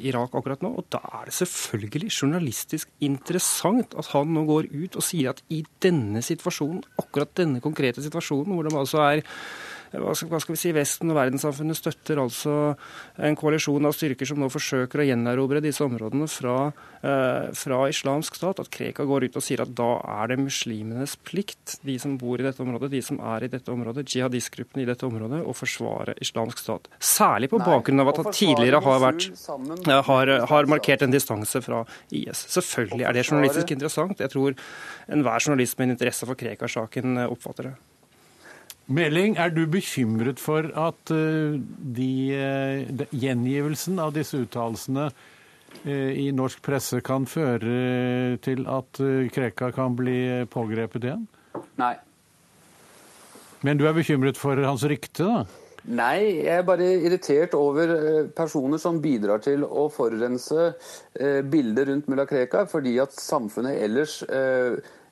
Irak 0.10 0.36
akkurat 0.38 0.63
nå. 0.66 0.74
Og 0.80 0.90
da 0.94 1.02
er 1.22 1.30
det 1.30 1.38
selvfølgelig 1.38 2.12
journalistisk 2.12 2.92
interessant 3.04 3.98
at 3.98 4.12
han 4.13 4.34
nå 4.36 4.46
går 4.50 4.70
ut 4.74 5.00
og 5.00 5.06
sier 5.06 5.34
at 5.34 5.44
i 5.54 5.63
denne 5.84 6.24
situasjonen, 6.26 6.84
akkurat 7.02 7.34
denne 7.38 7.63
konkrete 7.63 8.04
situasjonen, 8.04 8.54
hvor 8.54 8.68
det 8.68 8.78
altså 8.78 9.04
er 9.08 9.26
hva 9.94 10.14
skal, 10.16 10.54
vi 10.54 10.60
si, 10.60 10.74
Vesten 10.76 11.12
og 11.14 11.18
verdenssamfunnet 11.18 11.78
støtter 11.80 12.20
altså 12.22 12.56
en 13.24 13.38
koalisjon 13.40 13.88
av 13.88 13.96
styrker 13.96 14.28
som 14.28 14.42
nå 14.42 14.50
forsøker 14.52 15.02
å 15.02 15.08
gjenerobre 15.08 15.62
disse 15.64 15.84
områdene 15.86 16.28
fra, 16.32 16.74
eh, 17.02 17.48
fra 17.56 17.80
islamsk 17.88 18.36
stat. 18.36 18.60
At 18.60 18.72
Krekar 18.74 19.08
går 19.08 19.28
ut 19.28 19.40
og 19.40 19.46
sier 19.46 19.64
at 19.64 19.74
da 19.78 20.02
er 20.04 20.34
det 20.34 20.40
muslimenes 20.42 21.16
plikt, 21.24 21.80
de 21.88 21.98
som 22.00 22.18
bor 22.18 22.40
i 22.40 22.44
dette 22.44 22.64
området, 22.64 22.92
de 22.92 23.02
som 23.02 23.20
er 23.20 23.48
i 23.48 23.52
dette 23.52 23.72
området, 23.72 24.06
jihadistgruppene 24.12 24.84
i 24.84 24.90
dette 24.90 25.08
området, 25.08 25.44
å 25.48 25.56
forsvare 25.56 26.18
islamsk 26.22 26.58
stat. 26.58 26.88
Særlig 27.00 27.50
på 27.50 27.62
bakgrunn 27.64 28.04
av 28.04 28.12
at 28.12 28.22
han 28.24 28.32
tidligere 28.34 28.82
har, 28.84 29.00
vært, 29.00 29.30
har, 29.88 30.34
har 30.52 30.72
markert 30.72 31.04
en 31.06 31.16
distanse 31.16 31.62
fra 31.64 31.84
IS. 32.12 32.46
Selvfølgelig 32.58 33.08
er 33.08 33.16
det 33.16 33.26
journalistisk 33.28 33.72
interessant. 33.72 34.20
Jeg 34.20 34.34
tror 34.34 34.58
enhver 35.08 35.40
journalist 35.40 35.78
med 35.78 35.90
en 35.90 35.96
interesse 35.96 36.28
for 36.28 36.40
Krekar-saken 36.40 37.24
eh, 37.24 37.32
oppfatter 37.32 37.72
det. 37.72 37.78
Meling, 38.88 39.36
er 39.36 39.52
du 39.52 39.66
bekymret 39.68 40.40
for 40.40 40.70
at 40.80 41.12
uh, 41.12 41.58
de, 41.98 42.12
uh, 42.32 42.88
de, 42.88 43.08
gjengivelsen 43.12 44.00
av 44.00 44.14
disse 44.16 44.40
uttalelsene 44.40 45.10
uh, 45.10 46.12
i 46.16 46.30
norsk 46.32 46.62
presse 46.64 47.02
kan 47.04 47.28
føre 47.28 48.38
til 48.44 48.64
at 48.72 49.02
Krekar 49.36 49.76
kan 49.76 49.96
bli 50.00 50.46
pågrepet 50.52 51.10
igjen? 51.10 51.28
Nei. 51.82 51.96
Men 53.66 53.80
du 53.80 53.88
er 53.90 53.96
bekymret 53.98 54.40
for 54.40 54.60
hans 54.64 54.86
rykte, 54.88 55.26
da? 55.26 55.66
Nei, 55.88 56.44
jeg 56.44 56.52
er 56.52 56.66
bare 56.68 56.88
irritert 57.00 57.54
over 57.56 57.92
personer 58.36 58.82
som 58.82 58.98
bidrar 59.00 59.40
til 59.40 59.64
å 59.64 59.86
forurense 59.88 60.74
bildet 61.48 61.88
rundt 61.88 62.10
mulla 62.12 62.26
Krekar, 62.28 62.68
fordi 62.68 62.98
at 63.00 63.16
samfunnet 63.16 63.80
ellers 63.86 64.18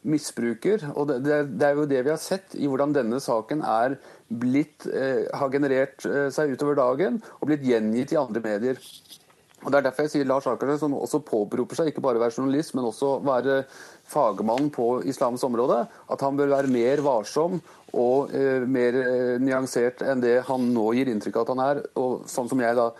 misbruker. 0.05 0.85
Og 0.95 1.09
det, 1.09 1.33
er 1.65 1.77
jo 1.77 1.87
det 1.89 2.03
vi 2.05 2.13
har 2.13 2.21
sett 2.21 2.55
i 2.57 2.69
hvordan 2.69 2.93
denne 2.95 3.19
saken 3.23 3.63
er 3.65 3.97
blitt, 4.29 4.87
eh, 4.89 5.25
har 5.33 5.51
generert 5.53 6.05
eh, 6.09 6.27
seg 6.33 6.55
utover 6.55 6.77
dagen 6.79 7.21
og 7.39 7.49
blitt 7.49 7.65
gjengitt 7.65 8.13
i 8.15 8.19
andre 8.21 8.43
medier. 8.45 8.81
Og 9.65 9.71
Det 9.71 9.79
er 9.79 9.87
derfor 9.87 10.05
jeg 10.05 10.13
sier 10.13 10.27
Lars 10.29 10.45
Akersen, 10.45 10.77
som 10.83 10.93
også 10.93 11.23
påberoper 11.25 11.79
seg 11.79 11.89
ikke 11.89 12.03
bare 12.05 12.19
å 12.19 12.21
være 12.21 12.37
journalist, 12.37 12.75
men 12.77 12.85
også 12.85 13.15
være 13.25 13.63
fagmann 14.05 14.69
på 14.73 15.01
islams 15.09 15.43
område, 15.47 15.79
at 15.89 16.21
han 16.21 16.37
bør 16.37 16.53
være 16.53 16.69
mer 16.69 17.01
varsom 17.01 17.57
og 17.95 18.33
eh, 18.35 18.61
mer 18.69 18.99
eh, 19.01 19.33
nyansert 19.41 20.03
enn 20.05 20.21
det 20.21 20.37
han 20.45 20.69
nå 20.75 20.91
gir 20.93 21.09
inntrykk 21.09 21.39
av 21.39 21.47
at 21.47 21.53
han 21.55 21.63
er. 21.65 21.81
Og 21.97 22.29
sånn 22.29 22.51
som 22.51 22.61
jeg 22.61 22.77
da, 22.77 22.91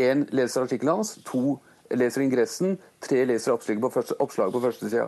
Én 0.00 0.22
leser 0.32 0.64
artikkelen 0.64 1.02
hans, 1.02 1.18
to 1.28 1.58
leser 1.92 2.22
ingressen, 2.24 2.78
tre 3.04 3.26
leser 3.28 3.52
oppslaget 3.52 3.82
på 3.82 3.90
første, 3.92 4.16
oppslaget 4.24 4.54
på 4.56 4.62
første. 4.62 5.02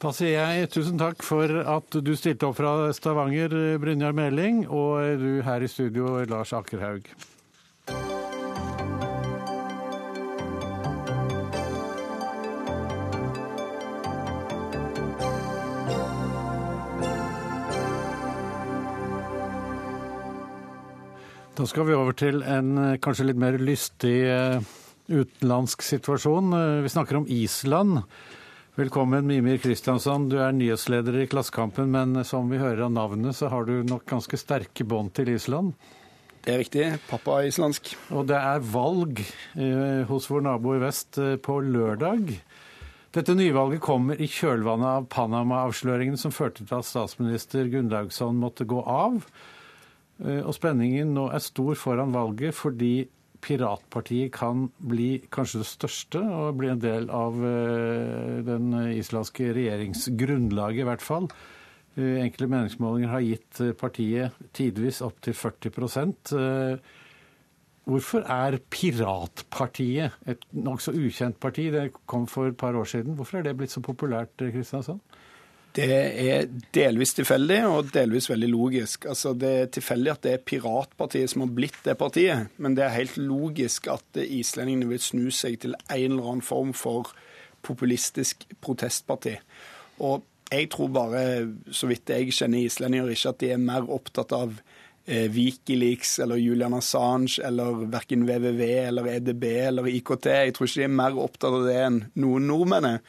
Da 0.00 0.12
sier 0.16 0.38
jeg 0.38 0.70
tusen 0.72 0.96
takk 0.96 1.20
for 1.26 1.52
at 1.68 1.98
du 2.00 2.14
stilte 2.16 2.48
opp 2.48 2.56
fra 2.56 2.92
Stavanger, 2.96 3.52
Brynjar 3.82 4.16
Meling, 4.16 4.62
og 4.70 5.20
du 5.20 5.42
her 5.44 5.60
i 5.60 5.68
studio, 5.68 6.22
Lars 6.30 6.54
Akerhaug. 6.56 7.12
Da 21.58 21.64
skal 21.66 21.88
vi 21.88 21.94
over 21.98 22.14
til 22.14 22.44
en 22.46 22.76
kanskje 23.02 23.24
litt 23.32 23.38
mer 23.42 23.56
lystig 23.58 24.14
eh, 24.30 24.60
utenlandsk 25.10 25.82
situasjon. 25.82 26.52
Vi 26.84 26.92
snakker 26.92 27.18
om 27.18 27.26
Island. 27.34 28.04
Velkommen, 28.78 29.26
Mimir 29.26 29.58
Kristiansson. 29.58 30.28
Du 30.30 30.36
er 30.38 30.54
nyhetsleder 30.54 31.18
i 31.18 31.26
Klassekampen, 31.26 31.90
men 31.90 32.22
som 32.22 32.46
vi 32.46 32.60
hører 32.62 32.84
av 32.86 32.94
navnet, 32.94 33.34
så 33.34 33.50
har 33.50 33.66
du 33.66 33.82
nok 33.82 34.06
ganske 34.06 34.38
sterke 34.38 34.86
bånd 34.86 35.10
til 35.18 35.32
Island? 35.34 35.74
Det 36.46 36.54
er 36.54 36.62
riktig. 36.62 36.86
Pappa 37.10 37.40
er 37.40 37.50
islandsk. 37.50 37.90
Og 38.14 38.30
det 38.30 38.38
er 38.38 38.62
valg 38.62 39.18
eh, 39.26 40.06
hos 40.06 40.30
vår 40.30 40.46
nabo 40.46 40.78
i 40.78 40.86
vest 40.86 41.18
eh, 41.18 41.34
på 41.42 41.58
lørdag. 41.66 42.36
Dette 43.18 43.34
nyvalget 43.34 43.82
kommer 43.82 44.22
i 44.22 44.30
kjølvannet 44.30 44.92
av 44.94 45.10
Panama-avsløringen 45.10 46.22
som 46.22 46.30
førte 46.30 46.62
til 46.62 46.78
at 46.78 46.86
statsminister 46.86 47.66
Gunnlaugsson 47.74 48.38
måtte 48.38 48.68
gå 48.68 48.78
av. 48.86 49.24
Eh, 50.24 50.42
og 50.42 50.54
spenningen 50.56 51.14
nå 51.14 51.28
er 51.34 51.44
stor 51.44 51.78
foran 51.78 52.14
valget 52.14 52.56
fordi 52.56 53.08
Piratpartiet 53.38 54.32
kan 54.34 54.64
bli 54.82 55.20
kanskje 55.30 55.60
det 55.62 55.68
største 55.70 56.22
og 56.24 56.56
bli 56.58 56.72
en 56.72 56.80
del 56.82 57.06
av 57.14 57.36
eh, 57.46 58.40
den 58.42 58.72
islandske 58.96 59.52
regjeringsgrunnlaget, 59.54 60.82
i 60.82 60.88
hvert 60.88 61.04
fall. 61.04 61.28
Eh, 61.94 62.18
Enkle 62.24 62.50
meningsmålinger 62.50 63.14
har 63.14 63.26
gitt 63.26 63.62
partiet 63.78 64.40
tidvis 64.58 65.02
opptil 65.06 65.38
40% 65.38 66.34
Hvorfor 67.88 68.26
er 68.28 68.58
Piratpartiet 68.68 70.18
et 70.28 70.42
nokså 70.52 70.92
ukjent 70.92 71.38
parti? 71.40 71.70
Det 71.72 71.86
kom 72.10 72.26
for 72.28 72.50
et 72.50 72.56
par 72.60 72.76
år 72.76 72.84
siden. 72.84 73.14
Hvorfor 73.16 73.38
er 73.38 73.46
det 73.46 73.54
blitt 73.56 73.72
så 73.72 73.80
populært, 73.80 74.34
Kristiansand? 74.36 75.00
Det 75.76 75.86
er 75.92 76.46
delvis 76.74 77.12
tilfeldig 77.14 77.58
og 77.68 77.90
delvis 77.94 78.30
veldig 78.30 78.48
logisk. 78.50 79.04
Altså, 79.10 79.34
det 79.36 79.50
er 79.50 79.68
tilfeldig 79.74 80.12
at 80.14 80.22
det 80.24 80.32
er 80.34 80.46
piratpartiet 80.48 81.30
som 81.30 81.44
har 81.44 81.52
blitt 81.54 81.78
det 81.84 81.98
partiet, 82.00 82.48
men 82.56 82.74
det 82.74 82.86
er 82.86 82.96
helt 82.96 83.18
logisk 83.20 83.90
at 83.92 84.22
islendingene 84.24 84.88
vil 84.90 85.02
snu 85.02 85.28
seg 85.34 85.60
til 85.62 85.76
en 85.76 86.16
eller 86.16 86.32
annen 86.32 86.44
form 86.46 86.72
for 86.74 87.12
populistisk 87.66 88.46
protestparti. 88.64 89.36
Og 90.00 90.24
jeg 90.50 90.70
tror 90.72 90.88
bare, 90.88 91.22
så 91.70 91.88
vidt 91.90 92.10
jeg 92.10 92.32
kjenner 92.32 92.64
islendinger, 92.64 93.12
ikke 93.12 93.32
at 93.34 93.40
de 93.42 93.50
er 93.52 93.60
mer 93.60 93.88
opptatt 93.92 94.32
av 94.32 94.54
eh, 95.04 95.26
Wikileaks 95.32 96.18
eller 96.24 96.40
Julian 96.40 96.76
Assange 96.78 97.42
eller 97.44 97.84
verken 97.92 98.24
WWW 98.24 98.64
eller 98.88 99.10
EDB 99.18 99.44
eller 99.68 99.90
IKT. 99.92 100.30
Jeg 100.32 100.54
tror 100.56 100.70
ikke 100.70 100.80
de 100.80 100.86
er 100.88 100.94
mer 101.02 101.18
opptatt 101.20 101.58
av 101.58 101.66
det 101.68 101.76
enn 101.82 102.00
noen 102.22 102.48
nordmenn 102.48 102.94
er. 102.94 103.02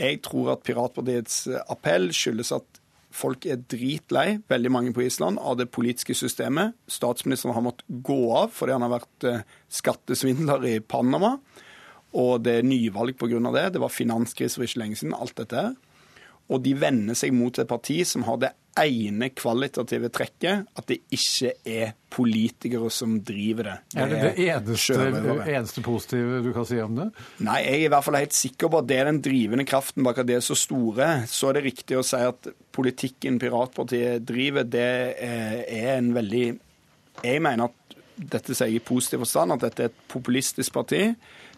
Jeg 0.00 0.22
tror 0.24 0.54
at 0.54 0.64
Piratpartiets 0.66 1.46
eh, 1.50 1.60
appell 1.72 2.10
skyldes 2.16 2.52
at 2.56 2.80
folk 3.12 3.44
er 3.44 3.60
dritlei, 3.68 4.38
veldig 4.48 4.70
mange 4.72 4.94
på 4.96 5.04
Island, 5.04 5.36
av 5.38 5.58
det 5.60 5.68
politiske 5.74 6.16
systemet. 6.16 6.72
Statsministeren 6.88 7.54
har 7.56 7.64
måttet 7.66 8.00
gå 8.04 8.22
av 8.32 8.54
fordi 8.56 8.76
han 8.76 8.86
har 8.86 8.94
vært 8.96 9.28
eh, 9.28 9.44
skattesvindler 9.68 10.64
i 10.70 10.78
Panama. 10.80 11.36
Og 12.16 12.42
det 12.44 12.58
er 12.58 12.66
nyvalg 12.66 13.16
pga. 13.20 13.40
det. 13.52 13.72
Det 13.74 13.80
var 13.80 13.92
finanskrise 13.92 14.58
for 14.58 14.68
ikke 14.68 14.82
lenge 14.84 15.00
siden. 15.00 15.16
Alt 15.16 15.36
dette 15.40 15.56
her. 15.56 15.76
Og 16.52 16.60
de 16.64 16.74
vender 16.76 17.16
seg 17.18 17.32
mot 17.34 17.56
et 17.58 17.68
parti 17.68 18.02
som 18.08 18.26
har 18.28 18.40
det 18.42 18.52
ene 18.80 19.28
kvalitative 19.36 20.08
trekket 20.12 20.68
at 20.78 20.86
det 20.88 20.98
ikke 21.12 21.50
er 21.68 21.90
politikere 22.12 22.88
som 22.92 23.18
driver 23.24 23.68
det. 23.68 23.74
det 23.92 24.00
er 24.00 24.12
det 24.12 24.20
det 24.22 24.46
eneste, 24.46 24.96
eneste, 25.52 25.84
positive 25.84 26.40
du 26.44 26.50
kan 26.56 26.66
si 26.68 26.78
om 26.80 26.96
det? 26.96 27.08
Nei, 27.44 27.58
jeg 27.66 27.82
er 27.82 27.84
i 27.86 27.92
hvert 27.92 28.06
fall 28.06 28.18
helt 28.20 28.36
sikker 28.36 28.72
på 28.72 28.80
at 28.80 28.88
det 28.88 28.98
er 29.00 29.10
den 29.10 29.20
drivende 29.24 29.66
kraften 29.68 30.06
bak 30.06 30.22
at 30.22 30.28
det 30.28 30.38
er 30.38 30.44
så 30.44 30.56
store. 30.56 31.10
Så 31.28 31.50
er 31.50 31.58
det 31.58 31.66
riktig 31.68 32.00
å 32.00 32.06
si 32.06 32.20
at 32.24 32.48
politikken 32.72 33.36
Piratpartiet 33.42 34.24
driver, 34.28 34.64
det 34.64 34.88
er 35.20 35.94
en 35.98 36.12
veldig 36.16 36.46
Jeg 37.22 37.44
mener 37.44 37.68
at 37.68 37.98
dette 38.16 38.54
sier 38.54 38.70
jeg 38.70 38.80
i 38.80 38.84
positiv 38.84 39.24
forstand, 39.24 39.54
at 39.54 39.64
dette 39.66 39.84
er 39.84 39.92
et 39.92 40.02
populistisk 40.12 40.72
parti 40.74 41.04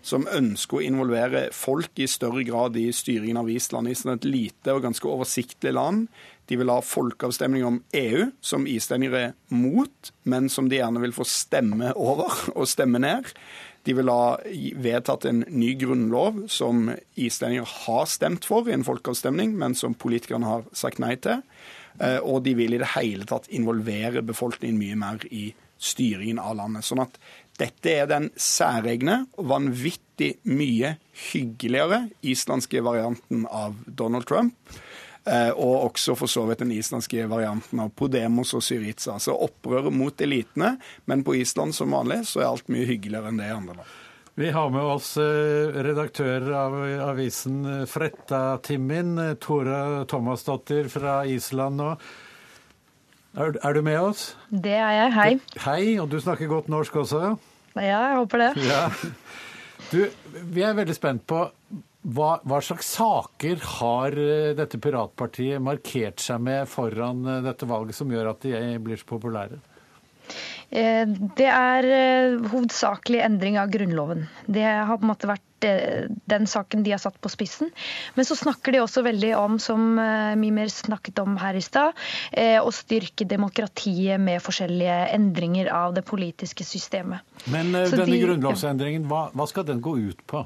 som 0.04 0.26
ønsker 0.28 0.78
å 0.78 0.84
involvere 0.84 1.46
folk 1.56 1.96
i 2.02 2.08
større 2.10 2.44
grad 2.44 2.76
i 2.76 2.90
styringen 2.92 3.40
av 3.40 3.48
Island. 3.50 3.88
Island 3.88 4.18
er 4.18 4.20
et 4.20 4.30
lite 4.34 4.74
og 4.76 4.84
ganske 4.84 5.08
oversiktlig 5.08 5.72
land. 5.72 6.08
De 6.50 6.58
vil 6.60 6.68
ha 6.68 6.80
folkeavstemning 6.84 7.64
om 7.64 7.78
EU, 7.96 8.26
som 8.44 8.68
islendinger 8.68 9.16
er 9.16 9.30
mot, 9.48 10.12
men 10.28 10.50
som 10.52 10.68
de 10.68 10.76
gjerne 10.82 11.00
vil 11.00 11.16
få 11.16 11.24
stemme 11.28 11.94
over 11.96 12.36
og 12.58 12.68
stemme 12.68 13.00
ned. 13.00 13.32
De 13.84 13.96
vil 13.96 14.12
ha 14.12 14.36
vedtatt 14.80 15.26
en 15.28 15.42
ny 15.48 15.74
grunnlov 15.80 16.44
som 16.52 16.90
islendinger 17.20 17.68
har 17.84 18.06
stemt 18.08 18.44
for 18.48 18.68
i 18.68 18.76
en 18.76 18.84
folkeavstemning, 18.84 19.56
men 19.60 19.76
som 19.76 19.96
politikerne 19.96 20.48
har 20.48 20.68
sagt 20.76 21.00
nei 21.04 21.16
til. 21.16 21.40
Eh, 22.00 22.20
og 22.20 22.42
de 22.44 22.56
vil 22.58 22.76
i 22.76 22.80
det 22.80 22.94
hele 22.96 23.28
tatt 23.28 23.48
involvere 23.52 24.24
befolkningen 24.24 24.80
mye 24.80 25.00
mer 25.00 25.28
i 25.30 25.50
styringen 25.84 26.40
av 26.40 26.56
landet. 26.58 26.86
Sånn 26.86 27.02
at 27.04 27.18
dette 27.60 27.92
er 27.92 28.08
den 28.10 28.30
særegne 28.40 29.24
og 29.38 29.48
vanvittig 29.52 30.34
mye 30.50 30.96
hyggeligere 31.30 32.08
islandske 32.26 32.82
varianten 32.82 33.46
av 33.46 33.76
Donald 33.86 34.26
Trump. 34.30 34.56
Eh, 35.24 35.50
og 35.56 35.86
også 35.88 36.16
for 36.20 36.28
så 36.28 36.42
vidt 36.48 36.60
den 36.60 36.74
islandske 36.74 37.24
varianten 37.30 37.80
av 37.80 37.94
Podemos 37.96 38.52
og 38.56 38.64
Syriza. 38.64 39.14
Altså 39.14 39.36
opprøret 39.46 39.94
mot 39.94 40.20
elitene, 40.20 40.74
men 41.08 41.24
på 41.24 41.38
Island 41.38 41.72
som 41.76 41.94
vanlig 41.96 42.26
så 42.28 42.42
er 42.42 42.50
alt 42.50 42.68
mye 42.72 42.88
hyggeligere 42.90 43.32
enn 43.32 43.40
det 43.40 43.48
i 43.48 43.54
andre 43.54 43.78
land. 43.78 43.94
Vi 44.34 44.50
har 44.50 44.70
med 44.74 44.82
oss 44.82 45.12
eh, 45.22 45.78
redaktør 45.86 46.50
av 46.58 46.76
avisen 47.06 47.62
eh, 47.70 47.82
Fretta-Timmin, 47.88 49.14
Tora 49.40 50.04
Thomasdottir 50.10 50.90
fra 50.92 51.20
Island 51.30 51.80
nå. 51.80 51.92
Er, 53.34 53.56
er, 53.58 53.74
du 53.74 53.82
med 53.82 53.98
oss? 53.98 54.28
Det 54.46 54.76
er 54.78 54.92
jeg. 54.94 55.12
Hei. 55.16 55.30
Hei, 55.64 55.82
og 55.98 56.06
du 56.12 56.20
snakker 56.22 56.46
godt 56.46 56.68
norsk 56.70 57.00
også? 57.02 57.32
Ja, 57.74 57.82
jeg 57.82 58.18
håper 58.20 58.44
det. 58.44 58.50
Ja. 58.62 58.84
Du, 59.90 59.98
vi 60.54 60.62
er 60.62 60.76
veldig 60.78 60.94
spent 60.94 61.24
på 61.28 61.40
hva, 62.14 62.28
hva, 62.46 62.60
slags 62.62 62.92
saker 62.94 63.58
har 63.80 64.14
eh, 64.20 64.52
dette 64.56 64.78
piratpartiet 64.82 65.62
markert 65.62 66.22
seg 66.22 66.44
med 66.46 66.68
foran 66.70 67.24
eh, 67.26 67.42
dette 67.44 67.66
valget, 67.68 67.98
som 67.98 68.12
gjør 68.12 68.30
at 68.34 68.46
de 68.46 68.54
blir 68.84 69.00
så 69.00 69.08
populære? 69.10 69.58
Eh, 70.70 71.02
Det 71.34 71.48
er 71.50 71.90
eh, 71.90 72.38
hovedsakelig 72.52 73.24
endring 73.24 73.58
av 73.60 73.72
Grunnloven. 73.74 74.28
Det 74.46 74.64
har 74.64 74.94
på 74.94 75.08
en 75.08 75.10
måte 75.10 75.30
vært 75.30 75.46
den 76.30 76.46
saken 76.50 76.82
de 76.86 76.92
har 76.94 77.02
satt 77.02 77.16
på 77.22 77.30
spissen. 77.32 77.70
Men 78.14 78.26
så 78.28 78.36
snakker 78.38 78.72
de 78.74 78.82
også 78.84 79.02
veldig 79.06 79.32
om, 79.38 79.58
som 79.62 79.98
eh, 79.98 80.34
Mimer 80.40 80.70
snakket 80.72 81.18
om 81.22 81.36
her 81.40 81.58
i 81.58 81.62
stad, 81.64 81.92
eh, 82.32 82.58
å 82.62 82.72
styrke 82.74 83.26
demokratiet 83.30 84.20
med 84.20 84.42
forskjellige 84.44 84.98
endringer 85.16 85.70
av 85.74 85.94
det 85.96 86.04
politiske 86.08 86.64
systemet. 86.66 87.20
Men 87.46 87.74
eh, 87.74 87.88
Så 87.90 88.00
denne 88.00 88.12
de- 88.16 88.24
grunnlovsendringen, 88.26 89.08
hva, 89.10 89.28
hva 89.34 89.48
skal 89.50 89.66
den 89.68 89.82
gå 89.84 89.96
ut 90.10 90.26
på? 90.30 90.44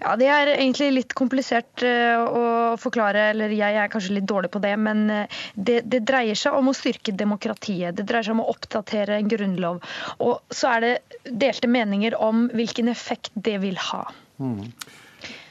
Ja, 0.00 0.16
Det 0.16 0.28
er 0.32 0.52
egentlig 0.54 0.90
litt 0.94 1.14
komplisert 1.18 1.84
eh, 1.86 2.16
å 2.16 2.76
forklare, 2.80 3.30
eller 3.34 3.52
jeg 3.54 3.76
er 3.76 3.90
kanskje 3.92 4.16
litt 4.18 4.28
dårlig 4.30 4.52
på 4.54 4.62
det. 4.62 4.74
Men 4.80 5.04
eh, 5.14 5.42
det, 5.54 5.82
det 5.90 6.02
dreier 6.08 6.38
seg 6.38 6.56
om 6.56 6.70
å 6.70 6.76
styrke 6.76 7.14
demokratiet. 7.16 7.96
Det 7.96 8.06
dreier 8.08 8.26
seg 8.26 8.38
om 8.38 8.44
å 8.44 8.50
oppdatere 8.52 9.20
en 9.20 9.30
grunnlov. 9.30 9.82
Og 10.24 10.40
så 10.54 10.74
er 10.76 10.86
det 10.86 10.94
delte 11.44 11.70
meninger 11.70 12.16
om 12.18 12.48
hvilken 12.54 12.90
effekt 12.92 13.32
det 13.34 13.58
vil 13.64 13.78
ha. 13.90 14.06
Mm. 14.40 14.72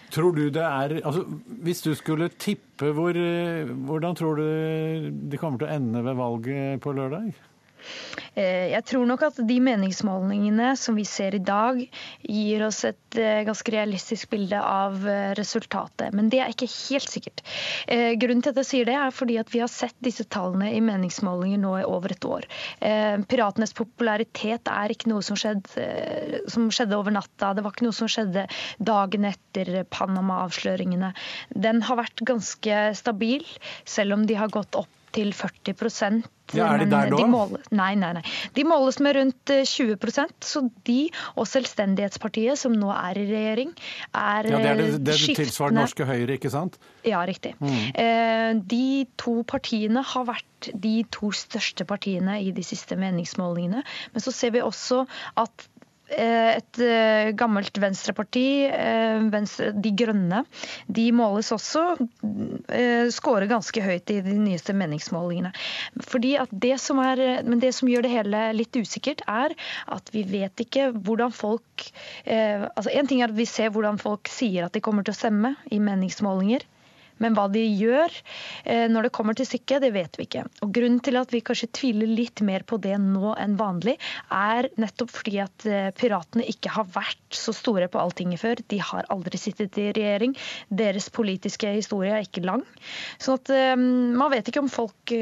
Tror 0.10 0.34
du 0.34 0.48
det 0.50 0.64
er 0.66 0.96
altså, 1.06 1.22
Hvis 1.62 1.84
du 1.86 1.92
skulle 1.98 2.32
tippe, 2.34 2.90
hvor, 2.98 3.14
eh, 3.14 3.70
hvordan 3.70 4.18
tror 4.18 4.42
du 4.42 5.12
det 5.30 5.40
kommer 5.42 5.62
til 5.62 5.70
å 5.70 5.76
ende 5.76 6.04
ved 6.06 6.18
valget 6.18 6.82
på 6.82 6.96
lørdag? 6.98 7.30
Eh, 8.36 8.70
Jeg 8.74 8.86
tror 8.88 9.08
nok 9.10 9.24
at 9.30 9.40
de 9.48 9.58
meningsmålingene 9.64 10.74
som 10.80 10.98
vi 10.98 11.06
ser 11.08 11.36
i 11.36 11.44
dag, 11.44 11.82
gir 12.24 12.66
oss 12.66 12.84
et 12.88 13.18
eh, 13.20 13.42
ganske 13.48 13.74
realistisk 13.74 14.30
bilde 14.34 14.60
av 14.60 15.06
eh, 15.08 15.32
resultatet. 15.40 16.14
Men 16.16 16.30
det 16.32 16.42
er 16.44 16.54
ikke 16.54 16.70
helt 16.70 17.10
sikkert. 17.10 17.44
Grunnen 17.90 18.44
til 18.44 18.54
at 18.54 18.60
jeg 18.62 18.68
sier 18.70 18.88
det, 18.88 18.96
er 18.98 19.14
fordi 19.16 19.38
at 19.42 19.50
vi 19.54 19.62
har 19.64 19.72
sett 19.72 19.96
disse 20.04 20.26
tallene 20.32 20.70
i 20.76 20.82
meningsmålinger 20.84 21.62
nå 21.62 21.74
i 21.80 21.86
over 21.88 22.14
et 22.14 22.26
år. 22.28 22.46
Piratenes 23.30 23.74
popularitet 23.78 24.70
er 24.72 24.94
ikke 24.94 25.10
noe 25.12 25.24
som 25.26 25.38
skjedde, 25.40 25.88
som 26.52 26.68
skjedde 26.74 26.98
over 26.98 27.16
natta. 27.16 27.54
Det 27.58 27.64
var 27.66 27.74
ikke 27.76 27.88
noe 27.88 27.98
som 27.98 28.12
skjedde 28.12 28.46
dagen 28.78 29.28
etter 29.30 29.84
Panama-avsløringene. 29.94 31.12
Den 31.68 31.84
har 31.88 32.02
vært 32.04 32.26
ganske 32.30 32.82
stabil, 33.00 33.46
selv 33.88 34.18
om 34.18 34.28
de 34.30 34.38
har 34.40 34.54
gått 34.54 34.78
opp 34.80 34.99
til 35.16 35.32
40 35.34 36.24
Ja, 36.58 36.72
er 36.74 36.82
de 36.82 36.88
der 36.90 37.12
nå? 37.12 37.18
De 37.20 37.28
måles, 37.30 37.68
nei, 37.76 37.92
nei, 38.00 38.12
nei. 38.18 38.24
De 38.56 38.64
måles 38.66 39.00
med 39.06 39.16
rundt 39.20 39.54
eh, 39.54 39.62
20% 39.68 40.48
så 40.50 40.64
de 40.88 41.00
og 41.36 41.48
Selvstendighetspartiet, 41.50 42.58
som 42.58 42.74
nå 42.74 42.90
er 42.94 43.20
i 43.22 43.26
regjering, 43.30 43.74
er 44.14 44.50
Ja, 44.50 44.58
Det 44.58 44.72
er 44.72 44.80
det, 44.82 44.88
eh, 44.94 44.98
det 44.98 45.18
skiftende 45.20 45.46
tilsvarer 45.46 45.78
Norske 45.78 46.08
Høyre, 46.10 46.38
ikke 46.40 46.52
sant? 46.54 46.80
Ja, 47.06 47.22
riktig. 47.30 47.56
Mm. 47.62 47.76
Eh, 47.94 48.54
De 48.70 49.06
to 49.18 49.44
partiene 49.48 50.04
har 50.04 50.26
vært 50.26 50.72
de 50.74 50.96
to 51.14 51.32
største 51.32 51.86
partiene 51.88 52.40
i 52.44 52.52
de 52.52 52.64
siste 52.66 52.98
meningsmålingene. 53.00 53.84
Men 54.14 54.22
så 54.26 54.34
ser 54.34 54.52
vi 54.52 54.64
også 54.66 55.06
at 55.38 55.68
eh, 55.68 55.79
et 56.10 56.80
eh, 56.82 57.30
gammelt 57.38 57.78
venstreparti, 57.82 58.46
eh, 58.70 59.20
venstre, 59.34 59.72
De 59.74 59.92
Grønne, 59.98 60.44
de 60.88 61.06
måles 61.16 61.52
også 61.54 61.84
eh, 62.74 63.10
Skårer 63.14 63.50
ganske 63.52 63.84
høyt 63.84 64.14
i 64.14 64.20
de 64.26 64.36
nyeste 64.40 64.74
meningsmålingene. 64.78 65.52
Fordi 66.10 66.36
at 66.42 66.52
det 66.52 66.78
som 66.82 67.02
er, 67.04 67.44
Men 67.46 67.62
det 67.62 67.74
som 67.76 67.90
gjør 67.90 68.06
det 68.06 68.14
hele 68.14 68.42
litt 68.56 68.76
usikkert, 68.76 69.22
er 69.28 69.54
at 69.88 70.10
vi 70.14 70.24
vet 70.28 70.66
ikke 70.66 70.90
hvordan 70.96 71.32
folk 71.36 71.86
eh, 72.26 72.66
altså 72.76 72.92
En 72.94 73.08
ting 73.10 73.22
er 73.22 73.30
at 73.30 73.38
vi 73.38 73.48
ser 73.50 73.72
hvordan 73.74 74.00
folk 74.02 74.30
sier 74.32 74.66
at 74.66 74.74
de 74.74 74.84
kommer 74.84 75.06
til 75.06 75.16
å 75.16 75.20
stemme 75.20 75.56
i 75.72 75.80
meningsmålinger. 75.84 76.66
Men 77.24 77.36
hva 77.38 77.48
de 77.52 77.64
gjør 77.64 78.14
eh, 78.64 78.88
når 78.92 79.08
det 79.08 79.14
kommer 79.16 79.38
til 79.38 79.48
stykket, 79.50 79.84
det 79.84 79.92
vet 79.96 80.20
vi 80.20 80.28
ikke. 80.28 80.46
Og 80.66 80.74
Grunnen 80.76 81.02
til 81.06 81.20
at 81.20 81.34
vi 81.34 81.44
kanskje 81.46 81.72
tviler 81.76 82.10
litt 82.10 82.44
mer 82.46 82.66
på 82.68 82.80
det 82.82 82.96
nå 83.04 83.34
enn 83.40 83.58
vanlig, 83.60 83.98
er 84.34 84.70
nettopp 84.82 85.14
fordi 85.14 85.40
at 85.44 85.68
eh, 85.70 85.92
piratene 86.00 86.48
ikke 86.50 86.74
har 86.76 86.90
vært 86.96 87.40
så 87.40 87.54
store 87.56 87.90
på 87.92 88.02
Alltinget 88.02 88.44
før. 88.44 88.64
De 88.72 88.82
har 88.92 89.10
aldri 89.14 89.42
sittet 89.42 89.78
i 89.82 89.90
regjering. 89.96 90.36
Deres 90.70 91.10
politiske 91.14 91.72
historie 91.76 92.16
er 92.16 92.28
ikke 92.28 92.46
lang. 92.48 92.66
Sånn 93.22 93.40
at 93.40 93.54
eh, 93.56 93.76
man 93.80 94.34
vet 94.34 94.50
ikke 94.50 94.64
om 94.64 94.72
folk 94.72 95.16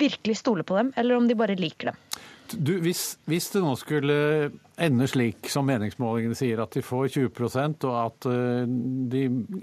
virkelig 0.00 0.40
stoler 0.40 0.66
på 0.66 0.78
dem, 0.78 0.94
eller 1.00 1.18
om 1.18 1.28
de 1.28 1.36
bare 1.38 1.58
liker 1.58 1.92
dem. 1.92 2.00
Du, 2.52 2.74
hvis, 2.84 3.16
hvis 3.24 3.48
det 3.54 3.62
nå 3.64 3.72
skulle 3.80 4.16
ende 4.84 5.06
slik 5.08 5.48
som 5.50 5.66
meningsmålingene 5.68 6.36
sier, 6.36 6.60
at 6.60 6.76
de 6.76 6.82
får 6.84 7.08
20 7.16 7.30
og 7.88 7.96
at 7.98 8.28
eh, 8.28 8.66
de 9.14 9.22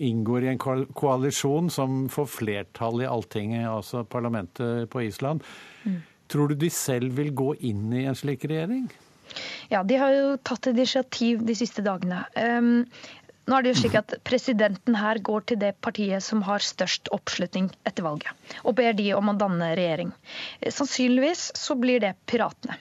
inngår 0.10 0.48
i 0.48 0.52
en 0.54 0.62
koalisjon 0.98 1.70
som 1.74 2.08
får 2.12 2.32
flertall 2.40 3.04
i 3.04 3.10
Alltinget, 3.10 3.68
altså 3.70 4.04
parlamentet 4.04 4.90
på 4.90 5.06
Island, 5.06 5.46
tror 6.32 6.52
du 6.52 6.56
de 6.56 6.72
selv 6.74 7.14
vil 7.20 7.34
gå 7.36 7.54
inn 7.70 7.92
i 7.94 8.08
en 8.10 8.18
slik 8.18 8.48
regjering? 8.50 8.90
Ja, 9.72 9.84
de 9.88 9.96
har 10.00 10.12
jo 10.12 10.32
tatt 10.44 10.68
initiativ 10.72 11.44
de 11.48 11.56
siste 11.56 11.84
dagene. 11.86 12.26
Nå 13.50 13.58
er 13.58 13.66
det 13.66 13.74
jo 13.74 13.80
slik 13.82 13.96
at 14.00 14.14
Presidenten 14.28 14.98
her 15.00 15.20
går 15.26 15.46
til 15.50 15.62
det 15.62 15.74
partiet 15.82 16.24
som 16.24 16.44
har 16.46 16.64
størst 16.66 17.10
oppslutning 17.16 17.72
etter 17.90 18.06
valget, 18.06 18.32
og 18.64 18.78
ber 18.78 18.94
de 18.98 19.08
om 19.18 19.32
å 19.34 19.38
danne 19.40 19.74
regjering. 19.78 20.14
Sannsynligvis 20.68 21.50
så 21.58 21.78
blir 21.80 22.04
det 22.04 22.14
Piratene. 22.30 22.78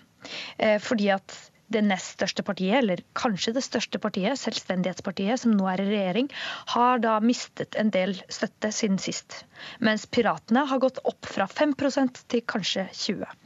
Eh, 0.58 0.76
Fordi 0.82 1.08
at 1.16 1.38
det 1.70 1.82
nest 1.86 2.16
største 2.16 2.42
partiet, 2.42 2.80
eller 2.80 3.00
kanskje 3.14 3.52
det 3.54 3.62
største 3.62 4.00
partiet, 4.02 4.38
Selvstendighetspartiet, 4.40 5.38
som 5.38 5.54
nå 5.54 5.68
er 5.70 5.82
i 5.84 5.86
regjering, 5.86 6.30
har 6.74 6.98
da 7.02 7.14
mistet 7.22 7.78
en 7.78 7.92
del 7.94 8.16
støtte 8.26 8.72
siden 8.74 8.98
sist. 9.02 9.44
Mens 9.78 10.06
Piratene 10.10 10.64
har 10.66 10.82
gått 10.82 10.98
opp 11.06 11.28
fra 11.30 11.46
5% 11.46 12.24
til 12.28 12.46
kanskje 12.54 12.88
20 13.04 13.36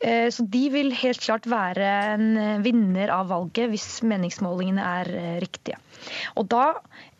Eh, 0.00 0.30
Så 0.30 0.44
de 0.50 0.64
vil 0.70 0.92
helt 0.94 1.20
klart 1.22 1.46
være 1.46 1.86
en 2.14 2.62
vinner 2.62 3.10
av 3.14 3.28
valget 3.30 3.70
hvis 3.70 4.02
meningsmålingene 4.02 4.82
er 5.02 5.10
eh, 5.14 5.36
riktige. 5.42 5.78
Og 6.38 6.48
da 6.52 6.64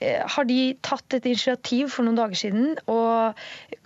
eh, 0.00 0.22
har 0.22 0.48
de 0.48 0.60
tatt 0.84 1.18
et 1.18 1.28
initiativ 1.28 1.92
for 1.94 2.06
noen 2.06 2.18
dager 2.18 2.40
siden 2.42 2.76
og 2.90 3.38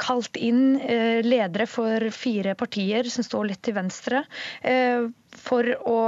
kalt 0.03 0.38
inn 0.40 0.78
eh, 0.80 1.20
ledere 1.24 1.68
for 1.70 2.09
fire 2.14 2.57
partier 2.59 3.09
som 3.12 3.26
står 3.26 3.51
litt 3.53 3.62
til 3.66 3.76
venstre, 3.78 4.24
eh, 4.62 5.09
for 5.38 5.72
å 5.86 6.03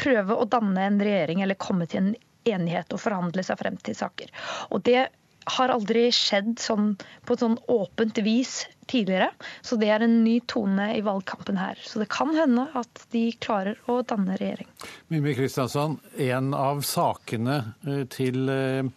prøve 0.00 0.36
å 0.36 0.48
danne 0.48 0.86
en 0.86 1.00
regjering 1.02 1.42
eller 1.44 1.60
komme 1.60 1.88
til 1.90 2.02
en 2.04 2.12
enighet 2.48 2.92
og 2.96 3.02
forhandle 3.02 3.44
seg 3.44 3.58
frem 3.60 3.76
til 3.84 3.96
saker. 3.98 4.30
Og 4.72 4.80
det 4.86 5.10
har 5.46 5.72
aldri 5.72 6.08
skjedd 6.14 6.58
sånn, 6.60 6.94
på 7.24 7.34
et 7.34 7.42
sånn 7.42 7.56
åpent 7.72 8.18
vis 8.24 8.64
tidligere. 8.90 9.30
Så 9.62 9.78
det 9.80 9.90
er 9.94 10.04
en 10.04 10.20
ny 10.24 10.38
tone 10.50 10.90
i 10.96 11.02
valgkampen 11.06 11.58
her. 11.60 11.78
Så 11.84 12.02
det 12.02 12.10
kan 12.12 12.34
hende 12.36 12.66
at 12.76 13.04
de 13.14 13.28
klarer 13.42 13.78
å 13.90 14.00
danne 14.02 14.36
regjering. 14.40 14.68
Mimmi 15.12 15.34
Kristiansson, 15.38 15.98
en 16.18 16.52
av 16.56 16.82
sakene 16.86 17.60
eh, 17.86 18.04
til 18.10 18.50
eh, 18.52 18.90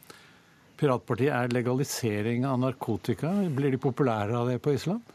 Piratpartiet 0.80 1.32
er 1.32 1.54
legalisering 1.54 2.48
av 2.50 2.60
narkotika. 2.60 3.32
Blir 3.56 3.72
de 3.72 3.82
populære 3.82 4.36
av 4.36 4.50
det 4.52 4.60
på 4.64 4.74
Island? 4.76 5.13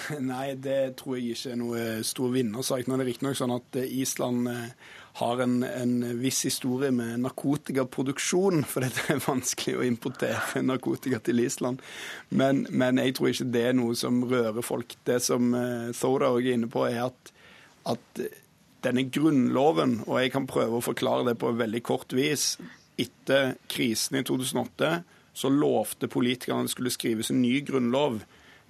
Nei, 0.32 0.54
det 0.60 0.96
tror 1.00 1.18
jeg 1.18 1.36
ikke 1.36 1.52
er 1.52 1.60
noe 1.60 1.84
stor 2.06 2.32
vinnersak. 2.34 2.86
Nå 2.86 2.96
er 2.96 3.02
det 3.02 3.08
riktignok 3.10 3.38
sånn 3.38 3.54
at 3.54 3.78
eh, 3.80 3.94
Island 4.02 4.50
eh, 4.50 4.90
har 5.20 5.42
en, 5.44 5.58
en 5.66 5.94
viss 6.20 6.42
historie 6.48 6.92
med 6.94 7.22
narkotikaproduksjon, 7.24 8.64
for 8.70 8.84
det 8.86 9.06
er 9.12 9.22
vanskelig 9.24 9.78
å 9.78 9.86
importere 9.86 10.64
narkotika 10.64 11.22
til 11.24 11.44
Island. 11.44 11.82
Men, 12.30 12.66
men 12.70 13.00
jeg 13.02 13.16
tror 13.18 13.32
ikke 13.32 13.50
det 13.54 13.66
er 13.70 13.78
noe 13.78 13.96
som 13.98 14.22
rører 14.28 14.66
folk. 14.66 14.96
Det 15.08 15.20
som 15.24 15.54
eh, 15.58 15.90
Thoda 15.96 16.32
også 16.32 16.46
er 16.46 16.60
inne 16.60 16.70
på, 16.72 16.86
er 16.88 17.06
at, 17.08 17.34
at 17.94 18.22
denne 18.82 19.06
grunnloven, 19.14 20.00
og 20.08 20.20
jeg 20.20 20.34
kan 20.34 20.50
prøve 20.50 20.78
å 20.78 20.84
forklare 20.84 21.30
det 21.30 21.38
på 21.40 21.54
veldig 21.54 21.84
kort 21.86 22.14
vis 22.16 22.56
Etter 23.00 23.54
krisen 23.72 24.18
i 24.18 24.24
2008 24.26 24.88
så 25.32 25.48
lovte 25.48 26.10
politikerne 26.12 26.60
at 26.60 26.68
det 26.68 26.74
skulle 26.74 26.92
skrives 26.92 27.30
en 27.32 27.40
ny 27.42 27.54
grunnlov. 27.64 28.20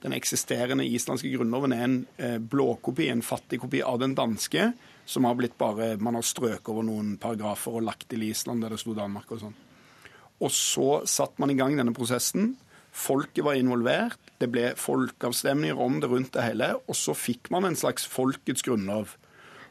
Den 0.03 0.15
eksisterende 0.17 0.87
islandske 0.89 1.31
grunnloven 1.31 1.75
er 1.77 1.85
en 1.87 1.99
eh, 2.19 2.39
blåkopi, 2.39 3.07
en 3.13 3.23
fattig 3.23 3.61
kopi 3.63 3.85
av 3.87 4.01
den 4.03 4.17
danske, 4.19 4.73
som 5.07 5.27
har 5.29 5.37
blitt 5.39 5.55
bare 5.59 5.95
Man 6.03 6.19
har 6.19 6.27
strøket 6.27 6.71
over 6.73 6.87
noen 6.87 7.17
paragrafer 7.23 7.79
og 7.79 7.87
lagt 7.87 8.09
til 8.11 8.25
Island 8.27 8.65
der 8.65 8.75
det 8.75 8.81
sto 8.83 8.97
Danmark 8.99 9.31
og 9.31 9.45
sånn. 9.45 9.57
Og 10.43 10.51
så 10.51 10.91
satte 11.07 11.43
man 11.43 11.53
i 11.55 11.59
gang 11.59 11.77
denne 11.79 11.95
prosessen. 11.95 12.57
Folket 12.93 13.45
var 13.47 13.57
involvert. 13.57 14.19
Det 14.43 14.51
ble 14.51 14.73
folkeavstemninger 14.77 15.79
om 15.79 16.01
det 16.03 16.11
rundt 16.11 16.33
det 16.35 16.47
hele. 16.49 16.73
Og 16.91 16.99
så 16.99 17.15
fikk 17.15 17.53
man 17.55 17.69
en 17.69 17.79
slags 17.79 18.09
folkets 18.11 18.67
grunnlov. 18.67 19.15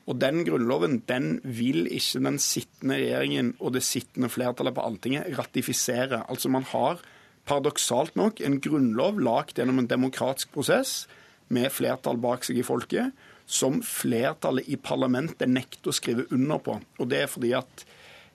Og 0.10 0.18
den 0.18 0.42
grunnloven 0.48 1.02
den 1.10 1.36
vil 1.44 1.86
ikke 1.92 2.24
den 2.26 2.40
sittende 2.42 2.98
regjeringen 2.98 3.54
og 3.60 3.76
det 3.76 3.84
sittende 3.86 4.32
flertallet 4.32 4.76
på 4.76 4.86
Alltinget 4.86 5.36
ratifisere. 5.38 6.24
Altså 6.32 6.50
man 6.50 6.66
har 6.72 7.04
paradoksalt 7.52 8.16
nok 8.20 8.40
en 8.46 8.60
grunnlov 8.64 9.20
lagd 9.20 9.60
gjennom 9.60 9.82
en 9.82 9.90
demokratisk 9.92 10.54
prosess 10.56 11.06
med 11.52 11.72
flertall 11.74 12.20
bak 12.22 12.46
seg 12.48 12.62
i 12.62 12.66
folket, 12.66 13.12
som 13.52 13.82
flertallet 13.84 14.70
i 14.72 14.78
parlamentet 14.80 15.52
nekter 15.52 15.92
å 15.92 15.96
skrive 15.96 16.30
under 16.32 16.62
på. 16.64 16.78
Og 17.02 17.10
det 17.12 17.26
er 17.26 17.32
fordi 17.32 17.52
at 17.58 17.84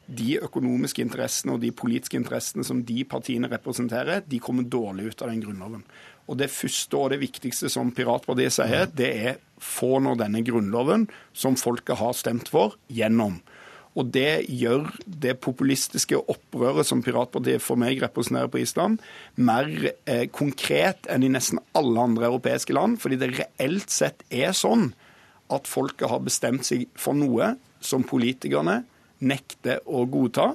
de 0.07 0.37
økonomiske 0.39 1.03
interessene 1.03 1.57
og 1.57 1.63
de 1.65 1.73
politiske 1.75 2.19
interessene 2.19 2.67
som 2.67 2.83
de 2.87 3.01
partiene 3.09 3.49
representerer, 3.51 4.23
de 4.29 4.39
kommer 4.43 4.69
dårlig 4.71 5.11
ut 5.11 5.25
av 5.25 5.33
den 5.33 5.43
grunnloven. 5.43 5.83
Og 6.27 6.39
Det 6.39 6.51
første 6.51 6.99
og 6.99 7.11
det 7.11 7.23
viktigste 7.23 7.71
som 7.73 7.93
Piratpartiet 7.95 8.55
sier, 8.55 8.87
det 8.91 9.11
er 9.31 9.41
få 9.63 9.97
nå 10.03 10.15
denne 10.19 10.43
grunnloven, 10.47 11.09
som 11.33 11.57
folket 11.57 11.99
har 11.99 12.15
stemt 12.19 12.51
for, 12.53 12.77
gjennom. 12.93 13.41
Og 13.97 14.11
Det 14.13 14.45
gjør 14.53 14.91
det 15.07 15.39
populistiske 15.41 16.19
opprøret 16.29 16.87
som 16.89 17.01
Piratpartiet 17.05 17.65
for 17.65 17.81
meg 17.81 18.03
representerer 18.03 18.51
på 18.53 18.61
Island, 18.61 19.01
mer 19.37 19.71
eh, 20.05 20.27
konkret 20.29 21.09
enn 21.09 21.25
i 21.25 21.33
nesten 21.33 21.63
alle 21.77 22.05
andre 22.05 22.29
europeiske 22.29 22.77
land. 22.77 23.01
Fordi 23.01 23.17
det 23.21 23.33
reelt 23.39 23.93
sett 23.93 24.27
er 24.29 24.53
sånn 24.57 24.91
at 25.53 25.71
folket 25.71 26.11
har 26.11 26.21
bestemt 26.27 26.67
seg 26.69 26.87
for 26.99 27.17
noe 27.17 27.55
som 27.81 28.05
politikerne 28.05 28.83
nekter 29.25 29.81
å 29.87 30.05
godta, 30.11 30.51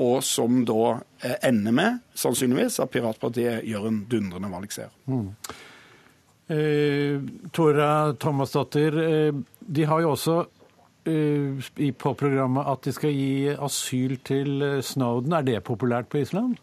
og 0.00 0.22
som 0.24 0.62
da 0.64 0.94
eh, 1.20 1.36
ender 1.50 1.74
med, 1.76 1.98
sannsynligvis, 2.16 2.78
at 2.80 2.92
Piratpartiet 2.94 3.66
gjør 3.68 3.90
en 3.90 3.98
dundrende 4.08 4.48
valgseier. 4.52 4.94
Mm. 5.10 5.26
Eh, 6.50 7.20
Tora 7.52 7.90
Thomasdottir, 8.16 8.96
eh, 9.04 9.42
de 9.60 9.84
har 9.90 10.00
jo 10.00 10.14
også 10.14 10.38
på 11.04 12.14
programmet 12.18 12.68
at 12.68 12.82
de 12.84 12.92
skal 12.96 13.14
gi 13.14 13.54
asyl 13.54 14.18
til 14.26 14.64
eh, 14.66 14.82
Snowden. 14.84 15.32
Er 15.36 15.46
det 15.46 15.62
populært 15.64 16.10
på 16.12 16.20
Island? 16.20 16.58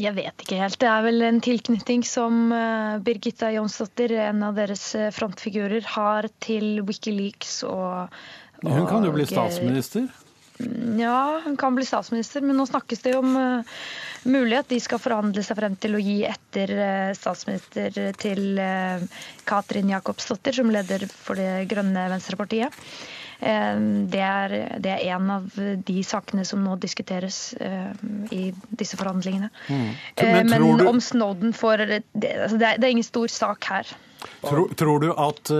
Jeg 0.00 0.14
vet 0.16 0.44
ikke 0.44 0.60
helt. 0.60 0.78
Det 0.80 0.88
er 0.88 1.02
vel 1.04 1.24
en 1.26 1.40
tilknytning 1.44 2.04
som 2.08 2.52
eh, 2.54 3.00
Birgitta 3.04 3.50
Jonsdottir, 3.54 4.16
en 4.28 4.42
av 4.46 4.56
deres 4.56 4.86
frontfigurer, 5.16 5.84
har 5.96 6.30
til 6.44 6.82
Wikileaks 6.86 7.62
og 7.68 8.14
hun 8.64 8.86
kan 8.88 9.04
jo 9.04 9.12
bli 9.12 9.26
statsminister? 9.28 10.06
Ja, 10.96 11.40
hun 11.44 11.56
kan 11.60 11.74
bli 11.76 11.84
statsminister, 11.84 12.40
men 12.40 12.56
nå 12.56 12.64
snakkes 12.70 13.02
det 13.04 13.12
jo 13.12 13.20
om 13.20 13.34
uh, 14.26 14.58
at 14.58 14.70
de 14.70 14.78
skal 14.82 15.00
forhandle 15.02 15.42
seg 15.44 15.58
frem 15.58 15.76
til 15.80 15.96
å 15.96 16.02
gi 16.02 16.20
etter 16.28 16.72
uh, 16.78 17.10
statsminister 17.16 18.14
til 18.20 18.60
uh, 18.60 19.02
Katrin 19.48 19.92
Jacobsdottir, 19.92 20.56
som 20.60 20.72
leder 20.72 21.06
for 21.10 21.38
Det 21.38 21.66
grønne 21.70 22.08
venstrepartiet. 22.12 22.80
Det 23.44 24.20
er, 24.24 24.52
det 24.80 24.88
er, 24.88 25.00
en 25.12 25.30
av 25.34 25.56
de 25.84 26.02
sakene 26.06 26.46
som 26.48 26.62
nå 26.64 26.76
diskuteres 26.80 27.50
i 28.32 28.44
disse 28.78 28.96
forhandlingene. 28.96 29.50
Mm. 29.68 29.90
Men, 30.22 30.48
men 30.48 30.64
du... 30.78 30.84
om 30.88 31.00
Snowden 31.02 31.52
får 31.52 31.82
det, 31.90 31.98
altså 32.14 32.56
det, 32.62 32.68
er, 32.70 32.78
det, 32.78 32.86
er, 32.86 32.92
ingen 32.94 33.04
stor 33.04 33.28
sak 33.34 33.68
her. 33.68 33.90
Tror, 34.46 34.70
tror 34.78 35.02
du 35.02 35.10
at 35.12 35.52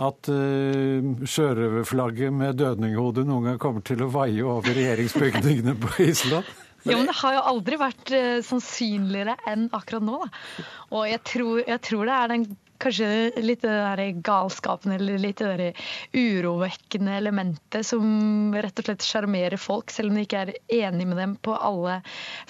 at 0.00 0.30
uh, 0.32 1.26
sjørøverflagget 1.28 2.32
med 2.32 2.56
dødninghode 2.60 3.26
noen 3.28 3.50
gang 3.50 3.60
kommer 3.60 3.84
til 3.84 4.00
å 4.04 4.08
vaie 4.12 4.44
over 4.46 4.72
regjeringsbygningene 4.76 5.74
på 5.82 5.92
Island? 6.06 6.48
Jo, 6.86 6.96
men 6.96 7.08
Det 7.10 7.16
har 7.20 7.36
jo 7.36 7.44
aldri 7.52 7.78
vært 7.80 8.12
uh, 8.14 8.40
sannsynligere 8.46 9.36
enn 9.50 9.68
akkurat 9.76 10.06
nå. 10.06 10.18
Da. 10.24 10.66
Og 10.96 11.06
jeg 11.10 11.22
tror, 11.28 11.62
jeg 11.66 11.82
tror 11.86 12.08
det 12.08 12.16
er 12.16 12.32
den 12.32 12.46
kanskje 12.80 13.08
litt 13.44 13.62
det 13.64 13.72
der 13.72 14.02
galskapen 14.24 14.94
eller 14.94 15.20
litt 15.20 15.40
det 15.40 15.50
der 15.58 15.86
urovekkende 16.16 17.16
elementet 17.20 17.86
som 17.86 18.54
rett 18.54 18.80
og 18.80 18.88
slett 18.88 19.06
sjarmerer 19.06 19.60
folk, 19.60 19.92
selv 19.92 20.12
om 20.12 20.18
de 20.18 20.26
ikke 20.26 20.44
er 20.44 20.52
enig 20.80 21.08
med 21.10 21.20
dem 21.20 21.36
på 21.42 21.54
alle 21.56 22.00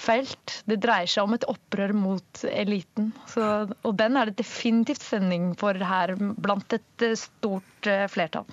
felt. 0.01 0.61
Det 0.71 0.81
dreier 0.83 1.11
seg 1.11 1.27
om 1.27 1.37
et 1.37 1.47
opprør 1.51 1.95
mot 1.97 2.45
eliten. 2.51 3.11
Så, 3.31 3.47
og 3.83 3.97
den 3.99 4.19
er 4.19 4.31
det 4.31 4.41
definitivt 4.41 5.05
sending 5.05 5.53
for 5.61 5.77
her 5.91 6.15
blant 6.19 6.77
et 6.77 7.07
eh, 7.07 7.17
stort 7.19 7.89
eh, 7.91 8.07
flertall. 8.11 8.47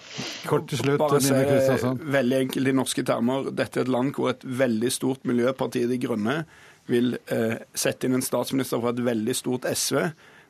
Kort 0.47 0.69
til 0.71 0.81
slutt, 0.81 1.01
Bare 1.01 1.21
si, 1.23 1.91
veldig 2.17 2.39
enkelt 2.45 2.71
i 2.71 2.77
norske 2.77 3.05
termer. 3.07 3.51
Dette 3.55 3.81
er 3.81 3.87
et 3.87 3.93
land 3.93 4.15
hvor 4.17 4.33
et 4.33 4.47
veldig 4.47 4.91
stort 4.93 5.27
miljøparti, 5.27 5.85
De 5.89 5.99
Grønne, 6.01 6.41
vil 6.87 7.17
eh, 7.33 7.59
sette 7.75 8.07
inn 8.07 8.15
en 8.17 8.23
statsminister 8.23 8.79
fra 8.81 8.93
et 8.95 9.03
veldig 9.03 9.35
stort 9.35 9.67
SV 9.67 10.07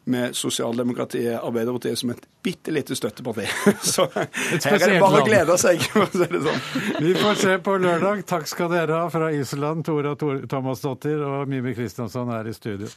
med 0.08 0.36
sosialdemokratiet 0.36 1.40
Arbeiderpartiet 1.42 2.00
som 2.00 2.14
et 2.14 2.24
bitte 2.44 2.72
lite 2.72 2.96
støtteparti. 2.96 3.48
Så 3.94 4.08
her 4.14 4.28
er 4.78 4.86
det 4.94 5.02
bare 5.04 5.22
å 5.22 5.28
glede 5.28 5.58
seg, 5.60 5.84
sånn. 5.84 6.64
Vi 7.04 7.14
får 7.18 7.40
se 7.44 7.58
på 7.64 7.78
lørdag. 7.84 8.24
Takk 8.30 8.48
skal 8.48 8.72
dere 8.72 9.04
ha 9.04 9.12
fra 9.14 9.32
Island, 9.36 9.86
Tora 9.88 10.16
Thomasdottir 10.16 11.24
og 11.28 11.48
Mimi 11.52 11.76
Kristiansson 11.78 12.32
her 12.32 12.48
i 12.48 12.56
studio. 12.56 12.92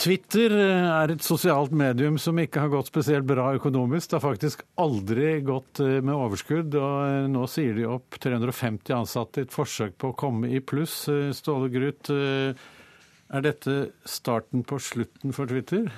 Twitter 0.00 0.54
eh, 0.56 0.86
er 0.88 1.12
et 1.12 1.24
sosialt 1.24 1.74
medium 1.76 2.16
som 2.20 2.38
ikke 2.40 2.62
har 2.62 2.70
gått 2.72 2.88
spesielt 2.88 3.26
bra 3.28 3.50
økonomisk. 3.58 4.08
Det 4.08 4.16
har 4.16 4.24
faktisk 4.24 4.62
aldri 4.80 5.34
gått 5.44 5.82
eh, 5.84 5.98
med 6.00 6.14
overskudd, 6.14 6.72
og 6.72 6.94
eh, 7.04 7.26
nå 7.28 7.44
sier 7.50 7.76
de 7.76 7.84
opp 7.90 8.16
350 8.22 8.96
ansatte 8.96 9.42
i 9.42 9.48
et 9.48 9.52
forsøk 9.52 9.98
på 10.00 10.12
å 10.12 10.16
komme 10.16 10.48
i 10.48 10.62
pluss. 10.64 11.02
Ståle 11.36 11.68
Gruth, 11.74 12.08
er 12.10 13.44
dette 13.44 13.76
starten 14.08 14.64
på 14.64 14.80
slutten 14.80 15.36
for 15.36 15.50
Twitter? 15.50 15.90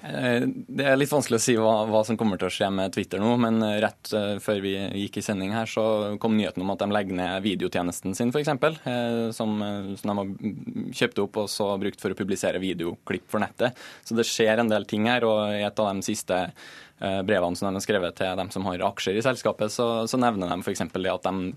Eh, 0.00 0.46
det 0.48 0.84
er 0.88 0.96
litt 0.96 1.10
vanskelig 1.12 1.36
å 1.36 1.42
si 1.44 1.54
hva, 1.60 1.72
hva, 1.90 2.00
som 2.08 2.16
kommer 2.16 2.40
til 2.40 2.48
å 2.48 2.52
skje 2.54 2.70
med 2.72 2.94
Twitter 2.94 3.20
nå, 3.20 3.34
men 3.42 3.60
eh, 3.66 3.76
rett 3.84 4.12
eh, 4.16 4.38
før 4.40 4.62
vi 4.64 4.72
gikk 5.02 5.18
i 5.20 5.24
sending 5.24 5.52
her, 5.52 5.68
så 5.68 6.16
kom 6.22 6.38
nyheten 6.38 6.64
om 6.64 6.72
at 6.72 6.80
de 6.80 6.88
legger 6.94 7.18
ned 7.18 7.44
videotjenesten 7.44 8.16
sin, 8.16 8.32
f.eks. 8.32 8.48
Som, 9.36 9.60
som 10.00 10.10
de 10.10 10.16
har 10.16 10.30
kjøpt 10.96 11.20
opp 11.24 11.40
og 11.42 11.50
så 11.52 11.68
brukt 11.80 12.00
for 12.00 12.14
å 12.14 12.18
publisere 12.18 12.62
videoklipp 12.62 13.28
for 13.30 13.44
nettet. 13.44 13.76
Så 14.06 14.16
det 14.16 14.28
skjer 14.28 14.62
en 14.62 14.70
del 14.72 14.88
ting 14.88 15.08
her, 15.10 15.26
og 15.28 15.52
i 15.52 15.64
et 15.66 15.82
av 15.82 15.90
de 15.92 16.06
siste 16.06 16.40
brevene 17.00 17.56
som 17.56 17.70
de 17.70 17.78
har 17.78 17.84
skrevet 17.84 18.16
til 18.18 18.34
dem 18.36 18.50
som 18.52 18.66
har 18.68 18.82
aksjer 18.90 19.16
i 19.16 19.24
selskapet, 19.24 19.72
så, 19.72 19.86
så 20.10 20.20
nevner 20.20 20.50
de 20.52 20.60
f.eks. 20.60 20.84
det 20.92 21.12
at 21.12 21.28
de, 21.28 21.52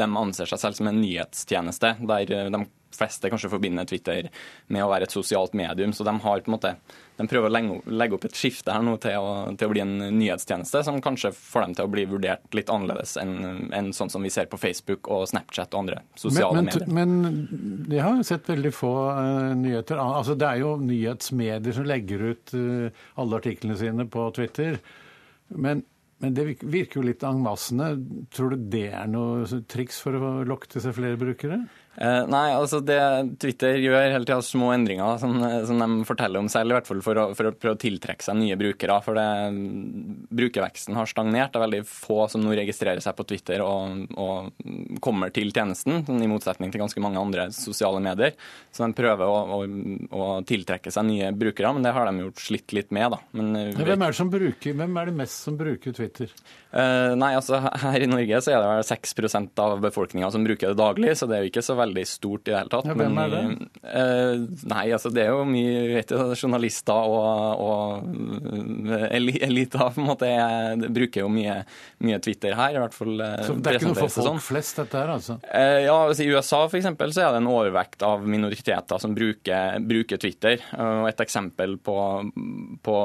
de 0.00 0.08
anser 0.20 0.50
seg 0.50 0.60
selv 0.60 0.76
som 0.76 0.90
en 0.90 1.00
nyhetstjeneste, 1.00 1.94
der 2.08 2.48
de 2.52 2.64
fleste 2.96 3.30
kanskje 3.32 3.50
forbinder 3.52 3.88
Twitter 3.88 4.28
med 4.72 4.84
å 4.84 4.90
være 4.90 5.08
et 5.08 5.14
sosialt 5.14 5.56
medium. 5.58 5.94
Så 5.96 6.06
de 6.06 6.14
har 6.24 6.44
på 6.44 6.50
en 6.50 6.56
måte 6.56 6.76
de 7.18 7.28
prøver 7.28 7.50
å 7.50 7.80
legge 7.92 8.16
opp 8.16 8.24
et 8.26 8.36
skifte 8.36 8.72
her 8.72 8.82
nå 8.84 8.94
til 9.02 9.20
å, 9.20 9.32
til 9.58 9.68
å 9.68 9.72
bli 9.72 9.82
en 9.84 9.92
nyhetstjeneste 10.16 10.80
som 10.86 11.00
kanskje 11.04 11.32
får 11.36 11.66
dem 11.66 11.76
til 11.76 11.86
å 11.86 11.92
bli 11.92 12.06
vurdert 12.08 12.56
litt 12.56 12.72
annerledes 12.72 13.14
enn, 13.20 13.68
enn 13.76 13.92
sånn 13.94 14.10
som 14.12 14.24
vi 14.24 14.32
ser 14.32 14.48
på 14.50 14.60
Facebook 14.60 15.10
og 15.12 15.26
Snapchat 15.30 15.76
og 15.76 15.84
andre 15.84 16.00
sosiale 16.18 16.62
men, 16.62 16.70
medier. 16.70 16.88
Men 16.88 17.92
jeg 17.92 18.02
har 18.06 18.18
jo 18.18 18.26
sett 18.26 18.50
veldig 18.50 18.74
få 18.74 18.94
uh, 19.12 19.52
nyheter. 19.60 20.00
Altså, 20.02 20.36
det 20.40 20.48
er 20.48 20.64
jo 20.64 20.74
nyhetsmedier 20.82 21.78
som 21.78 21.88
legger 21.88 22.26
ut 22.32 22.56
uh, 22.56 23.06
alle 23.20 23.40
artiklene 23.42 23.78
sine 23.78 24.08
på 24.10 24.28
Twitter. 24.38 24.80
Men 25.52 25.84
men 26.22 26.36
det 26.36 26.44
virker 26.62 27.00
jo 27.00 27.08
litt 27.08 27.24
angvassende, 27.26 27.96
Tror 28.30 28.52
du 28.52 28.68
det 28.70 28.92
er 28.94 29.08
noe 29.10 29.42
triks 29.66 29.96
for 30.04 30.14
å 30.14 30.28
lokke 30.46 30.68
til 30.70 30.84
seg 30.84 30.94
flere 30.94 31.18
brukere? 31.18 31.64
Eh, 31.92 32.22
nei, 32.24 32.46
altså 32.56 32.78
det 32.80 33.00
Twitter 33.42 33.76
gjør 33.76 34.14
hele 34.14 34.24
tida 34.24 34.38
små 34.44 34.70
endringer 34.72 35.18
som, 35.20 35.34
som, 35.68 35.82
de 35.82 36.06
forteller 36.08 36.40
om 36.40 36.48
selv, 36.48 36.72
i 36.72 36.76
hvert 36.78 36.88
fall 36.88 37.02
for 37.04 37.20
å, 37.20 37.24
for 37.36 37.50
å, 37.50 37.52
prøve 37.52 37.76
å 37.76 37.80
tiltrekke 37.82 38.24
seg 38.24 38.38
nye 38.38 38.56
brukere. 38.56 38.96
For 39.04 39.18
det, 39.18 39.26
brukerveksten 40.32 40.96
har 40.96 41.10
stagnert. 41.10 41.52
Det 41.52 41.60
er 41.60 41.66
veldig 41.66 41.82
få 41.88 42.24
som 42.32 42.44
nå 42.44 42.54
registrerer 42.56 43.02
seg 43.04 43.16
på 43.18 43.26
Twitter 43.28 43.64
og, 43.66 44.06
og, 44.16 44.52
kommer 45.04 45.32
til 45.34 45.52
tjenesten, 45.52 46.00
i 46.16 46.30
motsetning 46.30 46.72
til 46.72 46.80
ganske 46.80 47.04
mange 47.04 47.20
andre 47.20 47.50
sosiale 47.52 48.00
medier. 48.04 48.32
Så 48.72 48.86
de 48.86 48.96
prøver 48.96 49.28
å, 49.28 49.60
å, 49.60 49.60
å 50.16 50.30
tiltrekke 50.48 50.92
seg 50.94 51.08
nye 51.10 51.28
brukere, 51.36 51.74
men 51.76 51.84
det 51.84 51.92
har 51.92 52.08
de 52.08 52.24
gjort 52.24 52.40
slitt 52.46 52.72
litt 52.76 52.92
med. 52.94 53.12
da. 53.18 53.20
Men, 53.36 53.52
eh, 53.58 53.70
hvem, 53.76 53.92
er 53.98 54.16
det 54.16 54.20
som 54.22 54.32
bruker, 54.32 54.80
hvem 54.80 54.98
er 55.02 55.12
det 55.12 55.16
mest 55.20 55.44
som 55.44 55.60
bruker 55.60 55.92
Twitter? 55.92 56.32
Uh, 56.72 57.12
nei, 57.20 57.34
altså 57.36 57.58
Her 57.82 58.00
i 58.00 58.06
Norge 58.08 58.38
så 58.40 58.54
er 58.54 58.62
det 58.62 58.68
vel 58.70 58.86
6% 58.88 59.60
av 59.60 59.74
befolkninga 59.84 60.30
som 60.32 60.46
bruker 60.46 60.72
det 60.72 60.80
daglig, 60.80 61.12
så 61.20 61.28
det 61.28 61.36
er 61.36 61.44
jo 61.44 61.52
ikke 61.52 61.64
så 61.66 61.76
veldig 61.76 61.81
stort 62.08 62.48
i 62.48 62.52
det 62.52 62.58
hele 62.58 62.72
tatt. 62.72 62.88
Ja, 62.88 62.96
hvem 62.98 63.18
er 63.22 63.32
det? 63.32 63.42
uh, 63.82 64.44
nei, 64.70 64.84
altså 64.94 65.10
det 65.12 65.24
er 65.24 65.32
jo 65.32 65.44
mye 65.48 65.82
vet 65.92 66.12
du, 66.12 66.34
journalister 66.38 67.10
og, 67.12 67.62
og 67.62 68.92
eliter 69.12 69.92
på 69.92 70.02
en 70.02 70.08
måte 70.08 70.30
jeg 70.30 70.92
bruker 70.94 71.24
jo 71.24 71.30
mye, 71.32 71.58
mye, 72.04 72.20
Twitter 72.22 72.56
her. 72.58 72.76
i 72.76 72.82
hvert 72.82 72.96
fall 72.96 73.16
Så 73.46 73.56
det 73.58 73.72
er 73.72 73.78
ikke 73.80 73.90
noe 73.90 74.00
for 74.00 74.14
folk 74.14 74.28
sånn. 74.30 74.42
flest, 74.42 74.78
dette 74.80 75.00
her, 75.00 75.12
altså? 75.16 75.38
Ja, 75.52 75.96
altså, 75.96 76.24
I 76.24 76.30
USA 76.32 76.62
for 76.68 76.78
eksempel, 76.80 77.12
så 77.14 77.26
er 77.26 77.36
det 77.36 77.42
en 77.42 77.50
overvekt 77.52 78.04
av 78.06 78.24
minoriteter 78.28 79.02
som 79.02 79.16
bruker, 79.16 79.78
bruker 79.88 80.20
Twitter. 80.22 80.62
og 80.78 81.08
Et 81.10 81.24
eksempel 81.26 81.76
på, 81.82 81.96
på 82.84 82.98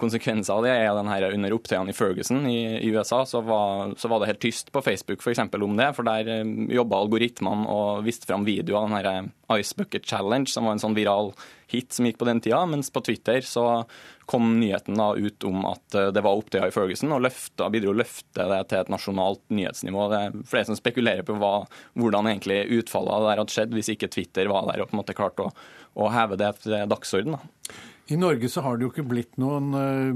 konsekvenser 0.00 0.54
av 0.54 0.64
det 0.66 0.74
er 0.74 0.92
den 0.96 1.10
her 1.10 1.28
under 1.30 1.56
opptøyene 1.56 1.92
i 1.92 1.96
Ferguson 1.96 2.44
i, 2.50 2.58
i 2.84 2.90
USA 2.94 3.24
så 3.28 3.40
var, 3.44 3.94
så 3.98 4.08
var, 4.08 4.20
det 4.20 4.32
helt 4.32 4.42
tyst 4.44 4.72
på 4.72 4.82
Facebook 4.84 5.22
for 5.24 5.34
eksempel, 5.34 5.64
om 5.66 5.76
det. 5.78 5.90
For 5.96 6.06
der 6.06 6.30
eh, 6.38 6.54
jobba 6.74 7.00
algoritmene 7.04 7.68
og 7.70 8.03
viste 8.06 8.28
fram 8.28 8.46
videoer 8.46 8.80
av 8.80 8.88
den 8.88 8.96
her 8.98 9.10
eh, 9.10 9.60
Ice 9.60 9.76
Bucket 9.76 10.06
Challenge, 10.06 10.48
som 10.50 10.66
var 10.66 10.76
en 10.76 10.82
sånn 10.82 10.96
viral 10.96 11.32
hit 11.70 11.92
som 11.92 12.06
gikk 12.06 12.18
på 12.20 12.28
den 12.28 12.40
tida. 12.44 12.62
Mens 12.66 12.90
på 12.92 13.02
Twitter 13.04 13.40
så 13.46 13.84
kom 14.26 14.60
nyheten 14.60 14.98
da 14.98 15.10
ut 15.16 15.44
om 15.44 15.64
at 15.68 15.94
eh, 15.94 16.10
det 16.14 16.24
var 16.24 16.38
opptøyer 16.38 16.70
i 16.70 16.74
Ferguson, 16.74 17.12
og 17.16 17.24
løfta, 17.26 17.70
bidro 17.72 17.94
å 17.94 18.00
løfte 18.00 18.48
det 18.50 18.60
til 18.70 18.82
et 18.82 18.92
nasjonalt 18.92 19.42
nyhetsnivå. 19.54 20.08
Det 20.12 20.20
er 20.20 20.36
flere 20.50 20.70
som 20.70 20.78
spekulerer 20.78 21.24
på 21.26 21.38
hva, 21.40 21.54
hvordan 21.98 22.30
egentlig 22.30 22.62
utfallet 22.80 23.16
av 23.16 23.26
det 23.26 23.38
hadde 23.40 23.56
skjedd 23.56 23.74
hvis 23.78 23.94
ikke 23.94 24.12
Twitter 24.12 24.52
var 24.52 24.68
der 24.70 24.84
og 24.84 24.90
på 24.90 24.96
en 24.96 25.02
måte 25.02 25.16
klarte 25.16 25.48
å, 25.48 25.56
å 26.04 26.12
heve 26.14 26.38
det 26.40 26.54
til 26.62 26.78
dagsorden. 26.90 27.38
Da. 27.38 27.82
I 28.12 28.18
Norge 28.20 28.50
så 28.52 28.60
har 28.60 28.76
det 28.76 28.84
jo 28.84 28.90
ikke 28.92 29.06
blitt 29.08 29.38
noen 29.40 29.70
uh, 29.72 30.10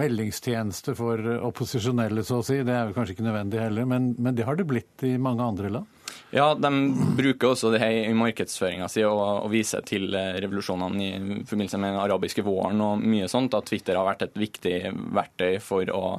meldingstjeneste 0.00 0.94
for 0.96 1.20
opposisjonelle, 1.44 2.24
så 2.24 2.40
å 2.40 2.46
si. 2.46 2.62
Det 2.64 2.72
er 2.72 2.88
jo 2.88 2.96
kanskje 2.96 3.12
ikke 3.12 3.26
nødvendig 3.26 3.60
heller, 3.60 3.88
men, 3.88 4.14
men 4.16 4.38
det 4.38 4.46
har 4.48 4.56
det 4.56 4.64
blitt 4.68 5.04
i 5.04 5.18
mange 5.20 5.44
andre 5.44 5.72
land? 5.74 5.95
Ja, 6.34 6.48
de 6.58 6.70
bruker 7.16 7.52
også 7.52 7.70
det 7.70 7.78
her 7.80 7.92
i 8.08 8.14
markedsføringa 8.16 8.88
si 8.90 9.04
og, 9.06 9.20
og 9.44 9.50
viser 9.52 9.84
til 9.86 10.10
revolusjonene 10.10 11.04
i 11.06 11.42
forbindelse 11.46 11.78
med 11.78 11.94
den 11.94 12.00
arabiske 12.02 12.42
våren 12.46 12.82
og 12.82 13.04
mye 13.04 13.28
sånt, 13.30 13.54
at 13.54 13.68
Twitter 13.70 13.98
har 13.98 14.08
vært 14.08 14.24
et 14.26 14.40
viktig 14.40 14.74
verktøy 15.14 15.60
for 15.62 15.92
å, 15.94 16.16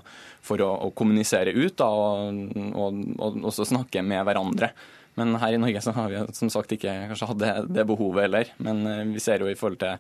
for 0.47 0.63
å, 0.63 0.69
å 0.87 0.93
kommunisere 0.95 1.51
ut 1.57 1.75
da, 1.81 1.89
og, 1.91 2.39
og, 2.71 3.01
og, 3.17 3.41
også 3.51 3.67
snakke 3.67 4.05
med 4.05 4.23
hverandre. 4.29 4.71
Men 5.19 5.35
her 5.41 5.57
i 5.57 5.59
Norge 5.59 5.81
så 5.83 5.91
har 5.97 6.13
vi 6.13 6.23
som 6.37 6.53
sagt 6.53 6.71
ikke 6.77 6.93
kanskje 7.11 7.29
hatt 7.33 7.41
det, 7.41 7.53
det 7.75 7.87
behovet 7.89 8.27
heller. 8.27 8.51
Men 8.63 9.11
vi 9.11 9.21
ser 9.23 9.41
jo 9.41 9.49
i 9.49 9.57
forhold 9.57 9.81
til 9.81 9.97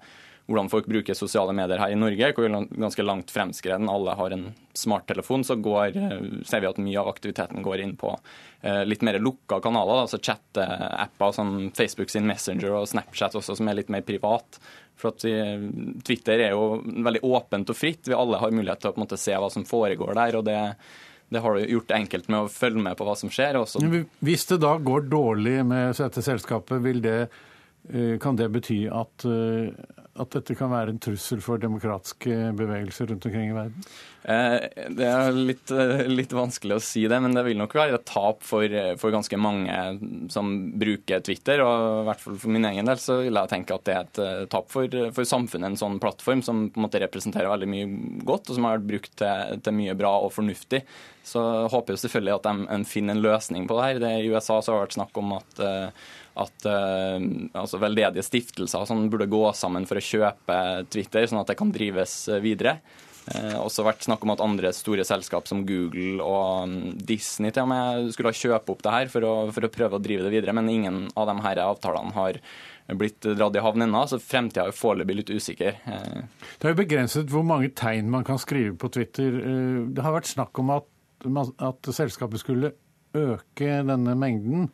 hvordan 0.47 0.69
folk 0.71 0.87
bruker 0.87 1.15
sosiale 1.17 1.51
medier 1.55 1.81
her 1.81 1.91
i 1.91 1.99
Norge, 1.99 2.29
hvor 2.35 2.47
ganske 2.55 3.03
langt 3.03 3.31
fremskreden. 3.35 3.89
Alle 3.91 4.15
har 4.15 4.31
en 4.31 4.45
smarttelefon, 4.77 5.43
så 5.43 5.57
går, 5.59 5.97
eh, 5.97 6.43
ser 6.47 6.63
vi 6.63 6.69
at 6.69 6.79
mye 6.79 6.99
av 7.01 7.09
aktiviteten 7.11 7.63
går 7.65 7.83
inn 7.83 7.95
på 7.99 8.13
eh, 8.61 8.83
litt 8.87 9.03
mer 9.03 9.19
lukka 9.19 9.59
kanaler, 9.63 10.05
altså 10.05 10.21
chat-apper 10.23 11.33
som 11.35 11.71
Facebook 11.75 12.09
sin 12.09 12.27
Messenger 12.27 12.79
og 12.79 12.87
Snapchat 12.87 13.35
også, 13.35 13.57
som 13.59 13.67
er 13.67 13.81
litt 13.81 13.91
mer 13.91 14.05
privat. 14.07 14.59
For 14.97 15.11
at 15.11 15.25
vi, 15.27 15.35
Twitter 16.07 16.39
er 16.47 16.55
jo 16.55 16.79
veldig 16.85 17.21
åpent 17.27 17.69
og 17.69 17.77
fritt. 17.77 18.07
Vi 18.07 18.15
alle 18.15 18.39
har 18.39 18.55
mulighet 18.55 18.81
til 18.81 18.89
å 18.89 18.95
på 18.95 19.01
en 19.01 19.05
måte 19.05 19.19
se 19.19 19.35
hva 19.35 19.51
som 19.51 19.67
foregår 19.67 20.15
der. 20.15 20.39
og 20.39 20.47
det 20.47 20.61
det 21.29 21.41
har 21.43 21.57
du 21.57 21.65
gjort 21.67 21.91
enkelt 21.91 22.29
med 22.31 22.39
å 22.39 22.47
følge 22.47 22.79
med 22.79 22.95
på 22.95 23.03
hva 23.03 23.13
som 23.19 23.27
skjer. 23.27 23.57
Også. 23.59 23.81
Hvis 24.23 24.45
det 24.47 24.61
da 24.63 24.77
går 24.79 25.09
dårlig 25.11 25.57
med 25.67 25.97
dette 25.99 26.23
selskapet, 26.23 26.79
det, 27.03 27.27
eh, 27.91 28.15
kan 28.23 28.39
det 28.39 28.47
bety 28.47 28.87
at 28.87 29.25
at 30.21 30.33
dette 30.33 30.55
kan 30.57 30.71
være 30.71 30.93
en 30.93 31.01
trussel 31.01 31.41
for 31.43 31.61
demokratiske 31.61 32.35
bevegelser 32.57 33.11
rundt 33.11 33.25
omkring 33.29 33.51
i 33.51 33.55
verden? 33.55 33.87
Eh, 34.27 34.65
det 34.97 35.05
er 35.07 35.35
litt, 35.35 35.71
eh, 35.71 36.03
litt, 36.09 36.33
vanskelig 36.35 36.75
å 36.75 36.83
si 36.83 37.05
det, 37.07 37.19
men 37.23 37.35
det 37.35 37.45
vil 37.45 37.59
nok 37.59 37.75
være 37.77 37.95
et 37.95 38.07
tap 38.09 38.41
for, 38.43 38.73
for, 38.99 39.13
ganske 39.13 39.39
mange 39.39 39.77
som 40.33 40.51
bruker 40.75 41.23
Twitter. 41.23 41.63
Og 41.63 42.01
i 42.01 42.07
hvert 42.09 42.23
fall 42.25 42.39
for 42.41 42.55
min 42.57 42.67
egen 42.67 42.89
del 42.89 42.99
så 42.99 43.21
vil 43.23 43.39
jeg 43.39 43.53
tenke 43.53 43.77
at 43.77 43.87
det 43.87 43.95
er 43.95 44.03
et 44.03 44.21
eh, 44.25 44.45
tap 44.51 44.67
for, 44.73 44.99
for 45.15 45.31
samfunnet, 45.31 45.71
en 45.71 45.79
sånn 45.79 46.01
plattform 46.03 46.43
som 46.43 46.65
på 46.67 46.81
en 46.81 46.87
måte 46.89 47.01
representerer 47.05 47.53
veldig 47.53 47.71
mye 47.71 47.89
godt, 48.27 48.49
og 48.49 48.59
som 48.59 48.67
har 48.67 48.79
vært 48.79 48.91
brukt 48.91 49.17
til, 49.23 49.61
til 49.63 49.79
mye 49.79 49.97
bra 49.97 50.17
og 50.25 50.33
fornuftig. 50.35 50.83
Så 51.27 51.43
håper 51.71 51.95
jeg 51.95 52.05
selvfølgelig 52.05 52.37
at 52.37 52.47
de, 52.47 52.83
finner 52.87 53.15
en 53.15 53.23
løsning 53.23 53.67
på 53.67 53.79
det 53.79 53.87
her. 53.89 54.03
Det, 54.03 54.13
I 54.23 54.31
USA 54.31 54.59
så 54.59 54.73
har 54.73 54.81
det 54.81 54.87
vært 54.89 54.99
snakk 54.99 55.19
om 55.19 55.37
at 55.39 55.67
at 56.37 56.69
uh, 56.69 57.17
altså 57.57 57.81
veldedige 57.81 58.25
stiftelser 58.25 58.85
sånn, 58.87 59.09
burde 59.11 59.29
gå 59.31 59.41
sammen 59.57 59.87
for 59.89 59.99
å 59.99 60.03
kjøpe 60.03 60.61
Twitter, 60.93 61.27
sånn 61.29 61.41
at 61.41 61.51
det 61.51 61.57
kan 61.59 61.73
drives 61.73 62.19
eh, 62.29 62.41
videre. 62.43 62.77
Uh, 63.27 63.57
også 63.59 63.83
vært 63.83 64.05
snakk 64.05 64.21
om 64.23 64.31
at 64.31 64.43
andre 64.43 64.71
store 64.75 65.03
selskap 65.07 65.49
som 65.49 65.65
Google 65.67 66.23
og 66.23 66.69
um, 66.69 66.75
Disney 66.95 67.51
til 67.51 67.65
og 67.65 67.71
med 67.73 68.11
skulle 68.15 68.31
kjøpe 68.37 68.71
opp 68.71 68.85
det 68.85 68.93
her 68.93 69.11
for 69.11 69.27
å, 69.27 69.33
for 69.51 69.67
å, 69.67 69.71
prøve 69.73 69.97
å 69.97 70.03
drive 70.03 70.27
det 70.27 70.31
videre, 70.37 70.55
men 70.55 70.71
ingen 70.71 71.01
av 71.17 71.27
de 71.27 71.35
her 71.43 71.63
avtalene 71.65 72.15
har 72.15 72.39
blitt 72.95 73.25
dratt 73.35 73.57
i 73.57 73.63
havn 73.65 73.83
ennå, 73.83 74.05
så 74.07 74.21
fremtida 74.23 74.69
er 74.69 74.77
foreløpig 74.77 75.17
litt 75.17 75.31
usikker. 75.33 75.81
Det 75.83 76.69
er 76.69 76.71
jo 76.71 76.77
begrenset 76.79 77.33
hvor 77.33 77.43
mange 77.43 77.73
tegn 77.75 78.07
man 78.13 78.23
kan 78.23 78.39
skrive 78.39 78.77
på 78.79 78.87
Twitter. 78.95 79.41
Det 79.91 80.05
har 80.05 80.15
vært 80.15 80.29
snakk 80.29 80.61
om 80.63 80.71
at, 80.77 80.87
at 81.67 81.89
selskapet 81.91 82.39
skulle 82.39 82.71
øke 83.17 83.81
denne 83.89 84.15
mengden. 84.15 84.69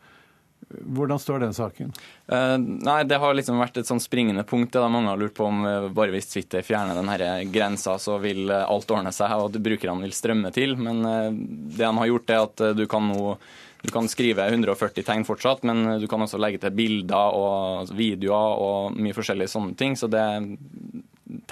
Hvordan 0.81 1.19
står 1.21 1.43
den 1.43 1.55
saken? 1.55 1.91
Uh, 2.31 2.57
nei, 2.57 3.01
Det 3.07 3.19
har 3.21 3.35
liksom 3.37 3.59
vært 3.61 3.77
et 3.81 3.89
sånn 3.89 4.01
springende 4.03 4.45
punkt. 4.47 4.73
Da. 4.73 4.87
mange 4.91 5.11
har 5.11 5.19
lurt 5.19 5.35
på 5.37 5.47
om 5.47 5.65
uh, 5.65 5.89
bare 5.93 6.13
hvis 6.15 6.31
Twitter 6.31 6.65
fjerner 6.65 6.97
denne 6.97 7.33
grensa, 7.53 7.97
så 8.01 8.17
vil 8.23 8.47
uh, 8.51 8.63
alt 8.63 8.91
ordne 8.91 9.13
seg 9.15 9.35
og 9.37 9.59
brukerne 9.63 10.05
vil 10.05 10.15
strømme 10.15 10.53
til. 10.55 10.77
Men 10.79 11.03
det 11.33 11.83
de 11.83 11.91
har 11.97 12.09
gjort, 12.09 12.33
er 12.33 12.47
at 12.47 12.65
du 12.77 12.87
kan 12.89 13.07
nå 13.09 13.37
du 13.83 13.91
kan 13.91 14.05
skrive 14.07 14.45
140 14.47 15.03
tegn 15.03 15.25
fortsatt, 15.27 15.65
men 15.67 15.97
du 15.99 16.05
kan 16.07 16.21
også 16.23 16.37
legge 16.39 16.61
til 16.63 16.71
bilder 16.71 17.35
og 17.35 17.89
videoer 17.91 18.61
og 18.63 18.95
mye 18.95 19.15
forskjellige 19.17 19.51
sånne 19.51 19.75
ting. 19.75 19.97
Så 19.99 20.07
det, 20.07 20.23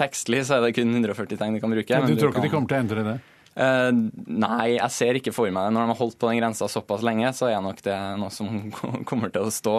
tekstlig 0.00 0.40
så 0.48 0.56
er 0.56 0.64
det 0.64 0.72
kun 0.78 0.94
140 0.96 1.36
tegn 1.36 1.58
du 1.58 1.60
kan 1.60 1.74
bruke. 1.74 1.98
Men 2.00 2.08
du, 2.08 2.16
du 2.16 2.22
tror 2.22 2.32
ikke 2.32 2.40
kan... 2.40 2.48
de 2.48 2.54
kommer 2.54 2.72
til 2.72 2.78
å 2.78 2.82
endre 2.86 3.04
det? 3.10 3.18
Uh, 3.52 3.90
nei, 4.26 4.78
jeg 4.78 4.94
ser 4.94 5.18
ikke 5.18 5.34
for 5.34 5.52
meg 5.52 5.68
det. 5.68 5.74
Når 5.76 5.84
de 5.84 5.92
har 5.92 6.00
holdt 6.00 6.16
på 6.20 6.30
den 6.30 6.40
grensa 6.40 6.68
såpass 6.72 7.04
lenge, 7.04 7.34
så 7.36 7.50
er 7.50 7.60
nok 7.64 7.82
det 7.84 7.98
noe 8.20 8.32
som 8.32 8.70
kommer 9.08 9.32
til 9.34 9.48
å 9.48 9.52
stå 9.52 9.76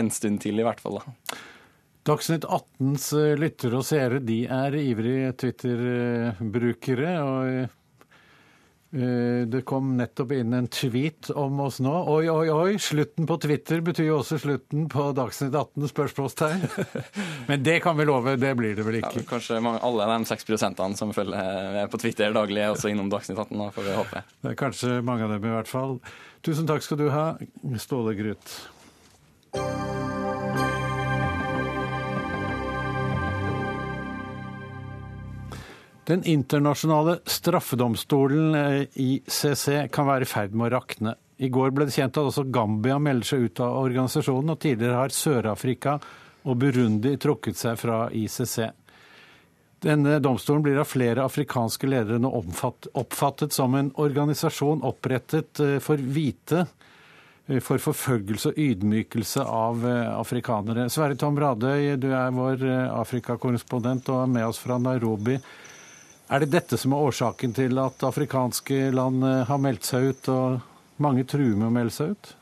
en 0.00 0.10
stund 0.14 0.40
til, 0.44 0.60
i 0.60 0.66
hvert 0.66 0.80
fall. 0.82 1.02
da. 1.02 1.38
Dagsnytt 2.06 2.44
18s 2.46 3.08
eh, 3.18 3.32
lyttere 3.34 3.80
og 3.80 3.86
seere 3.88 4.20
de 4.22 4.44
er 4.46 4.76
ivrige 4.78 5.32
Twitter-brukere. 5.42 7.14
og 7.24 7.48
Eh, 7.50 7.72
det 8.96 9.60
kom 9.68 9.90
nettopp 9.98 10.32
inn 10.32 10.54
en 10.56 10.68
tweet 10.72 11.28
om 11.36 11.60
oss 11.66 11.78
nå. 11.84 11.92
Oi, 12.12 12.28
oi, 12.32 12.46
oi, 12.52 12.78
slutten 12.80 13.26
på 13.28 13.36
Twitter 13.42 13.82
betyr 13.84 14.08
jo 14.08 14.20
også 14.22 14.38
slutten 14.40 14.86
på 14.92 15.10
Dagsnytt 15.16 15.54
18? 15.54 15.88
spørsmålstegn. 15.90 16.64
Men 17.50 17.64
det 17.66 17.80
kan 17.84 17.96
vi 17.98 18.06
love, 18.08 18.36
det 18.40 18.54
blir 18.58 18.76
det 18.78 18.86
vel 18.86 19.00
ikke. 19.00 19.22
Ja, 19.22 19.28
kanskje 19.30 19.60
alle 19.60 20.08
de 20.12 20.30
6% 20.32 20.84
som 21.00 21.14
følger 21.16 21.90
på 21.92 22.00
Twitter 22.02 22.34
daglig, 22.36 22.62
er 22.62 22.74
også 22.74 22.92
innom 22.92 23.10
Dagsnytt 23.12 23.38
18, 23.38 23.58
da 23.60 23.68
får 23.74 23.88
vi 23.88 23.98
håpe. 24.00 24.24
Det 24.42 24.54
er 24.54 24.60
kanskje 24.64 25.00
mange 25.06 25.28
av 25.28 25.36
dem 25.36 25.48
i 25.48 25.54
hvert 25.56 25.70
fall. 25.70 25.98
Tusen 26.46 26.68
takk 26.68 26.84
skal 26.86 27.00
du 27.02 27.08
ha, 27.12 27.26
Ståle 27.82 28.16
Gryt. 28.18 28.56
Den 36.06 36.24
internasjonale 36.24 37.18
straffedomstolen 37.24 38.54
eh, 38.54 38.82
ICC 38.94 39.88
kan 39.90 40.06
være 40.06 40.22
i 40.22 40.28
ferd 40.30 40.52
med 40.54 40.68
å 40.68 40.76
rakne. 40.76 41.16
I 41.42 41.48
går 41.50 41.72
ble 41.74 41.88
det 41.88 41.96
kjent 41.96 42.14
at 42.14 42.28
også 42.30 42.44
Gambia 42.54 43.00
melder 43.02 43.26
seg 43.26 43.48
ut 43.48 43.62
av 43.64 43.74
organisasjonen, 43.80 44.52
og 44.54 44.60
tidligere 44.62 45.00
har 45.00 45.14
Sør-Afrika 45.16 45.96
og 46.46 46.60
Burundi 46.62 47.16
trukket 47.18 47.58
seg 47.58 47.74
fra 47.82 48.04
ICC. 48.14 48.70
Denne 49.82 50.20
domstolen 50.22 50.62
blir 50.62 50.78
av 50.78 50.86
flere 50.86 51.26
afrikanske 51.26 51.90
ledere 51.90 52.22
nå 52.22 52.30
oppfattet 52.30 53.58
som 53.58 53.74
en 53.74 53.90
organisasjon 53.98 54.86
opprettet 54.86 55.58
eh, 55.58 55.76
for 55.82 55.98
hvite, 55.98 56.68
eh, 57.50 57.58
for 57.58 57.82
forfølgelse 57.82 58.54
og 58.54 58.64
ydmykelse 58.70 59.42
av 59.42 59.90
afrikanere. 60.14 60.86
Sverre 60.86 61.18
Tom 61.18 61.42
Radøy, 61.42 61.96
du 61.98 62.12
er 62.14 62.30
vår 62.30 62.68
Afrikakorrespondent 62.94 64.14
og 64.14 64.22
er 64.22 64.36
med 64.38 64.52
oss 64.54 64.62
fra 64.62 64.78
Nairobi. 64.78 65.42
Er 66.26 66.42
det 66.42 66.50
dette 66.50 66.78
som 66.78 66.94
er 66.94 67.04
årsaken 67.06 67.52
til 67.54 67.78
at 67.78 68.02
afrikanske 68.06 68.90
land 68.94 69.22
eh, 69.22 69.44
har 69.46 69.62
meldt 69.62 69.86
seg 69.86 70.10
ut, 70.10 70.30
og 70.32 71.02
mange 71.02 71.26
truer 71.28 71.54
med 71.54 71.68
å 71.68 71.74
melde 71.74 71.94
seg 71.94 72.16
ut? 72.16 72.35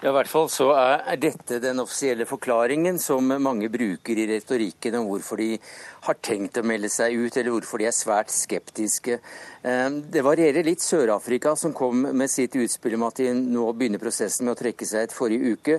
Ja, 0.00 0.08
i 0.08 0.14
hvert 0.16 0.30
fall 0.32 0.46
så 0.48 0.70
er 0.72 1.18
dette 1.20 1.58
den 1.60 1.82
offisielle 1.82 2.24
forklaringen 2.24 2.96
som 3.02 3.26
mange 3.42 3.68
bruker 3.68 4.16
i 4.16 4.24
retorikken 4.30 4.94
om 4.96 5.10
hvorfor 5.10 5.36
de 5.42 5.58
har 6.06 6.16
tenkt 6.24 6.56
å 6.56 6.64
melde 6.64 6.88
seg 6.88 7.12
ut, 7.12 7.36
eller 7.36 7.52
hvorfor 7.52 7.82
de 7.82 7.88
er 7.90 7.92
svært 7.92 8.32
skeptiske. 8.32 9.18
Ehm, 9.60 9.98
det 10.08 10.22
varierer 10.24 10.64
litt. 10.64 10.80
Sør-Afrika, 10.80 11.52
som 11.60 11.74
kom 11.76 12.06
med 12.16 12.32
sitt 12.32 12.56
utspill 12.56 12.96
om 12.96 13.04
at 13.10 13.20
de 13.20 13.34
nå 13.36 13.66
begynner 13.76 14.00
prosessen 14.00 14.48
med 14.48 14.56
å 14.56 14.60
trekke 14.62 14.88
seg 14.88 15.10
ut 15.10 15.16
forrige 15.18 15.52
uke, 15.52 15.76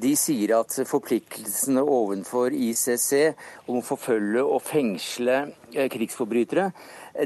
de 0.00 0.14
sier 0.16 0.54
at 0.56 0.78
forpliktelsene 0.88 1.84
overfor 1.84 2.56
ICC 2.56 3.68
om 3.68 3.82
å 3.82 3.84
forfølge 3.84 4.46
og 4.46 4.64
fengsle 4.64 5.36
eh, 5.74 5.90
krigsforbrytere 5.92 6.70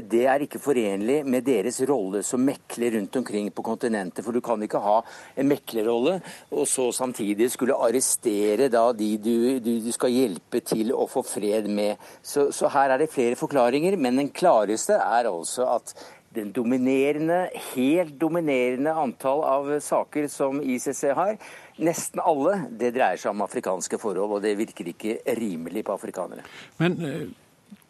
det 0.09 0.23
er 0.29 0.45
ikke 0.45 0.61
forenlig 0.61 1.19
med 1.25 1.45
deres 1.47 1.79
rolle 1.89 2.23
som 2.25 2.43
mekler 2.43 2.97
rundt 2.97 3.19
omkring 3.19 3.49
på 3.53 3.65
kontinentet. 3.65 4.23
For 4.25 4.35
du 4.35 4.41
kan 4.43 4.61
ikke 4.63 4.81
ha 4.83 4.99
en 5.35 5.49
meklerrolle 5.49 6.19
og 6.53 6.65
så 6.69 6.89
samtidig 6.95 7.49
skulle 7.53 7.77
arrestere 7.77 8.69
da 8.71 8.87
de 8.95 9.11
du, 9.17 9.35
du, 9.63 9.71
du 9.83 9.91
skal 9.95 10.13
hjelpe 10.13 10.63
til 10.65 10.93
å 10.95 11.07
få 11.09 11.25
fred 11.27 11.69
med. 11.69 12.01
Så, 12.21 12.49
så 12.55 12.71
her 12.73 12.93
er 12.93 13.03
det 13.03 13.11
flere 13.13 13.39
forklaringer, 13.39 13.97
men 13.99 14.19
den 14.21 14.33
klareste 14.33 14.97
er 14.99 15.29
altså 15.29 15.69
at 15.75 15.95
den 16.33 16.49
dominerende, 16.51 17.49
helt 17.75 18.15
dominerende 18.21 18.93
antall 18.97 19.43
av 19.45 19.69
saker 19.85 20.27
som 20.31 20.61
ICC 20.61 21.03
har, 21.13 21.37
nesten 21.77 22.21
alle, 22.23 22.55
det 22.71 22.93
dreier 22.95 23.21
seg 23.21 23.33
om 23.33 23.43
afrikanske 23.45 23.99
forhold, 24.01 24.37
og 24.37 24.43
det 24.45 24.55
virker 24.57 24.89
ikke 24.93 25.19
rimelig 25.37 25.85
på 25.85 25.93
afrikanere. 25.93 26.45
Men 26.81 26.97
eh, 27.05 27.27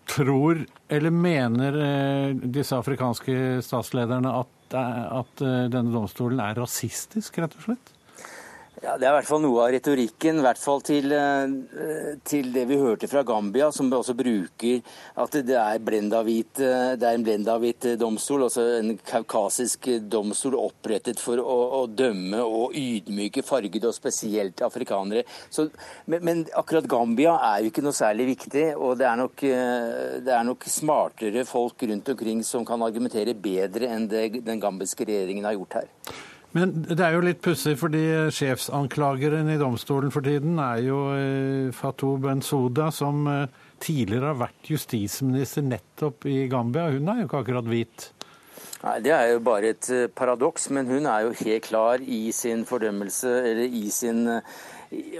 tror, 0.10 0.66
eller 0.88 1.14
mener 1.16 1.78
eh, 1.86 2.36
disse 2.36 2.78
afrikanske 2.78 3.36
statslederne 3.66 4.32
at, 4.44 4.76
at 4.76 5.44
eh, 5.44 5.66
denne 5.74 5.94
domstolen 5.94 6.42
er 6.44 6.58
rasistisk, 6.60 7.40
rett 7.42 7.58
og 7.60 7.68
slett? 7.68 7.94
Ja, 8.82 8.98
Det 8.98 9.06
er 9.06 9.14
i 9.14 9.18
hvert 9.20 9.28
fall 9.30 9.42
noe 9.44 9.60
av 9.62 9.72
retorikken, 9.72 10.40
i 10.40 10.44
hvert 10.44 10.60
fall 10.60 10.82
til, 10.82 11.12
eh, 11.14 12.16
til 12.26 12.50
det 12.52 12.64
vi 12.68 12.80
hørte 12.82 13.08
fra 13.08 13.22
Gambia, 13.24 13.70
som 13.72 13.92
også 13.92 14.16
bruker 14.18 14.82
at 15.16 15.32
det 15.32 15.56
er, 15.56 15.78
blendavit, 15.78 16.60
eh, 16.60 16.96
det 16.98 17.06
er 17.06 17.14
en 17.14 17.24
blendahvit 17.24 18.00
domstol, 18.00 18.48
altså 18.48 18.66
en 18.80 18.98
kaukasisk 18.98 19.88
domstol 20.10 20.58
opprettet 20.58 21.22
for 21.22 21.38
å, 21.38 21.84
å 21.84 21.88
dømme 21.88 22.42
og 22.42 22.74
ydmyke 22.74 23.46
fargede, 23.46 23.88
og 23.88 23.94
spesielt 23.94 24.66
afrikanere. 24.66 25.24
Så, 25.50 25.70
men, 26.08 26.26
men, 26.26 26.44
akkurat 26.58 26.90
Gambia 26.90 27.38
er 27.54 27.62
jo 27.62 27.72
ikke 27.72 27.86
noe 27.86 27.94
særlig 27.94 28.32
viktig, 28.34 28.76
og 28.76 28.98
det 28.98 29.06
er, 29.08 29.22
nok, 29.22 29.48
eh, 29.48 30.20
det 30.26 30.34
er 30.34 30.44
nok 30.50 30.66
smartere 30.66 31.46
folk 31.46 31.86
rundt 31.88 32.10
omkring 32.10 32.44
som 32.44 32.66
kan 32.66 32.82
argumentere 32.82 33.38
bedre 33.38 33.94
enn 33.94 34.10
det 34.10 34.44
den 34.44 34.60
gambiske 34.60 35.06
regjeringen 35.06 35.46
har 35.46 35.60
gjort 35.62 35.84
her. 35.84 36.32
Men 36.54 36.74
det 36.86 37.02
er 37.02 37.16
jo 37.16 37.24
litt 37.26 37.40
pussig, 37.42 37.74
fordi 37.82 38.04
sjefsanklageren 38.34 39.48
i 39.50 39.58
domstolen 39.58 40.14
for 40.14 40.26
tiden 40.26 40.60
er 40.62 40.84
jo 40.86 41.00
eh, 41.16 41.72
Fatou 41.74 42.20
Bensouda, 42.22 42.92
som 42.94 43.26
eh, 43.30 43.48
tidligere 43.82 44.30
har 44.30 44.38
vært 44.44 44.70
justisminister 44.70 45.66
nettopp 45.66 46.28
i 46.30 46.44
Gambia. 46.52 46.92
Hun 46.94 47.10
er 47.10 47.24
jo 47.24 47.26
ikke 47.26 47.42
akkurat 47.42 47.72
hvit. 47.72 48.06
Nei, 48.84 49.00
Det 49.02 49.16
er 49.16 49.32
jo 49.32 49.42
bare 49.48 49.74
et 49.74 49.90
eh, 49.90 50.06
paradoks, 50.14 50.70
men 50.78 50.94
hun 50.94 51.10
er 51.10 51.26
jo 51.26 51.34
helt 51.42 51.66
klar 51.66 52.06
i 52.06 52.28
sin 52.38 52.68
fordømmelse, 52.70 53.34
eller 53.50 53.82
i 53.82 53.88
sin 53.90 54.28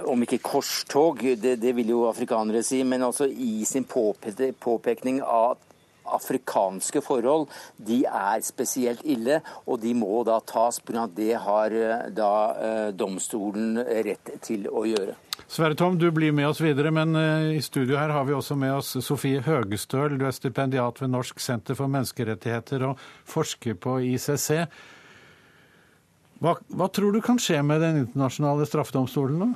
om 0.06 0.22
ikke 0.22 0.38
korstog, 0.38 1.18
det, 1.42 1.56
det 1.58 1.72
vil 1.74 1.88
jo 1.96 2.04
afrikanere 2.06 2.60
si, 2.62 2.84
men 2.86 3.02
altså 3.02 3.26
i 3.26 3.64
sin 3.66 3.82
påpekning 3.90 5.18
av 5.18 5.58
afrikanske 6.04 7.00
forhold 7.04 7.48
de 7.76 8.02
er 8.04 8.42
spesielt 8.44 9.04
ille, 9.04 9.40
og 9.66 9.80
de 9.82 9.94
må 9.96 10.22
da 10.26 10.38
tas 10.44 10.80
pga. 10.80 11.06
det 11.06 11.34
har 11.40 11.74
eh, 11.74 12.08
da 12.14 12.32
eh, 12.54 12.88
domstolen 12.94 13.78
rett 13.78 14.36
til 14.42 14.68
å 14.68 14.84
gjøre. 14.88 15.16
Sverre 15.50 15.74
Tom, 15.74 15.98
du 15.98 16.10
blir 16.14 16.32
med 16.32 16.48
oss 16.48 16.60
videre, 16.62 16.90
men 16.94 17.16
eh, 17.16 17.56
i 17.58 17.62
studio 17.62 17.98
her 17.98 18.12
har 18.14 18.24
vi 18.24 18.34
også 18.36 18.56
med 18.56 18.76
oss 18.78 18.96
Sofie 19.04 19.42
Høgestøl. 19.44 20.18
Du 20.18 20.26
er 20.26 20.34
stipendiat 20.34 21.00
ved 21.02 21.12
Norsk 21.12 21.40
senter 21.42 21.78
for 21.78 21.90
menneskerettigheter 21.90 22.88
og 22.90 23.00
forsker 23.28 23.78
på 23.78 23.98
ICC. 24.14 24.50
Hva, 26.44 26.56
hva 26.76 26.90
tror 26.92 27.14
du 27.14 27.22
kan 27.24 27.38
skje 27.40 27.60
med 27.64 27.80
Den 27.80 28.04
internasjonale 28.04 28.66
straffedomstolen 28.68 29.40
nå? 29.40 29.50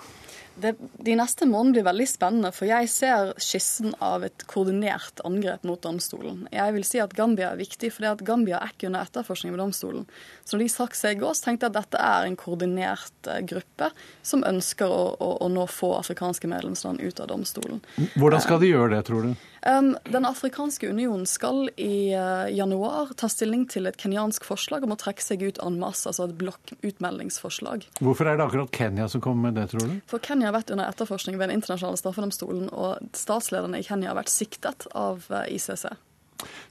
Det, 0.63 0.75
de 1.05 1.15
neste 1.19 1.47
månedene 1.49 1.77
blir 1.77 1.87
veldig 1.87 2.07
spennende, 2.11 2.51
for 2.55 2.69
jeg 2.69 2.91
ser 2.93 3.33
skissen 3.43 3.95
av 4.05 4.25
et 4.27 4.45
koordinert 4.51 5.23
angrep 5.27 5.65
mot 5.69 5.81
domstolen. 5.83 6.47
Jeg 6.55 6.75
vil 6.75 6.87
si 6.87 7.01
at 7.03 7.15
Gambia 7.17 7.53
er 7.53 7.61
viktig, 7.61 7.91
for 7.95 8.25
Gambia 8.27 8.61
er 8.61 8.73
ikke 8.73 8.89
under 8.91 9.07
etterforskning 9.07 9.55
ved 9.55 9.63
domstolen. 9.63 10.07
Så 10.45 10.57
når 10.57 10.65
de 10.65 10.71
trakk 10.75 10.99
seg 10.99 11.17
i 11.17 11.21
går, 11.23 11.37
så 11.37 11.49
tenkte 11.49 11.69
jeg 11.69 11.75
at 11.75 11.81
dette 11.81 12.07
er 12.11 12.29
en 12.29 12.39
koordinert 12.39 13.31
eh, 13.31 13.43
gruppe 13.49 13.91
som 14.27 14.45
ønsker 14.49 14.91
å, 14.91 15.03
å, 15.19 15.31
å 15.45 15.51
nå 15.53 15.69
få 15.71 15.95
afrikanske 15.99 16.51
medlemsland 16.51 17.03
ut 17.05 17.23
av 17.23 17.31
domstolen. 17.33 17.83
Hvordan 18.19 18.45
skal 18.45 18.63
de 18.63 18.73
gjøre 18.73 18.97
det, 18.97 19.05
tror 19.09 19.29
du? 19.29 19.49
Den 19.63 20.27
afrikanske 20.29 20.89
unionen 20.91 21.27
skal 21.27 21.69
i 21.77 22.15
uh, 22.15 22.47
januar 22.55 23.13
ta 23.19 23.29
stilling 23.33 23.67
til 23.71 23.89
et 23.91 23.99
kenyansk 24.01 24.47
forslag 24.47 24.85
om 24.87 24.95
å 24.95 24.99
trekke 25.01 25.25
seg 25.25 25.43
ut 25.43 25.61
en 25.65 25.79
masse, 25.81 26.07
altså 26.09 26.29
et 26.29 26.37
blokkutmeldingsforslag. 26.39 27.89
Hvorfor 27.99 28.31
er 28.31 28.39
det 28.39 28.47
akkurat 28.47 28.75
Kenya 28.75 29.09
som 29.11 29.23
kommer 29.25 29.49
med 29.49 29.59
det, 29.59 29.69
tror 29.73 29.87
du? 29.87 29.97
For 30.11 30.23
Kenya 30.23 30.51
har 30.51 30.59
vært 30.59 30.73
under 30.75 30.89
etterforskning 30.91 31.39
ved 31.41 31.51
den 31.51 31.59
internasjonale 31.59 32.01
straffedomstolen, 32.01 32.69
og 32.71 33.17
statslederne 33.17 33.81
i 33.81 33.87
Kenya 33.87 34.13
har 34.13 34.21
vært 34.21 34.33
siktet 34.33 34.87
av 34.97 35.27
eh, 35.33 35.57
ICC. 35.57 35.89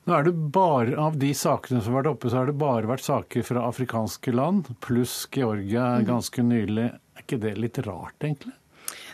Nå 0.08 0.16
er 0.16 0.24
det 0.24 0.32
bare 0.56 0.96
Av 1.02 1.18
de 1.20 1.34
sakene 1.36 1.82
som 1.84 1.92
har 1.92 2.06
vært 2.06 2.14
oppe, 2.14 2.30
så 2.32 2.40
har 2.40 2.48
det 2.48 2.56
bare 2.60 2.88
vært 2.88 3.04
saker 3.04 3.44
fra 3.44 3.66
afrikanske 3.68 4.32
land, 4.32 4.72
pluss 4.84 5.26
Georgia 5.34 5.98
mm. 5.98 6.08
ganske 6.08 6.46
nylig. 6.46 6.88
Er 7.18 7.26
ikke 7.26 7.42
det 7.44 7.58
litt 7.60 7.82
rart, 7.88 8.16
egentlig? 8.24 8.56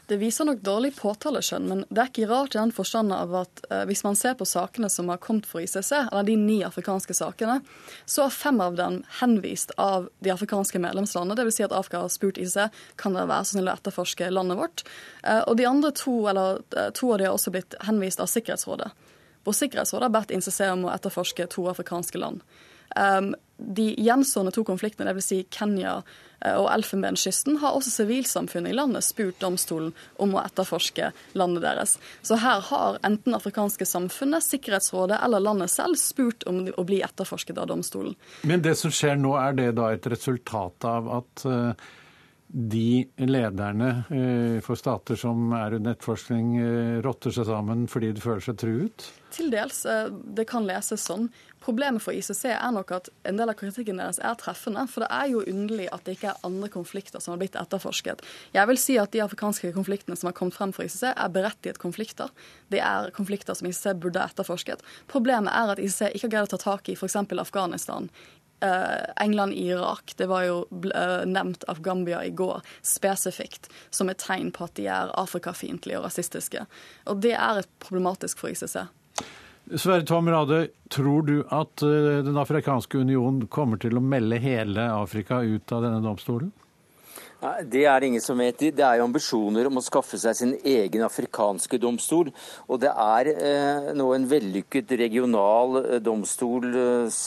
Det 0.07 0.17
viser 0.19 0.43
nok 0.43 0.59
dårlig 0.59 0.91
påtaleskjønn, 0.97 1.67
men 1.69 1.81
det 1.87 2.01
er 2.01 2.09
ikke 2.09 2.27
rart 2.27 2.55
i 2.57 2.59
den 2.59 2.73
forstand 2.75 3.13
av 3.15 3.31
at 3.39 3.61
eh, 3.69 3.85
hvis 3.87 4.03
man 4.03 4.17
ser 4.19 4.35
på 4.35 4.47
sakene 4.47 4.89
som 4.91 5.07
har 5.07 5.21
kommet 5.23 5.47
for 5.47 5.63
ICC, 5.63 5.91
eller 6.01 6.27
de 6.27 6.35
ni 6.39 6.57
afrikanske 6.67 7.15
sakene, 7.15 7.61
så 8.03 8.25
har 8.25 8.35
fem 8.35 8.59
av 8.63 8.75
dem 8.75 8.99
henvist 9.21 9.71
av 9.79 10.09
de 10.19 10.33
afrikanske 10.33 10.81
medlemslandene. 10.83 11.37
Dvs. 11.39 11.55
Si 11.55 11.67
at 11.67 11.75
Afrika 11.77 12.03
har 12.03 12.11
spurt 12.11 12.41
ICC 12.41 12.83
kan 12.99 13.15
dere 13.15 13.31
være 13.31 13.47
så 13.47 13.55
snill 13.55 13.71
å 13.71 13.77
etterforske 13.77 14.27
landet 14.33 14.59
vårt. 14.59 14.83
Eh, 15.23 15.39
og 15.39 15.55
de 15.61 15.69
andre 15.71 15.93
to, 15.95 16.17
eller 16.33 16.59
eh, 16.75 16.91
to 16.99 17.13
av 17.13 17.23
de 17.23 17.29
har 17.29 17.37
også 17.37 17.55
blitt 17.55 17.79
henvist 17.87 18.19
av 18.19 18.27
Sikkerhetsrådet. 18.33 18.91
Hvor 19.47 19.55
Sikkerhetsrådet 19.55 20.09
har 20.09 20.15
bedt 20.17 20.35
ICC 20.35 20.59
om 20.67 20.85
å 20.89 20.93
etterforske 20.97 21.47
to 21.55 21.69
afrikanske 21.71 22.19
land. 22.19 22.43
Um, 22.95 23.33
de 23.63 23.93
gjenstående 23.97 24.53
to 24.55 24.65
konfliktene, 24.67 25.13
dvs. 25.13 25.31
Si 25.31 25.41
Kenya 25.53 26.01
Eh, 26.43 26.55
og 26.59 26.69
Elfenbenskysten 26.73 27.57
har 27.61 27.75
også 27.77 27.93
sivilsamfunnet 27.93 28.73
i 28.73 28.77
landet 28.77 29.05
spurt 29.05 29.39
domstolen 29.41 29.93
om 30.21 30.35
å 30.35 30.43
etterforske 30.43 31.11
landet 31.39 31.65
deres. 31.65 31.97
Så 32.25 32.39
her 32.43 32.63
har 32.69 32.99
enten 33.07 33.37
afrikanske 33.37 33.87
samfunnet, 33.87 34.45
Sikkerhetsrådet 34.45 35.21
eller 35.23 35.43
landet 35.43 35.71
selv 35.71 35.99
spurt 35.99 36.45
om 36.49 36.65
å 36.67 36.87
bli 36.87 37.01
etterforsket 37.05 37.59
av 37.61 37.69
domstolen. 37.71 38.15
Men 38.43 38.63
det 38.65 38.75
som 38.79 38.91
skjer 38.93 39.19
nå, 39.19 39.35
er 39.39 39.59
det 39.59 39.71
da 39.79 39.91
et 39.93 40.07
resultat 40.11 40.89
av 40.89 41.11
at 41.21 41.45
eh, 41.47 41.91
de 42.53 43.03
lederne 43.17 43.89
eh, 44.13 44.59
for 44.61 44.77
stater 44.77 45.17
som 45.17 45.51
er 45.57 45.79
under 45.79 45.95
etterforskning, 45.95 46.53
rotter 47.05 47.33
seg 47.33 47.49
sammen 47.49 47.87
fordi 47.89 48.13
de 48.13 48.23
føler 48.23 48.45
seg 48.45 48.59
truet? 48.61 49.09
Til 49.33 49.49
dels. 49.49 49.81
Det 50.37 50.45
kan 50.45 50.67
leses 50.69 51.07
sånn. 51.09 51.31
Problemet 51.63 52.03
for 52.03 52.11
ICC 52.11 52.49
er 52.51 52.71
nok 52.75 52.91
at 52.91 53.07
en 53.29 53.37
del 53.39 53.47
av 53.47 53.55
kritikken 53.55 54.01
deres 54.01 54.19
er 54.19 54.35
treffende. 54.39 54.83
For 54.91 55.05
det 55.05 55.09
er 55.15 55.29
jo 55.31 55.43
underlig 55.47 55.87
at 55.95 56.03
det 56.03 56.17
ikke 56.17 56.33
er 56.33 56.47
andre 56.47 56.67
konflikter 56.73 57.23
som 57.23 57.33
har 57.33 57.39
blitt 57.39 57.55
etterforsket. 57.59 58.23
Jeg 58.55 58.69
vil 58.69 58.79
si 58.81 58.97
at 58.99 59.13
de 59.15 59.21
afrikanske 59.23 59.71
konfliktene 59.75 60.17
som 60.19 60.27
har 60.27 60.35
kommet 60.35 60.57
frem 60.57 60.73
for 60.75 60.83
ICC, 60.83 61.13
er 61.13 61.31
berettiget 61.31 61.79
konflikter. 61.79 62.33
Det 62.73 62.81
er 62.83 63.13
konflikter 63.15 63.55
som 63.55 63.69
ICC 63.69 63.95
burde 64.03 64.25
etterforsket. 64.25 64.83
Problemet 65.11 65.55
er 65.55 65.71
at 65.75 65.79
ICC 65.79 66.11
ikke 66.11 66.27
har 66.27 66.35
greid 66.35 66.51
å 66.51 66.57
ta 66.57 66.61
tak 66.65 66.91
i 66.91 66.97
f.eks. 66.99 67.15
Afghanistan. 67.45 68.11
Uh, 68.63 69.11
England 69.19 69.57
i 69.59 69.65
Irak. 69.73 70.13
Det 70.15 70.29
var 70.31 70.45
jo 70.47 70.61
uh, 70.71 71.25
nevnt 71.27 71.65
av 71.67 71.81
Gambia 71.83 72.21
i 72.23 72.29
går 72.31 72.61
spesifikt 72.79 73.67
som 73.89 74.07
et 74.07 74.21
tegn 74.23 74.53
på 74.55 74.69
at 74.69 74.77
de 74.79 74.85
er 74.87 75.11
afrikafiendtlige 75.19 75.99
og 75.99 76.05
rasistiske. 76.07 76.63
Og 77.11 77.19
det 77.25 77.33
er 77.35 77.59
et 77.59 77.71
problematisk 77.83 78.39
for 78.39 78.53
ICC. 78.53 78.85
Sverre 79.75 80.05
Tom 80.07 80.29
Rade, 80.29 80.67
tror 80.89 81.21
du 81.27 81.37
at 81.47 81.81
eh, 81.81 82.23
Den 82.25 82.37
afrikanske 82.37 82.99
union 82.99 83.45
kommer 83.47 83.79
til 83.79 83.95
å 83.95 84.03
melde 84.03 84.39
hele 84.43 84.89
Afrika 84.91 85.39
ut 85.39 85.71
av 85.71 85.85
denne 85.85 86.03
domstolen? 86.03 86.51
Det 87.43 87.81
er 87.83 87.99
det 87.99 88.07
ingen 88.07 88.23
som 88.23 88.39
vet. 88.39 88.61
Det 88.71 88.83
er 88.85 88.99
jo 88.99 89.07
ambisjoner 89.09 89.67
om 89.67 89.79
å 89.79 89.83
skaffe 89.83 90.15
seg 90.21 90.35
sin 90.37 90.53
egen 90.63 91.03
afrikanske 91.03 91.75
domstol. 91.81 92.29
Og 92.71 92.79
det 92.79 92.91
er 92.91 93.29
eh, 93.33 93.89
nå 93.97 94.05
en 94.15 94.27
vellykket 94.31 94.93
regional 95.01 95.75
eh, 95.81 95.97
domstol 96.03 96.69
eh, 96.69 97.17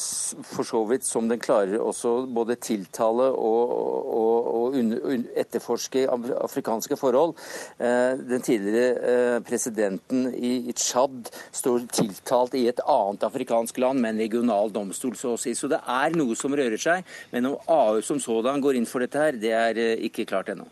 for 0.54 0.64
så 0.64 0.80
vidt 0.88 1.04
som 1.04 1.28
den 1.28 1.42
klarer 1.42 1.82
også 1.84 2.14
både 2.32 2.56
tiltale 2.64 3.28
og, 3.28 3.74
og, 3.76 4.48
og 4.54 4.78
un, 4.80 4.94
un, 4.96 5.26
etterforske 5.36 6.06
afrikanske 6.08 6.96
forhold. 6.96 7.36
Eh, 7.76 8.16
den 8.16 8.46
tidligere 8.46 9.12
eh, 9.12 9.36
presidenten 9.44 10.30
i, 10.32 10.54
i 10.72 10.76
Tsjad 10.76 11.28
står 11.52 11.90
tiltalt 11.92 12.56
i 12.56 12.64
et 12.72 12.80
annet 12.80 13.28
afrikansk 13.28 13.82
land 13.84 14.00
med 14.00 14.14
en 14.14 14.24
regional 14.24 14.72
domstol, 14.72 15.12
så 15.20 15.34
å 15.34 15.40
si. 15.40 15.52
Så 15.52 15.68
det 15.68 15.82
er 15.84 16.16
noe 16.16 16.38
som 16.38 16.56
rører 16.56 16.80
seg. 16.80 17.04
Men 17.36 17.52
om 17.52 17.60
AU 17.68 18.00
som 18.06 18.22
sådan 18.22 18.64
går 18.64 18.80
inn 18.80 18.88
for 18.88 19.04
dette 19.04 19.20
her, 19.20 19.36
det 19.44 19.52
er 19.52 19.84
eh, 19.84 20.05
ikke 20.08 20.26
klart 20.28 20.50
ennå. 20.52 20.68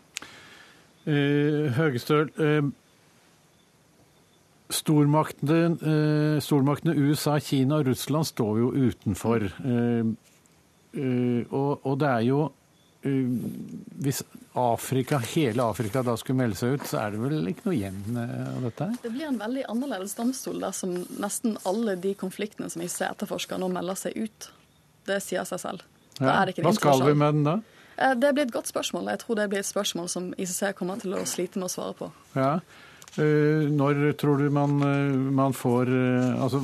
Eh, 1.05 1.69
Høgestøl, 1.77 2.31
eh, 2.41 2.65
stormaktene, 4.73 5.77
eh, 5.77 6.41
stormaktene, 6.41 6.95
USA, 6.97 7.37
Kina 7.39 7.77
og 7.77 7.87
Russland 7.91 8.25
står 8.25 8.59
jo 8.63 8.71
utenfor. 8.73 9.49
Og, 10.95 11.85
og, 11.85 11.99
det 11.99 12.07
er 12.07 12.21
jo 12.23 12.51
Hvis 13.03 14.23
Afrika, 14.55 15.19
hele 15.19 15.61
Afrika 15.61 16.01
da 16.01 16.15
skulle 16.17 16.39
melde 16.39 16.55
seg 16.57 16.73
ut, 16.73 16.85
så 16.87 17.03
er 17.03 17.11
det 17.11 17.19
vel 17.19 17.51
ikke 17.51 17.67
noe 17.67 17.75
igjen 17.75 17.99
av 18.17 18.63
dette? 18.63 18.87
Det 19.03 19.11
blir 19.13 19.27
en 19.27 19.37
veldig 19.37 19.65
annerledes 19.69 20.15
domstol 20.17 20.57
dersom 20.63 20.95
nesten 21.21 21.53
alle 21.69 21.93
de 22.01 22.15
konfliktene 22.17 22.71
som 22.71 22.81
ICC 22.81 23.03
etterforsker, 23.11 23.61
nå 23.61 23.69
melder 23.69 23.99
seg 23.99 24.17
ut. 24.17 24.49
Det 25.05 25.19
sier 25.21 25.45
seg 25.45 25.61
selv. 25.61 25.85
Ja. 26.17 26.47
Hva 26.63 26.73
skal 26.73 27.03
vi 27.05 27.13
med 27.13 27.37
den 27.37 27.45
da? 27.45 27.59
Eh, 27.97 28.15
det 28.19 28.33
blir 28.33 28.45
et 28.45 28.53
godt 28.53 28.71
spørsmål. 28.71 29.09
Jeg 29.13 29.23
tror 29.23 29.39
det 29.39 29.49
blir 29.51 29.61
et 29.63 29.69
spørsmål 29.69 30.09
som 30.11 30.33
ICC 30.37 30.73
kommer 30.77 30.99
til 31.01 31.15
å 31.15 31.23
slite 31.29 31.61
med 31.61 31.69
å 31.69 31.73
svare 31.73 31.95
på. 31.97 32.11
Ja. 32.35 32.59
Eh, 33.15 33.67
når 33.71 34.13
tror 34.19 34.41
du 34.41 34.49
man, 34.51 34.81
eh, 34.83 35.15
man 35.15 35.53
får 35.53 35.87
Altså, 36.35 36.61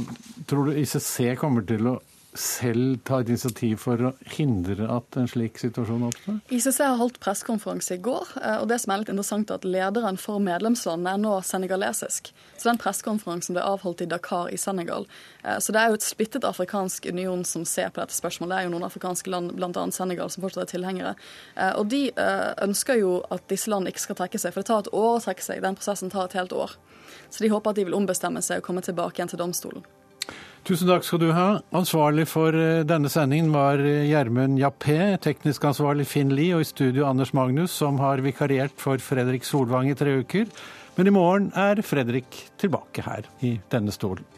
tror 0.47 0.65
du 0.65 0.71
ICC 0.75 1.37
kommer 1.39 1.65
til 1.65 1.87
å 1.87 1.99
selv 2.37 3.01
ta 3.03 3.19
et 3.19 3.29
initiativ 3.31 3.81
for 3.83 3.99
å 4.07 4.11
hindre 4.33 4.87
at 4.91 5.17
en 5.19 5.27
slik 5.27 5.59
situasjon 5.59 6.05
oppstår? 6.07 6.37
ICC 6.53 6.79
har 6.79 6.97
holdt 6.99 7.19
pressekonferanse 7.23 7.97
i 7.97 8.01
går, 8.03 8.31
eh, 8.41 8.57
og 8.61 8.69
det 8.71 8.79
som 8.81 8.93
er 8.93 9.01
litt 9.01 9.11
interessant 9.11 9.51
er 9.51 9.59
at 9.59 9.67
lederen 9.67 10.19
for 10.21 10.39
medlemslandene 10.43 11.15
er 11.15 11.21
nå 11.21 11.33
senegalesisk. 11.43 12.31
Så 12.57 12.69
den 12.69 12.79
pressekonferansen 12.81 13.57
ble 13.57 13.65
avholdt 13.67 14.03
i 14.05 14.09
Dakar 14.11 14.51
i 14.53 14.59
Senegal. 14.61 15.07
Eh, 15.43 15.59
så 15.59 15.75
det 15.75 15.81
er 15.81 15.91
jo 15.91 15.99
et 15.99 16.07
splittet 16.07 16.47
afrikansk 16.47 17.05
union 17.11 17.43
som 17.43 17.65
ser 17.65 17.89
på 17.89 18.01
dette 18.01 18.15
spørsmålet. 18.15 18.55
Det 18.55 18.59
er 18.59 18.69
jo 18.69 18.75
noen 18.75 18.87
afrikanske 18.87 19.29
land, 19.29 19.55
bl.a. 19.57 19.87
Senegal, 19.91 20.31
som 20.31 20.45
fortsatt 20.45 20.69
er 20.69 20.73
tilhengere. 20.77 21.15
Eh, 21.55 21.73
og 21.75 21.89
de 21.91 22.11
ønsker 22.61 22.99
jo 23.01 23.21
at 23.31 23.43
disse 23.51 23.69
landene 23.71 23.91
ikke 23.91 24.07
skal 24.07 24.19
trekke 24.19 24.39
seg, 24.39 24.53
for 24.53 24.61
det 24.61 24.71
tar 24.71 24.85
et 24.85 24.93
år 24.95 25.17
å 25.17 25.23
trekke 25.23 25.43
seg. 25.43 25.63
Den 25.63 25.75
prosessen 25.79 26.11
tar 26.13 26.29
et 26.29 26.37
helt 26.39 26.55
år. 26.55 26.77
Så 27.29 27.43
de 27.43 27.51
håper 27.51 27.71
at 27.71 27.79
de 27.79 27.87
vil 27.87 27.97
ombestemme 27.97 28.41
seg 28.45 28.61
og 28.61 28.69
komme 28.69 28.83
tilbake 28.85 29.19
igjen 29.19 29.31
til 29.31 29.41
domstolen. 29.41 29.83
Tusen 30.61 30.85
takk 30.91 31.05
skal 31.07 31.21
du 31.23 31.31
ha. 31.33 31.45
Ansvarlig 31.73 32.27
for 32.29 32.53
eh, 32.53 32.83
denne 32.85 33.09
sendingen 33.09 33.49
var 33.53 33.81
eh, 33.81 34.03
Gjermund 34.11 34.59
Jappé, 34.61 35.15
teknisk 35.23 35.65
ansvarlig 35.65 36.05
Finn 36.05 36.29
Lie, 36.37 36.53
og 36.53 36.61
i 36.61 36.69
studio 36.69 37.07
Anders 37.09 37.33
Magnus, 37.33 37.73
som 37.73 37.97
har 37.97 38.21
vikariert 38.21 38.75
for 38.77 39.01
Fredrik 39.01 39.47
Solvang 39.47 39.89
i 39.89 39.97
tre 39.97 40.19
uker. 40.21 40.45
Men 40.99 41.09
i 41.09 41.15
morgen 41.15 41.49
er 41.57 41.81
Fredrik 41.81 42.43
tilbake 42.61 43.07
her 43.07 43.25
i 43.41 43.55
denne 43.73 43.95
stolen. 43.95 44.30